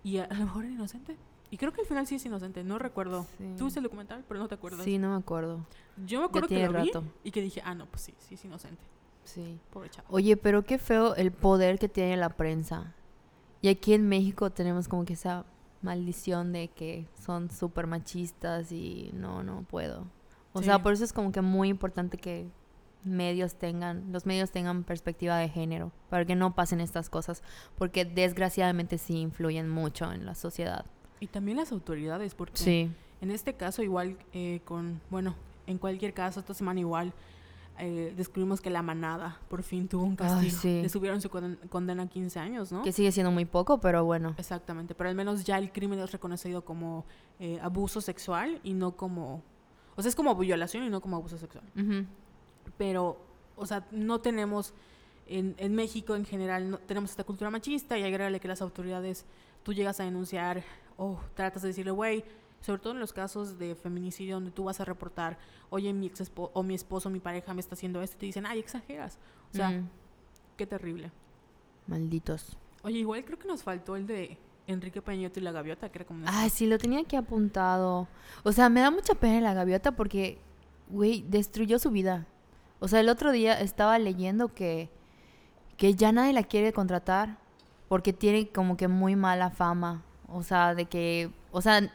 [0.02, 1.16] Y a, lo mejor era inocente.
[1.50, 3.24] Y creo que al final sí es inocente, no recuerdo.
[3.38, 3.54] Sí.
[3.56, 4.82] Tú viste el documental, pero no te acuerdas.
[4.84, 5.64] Sí, no me acuerdo.
[6.04, 7.04] Yo me acuerdo que lo vi rato.
[7.22, 8.82] y que dije, ah, no, pues sí, sí es inocente.
[9.24, 9.58] Sí.
[9.72, 10.08] Pobre chavo.
[10.10, 12.94] Oye, pero qué feo el poder que tiene la prensa.
[13.66, 15.44] Y aquí en México tenemos como que esa
[15.82, 20.06] maldición de que son súper machistas y no, no puedo.
[20.52, 20.66] O Sí.
[20.66, 22.46] sea, por eso es como que muy importante que
[23.02, 27.42] medios tengan, los medios tengan perspectiva de género, para que no pasen estas cosas,
[27.76, 30.86] porque desgraciadamente sí influyen mucho en la sociedad.
[31.18, 32.92] Y también las autoridades, porque Sí.
[33.20, 35.34] en este caso igual eh, con, bueno,
[35.66, 37.12] en cualquier caso, esta semana igual
[37.78, 40.58] eh, descubrimos que la manada por fin tuvo un Ay, castigo.
[40.60, 40.82] sí.
[40.82, 42.82] Le subieron su conden- condena a 15 años, ¿no?
[42.82, 44.34] Que sigue siendo muy poco, pero bueno.
[44.38, 47.04] Exactamente, pero al menos ya el crimen es reconocido como
[47.38, 49.42] eh, abuso sexual y no como...
[49.96, 51.64] O sea, es como violación y no como abuso sexual.
[52.78, 53.18] Pero,
[53.56, 54.74] o sea, no tenemos...
[55.28, 59.24] En, en México en general no, tenemos esta cultura machista y agrégale que las autoridades,
[59.64, 60.62] tú llegas a denunciar
[60.96, 62.24] o tratas de decirle, güey,
[62.66, 65.38] sobre todo en los casos de feminicidio donde tú vas a reportar,
[65.70, 68.44] oye, mi ex o mi esposo, mi pareja me está haciendo esto, y te dicen,
[68.46, 69.18] ay, exageras.
[69.52, 69.88] O sea, Mm,
[70.56, 71.10] qué terrible.
[71.86, 72.56] malditos.
[72.82, 74.36] Oye, igual creo que nos faltó el de
[74.66, 76.24] Enrique Peñoto y la gaviota, que era como...
[76.28, 78.08] Ay, sí, lo tenía aquí apuntado.
[78.42, 80.38] O sea, me da mucha pena la gaviota porque,
[80.88, 82.26] güey, destruyó su vida.
[82.80, 84.90] O sea, el otro día estaba leyendo que,
[85.76, 87.38] que ya nadie la quiere contratar
[87.88, 90.02] porque tiene como que muy mala fama.
[90.28, 91.88] O sea, de que, o sea,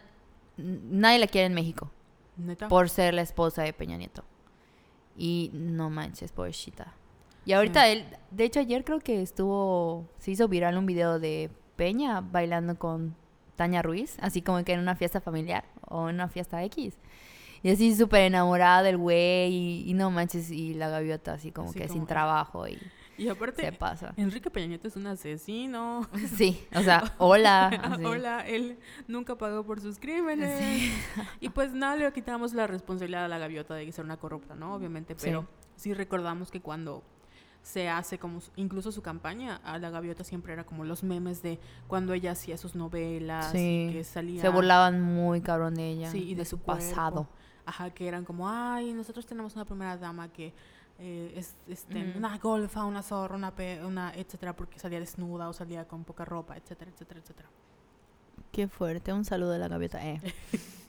[0.57, 1.91] nadie la quiere en México
[2.37, 2.67] Neta.
[2.67, 4.23] por ser la esposa de Peña Nieto.
[5.17, 6.93] Y no manches, pobrecita.
[7.45, 11.49] Y ahorita él, de hecho ayer creo que estuvo, se hizo viral un video de
[11.75, 13.15] Peña bailando con
[13.55, 16.97] Tania Ruiz, así como que en una fiesta familiar o en una fiesta X.
[17.63, 21.69] Y así súper enamorada del güey y, y no manches, y la gaviota así como
[21.69, 22.79] Así que como, sin trabajo y
[23.21, 24.13] Y aparte, se pasa.
[24.17, 26.07] Enrique Peña Nieto es un asesino.
[26.35, 27.67] Sí, o sea, hola.
[27.83, 28.03] así.
[28.03, 30.91] Hola, él nunca pagó por sus crímenes.
[31.39, 34.73] Y pues nada, le quitamos la responsabilidad a la gaviota de ser una corrupta, ¿no?
[34.73, 35.25] Obviamente, Sí.
[35.25, 37.03] pero sí recordamos que cuando
[37.63, 41.59] se hace como incluso su campaña a la gaviota siempre era como los memes de
[41.87, 46.09] cuando ella hacía sus novelas Sí, y que salía Se burlaban muy cabrón de ella.
[46.09, 47.27] Sí, y de su pasado.
[47.67, 50.53] Ajá, que eran como, ay, nosotros tenemos una primera dama que
[50.99, 55.53] eh, es este, una golfa, una zorra, una, pe- una etcétera, porque salía desnuda o
[55.53, 57.49] salía con poca ropa, etcétera, etcétera, etcétera.
[58.51, 60.05] Qué fuerte, un saludo de la gaviota.
[60.07, 60.21] Eh.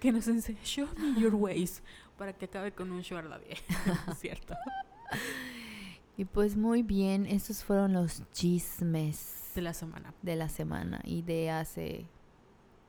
[0.00, 1.80] Que nos enseñe, show me your ways,
[2.18, 3.54] para que acabe con un sugar daddy.
[4.18, 4.54] ¿Cierto?
[6.16, 10.12] Y pues muy bien, estos fueron los chismes De la semana.
[10.22, 12.06] de la semana y de hace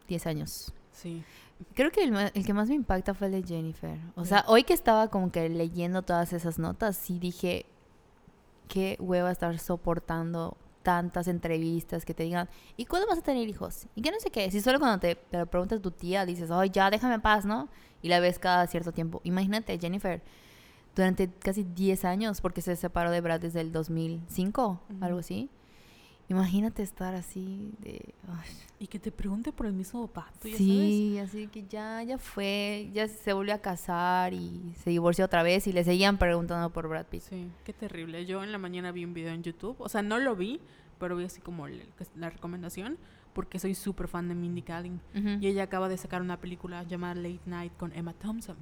[0.07, 0.73] 10 años.
[0.91, 1.23] Sí.
[1.73, 3.97] Creo que el, el que más me impacta fue el de Jennifer.
[4.15, 7.65] O sea, hoy que estaba como que leyendo todas esas notas, sí dije,
[8.67, 13.87] qué hueva estar soportando tantas entrevistas que te digan, ¿y cuándo vas a tener hijos?
[13.95, 14.51] Y que no sé qué.
[14.51, 17.43] Si solo cuando te, te lo pregunta tu tía dices, ay, ya, déjame en paz,
[17.45, 17.69] ¿no?
[18.01, 19.19] Y la ves cada cierto tiempo.
[19.23, 20.21] Imagínate, Jennifer,
[20.95, 25.03] durante casi 10 años, porque se separó de Brad desde el 2005, Ujú.
[25.03, 25.49] algo así.
[26.27, 28.15] Imagínate estar así de...
[28.27, 28.49] ay,
[28.79, 32.89] Y que te pregunte por el mismo pato, ya Sí, así que ya, ya fue,
[32.93, 36.87] ya se volvió a casar y se divorció otra vez y le seguían preguntando por
[36.87, 37.21] Brad Pitt.
[37.21, 37.45] sabes.
[37.45, 38.25] Sí, qué terrible.
[38.25, 40.59] Yo en la mañana vi un video en YouTube, o sea, no lo vi,
[40.99, 41.83] pero vi así como el-
[42.15, 42.97] la recomendación,
[43.33, 44.99] porque soy súper fan de Mindy Kaling.
[45.15, 45.29] Ujú.
[45.41, 48.55] Y ella acaba de sacar una película llamada Late Night con Emma Thompson.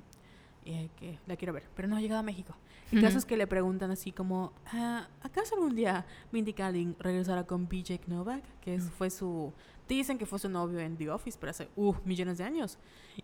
[0.66, 2.56] Eh, que la quiero ver, pero no ha llegado a México.
[2.92, 3.18] El caso Ujú.
[3.20, 8.02] es que le preguntan así como, ah, ¿acaso algún día Mindy Kaling regresará con BJ
[8.08, 8.44] Novak?
[8.62, 9.52] Que es- fue su...
[9.88, 12.78] Dicen que fue su novio en The Office, pero hace, uh, millones de años.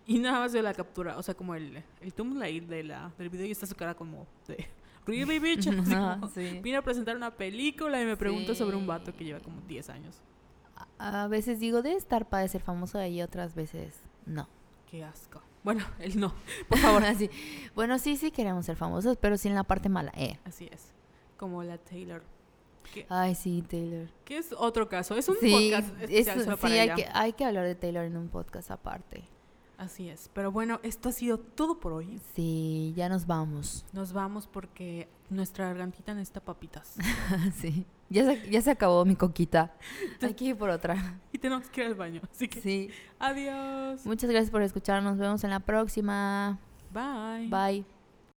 [0.05, 3.29] Y nada más de la captura, o sea, como el, el thumbnail de la, del
[3.29, 4.67] video y está su cara como de...
[5.05, 5.67] Really, bitch?
[5.67, 6.59] Así Ajá, como, sí.
[6.61, 9.25] Vine a presentar una película y me pregunta sobre un vato que Sí.
[9.25, 10.21] lleva como 10 años.
[10.97, 14.47] A a veces digo, debe estar para ser famoso y otras veces no.
[14.91, 15.41] Qué asco.
[15.63, 16.33] Bueno, él no,
[16.67, 17.03] por favor.
[17.05, 17.29] Así.
[17.75, 20.11] Bueno, sí, sí queremos ser famosos, pero sin la parte mala.
[20.15, 20.39] Eh.
[20.45, 20.93] Así es.
[21.37, 22.23] Como la Taylor.
[22.93, 24.07] Que, Ay, sí, Taylor.
[24.25, 25.15] que es otro caso.
[25.15, 26.95] Es un Sí, podcast es- solo sí para hay, ella.
[26.95, 29.23] que, hay que hablar de Taylor en un podcast aparte.
[29.77, 30.29] Así es.
[30.33, 32.19] Pero bueno, esto ha sido todo por hoy.
[32.35, 33.85] Sí, ya nos vamos.
[33.93, 36.95] Nos vamos porque nuestra gargantita necesita papitas.
[37.61, 37.85] sí.
[38.09, 39.71] Ya se, ya se acabó mi coquita.
[40.21, 41.19] Hay que ir por otra.
[41.31, 42.21] y tenemos que ir al baño.
[42.31, 42.89] Así que Sí.
[43.19, 44.05] adiós.
[44.05, 45.03] Muchas gracias por escuchar.
[45.03, 46.57] Nos vemos en la próxima.
[46.91, 47.47] Bye.
[47.49, 47.98] Bye.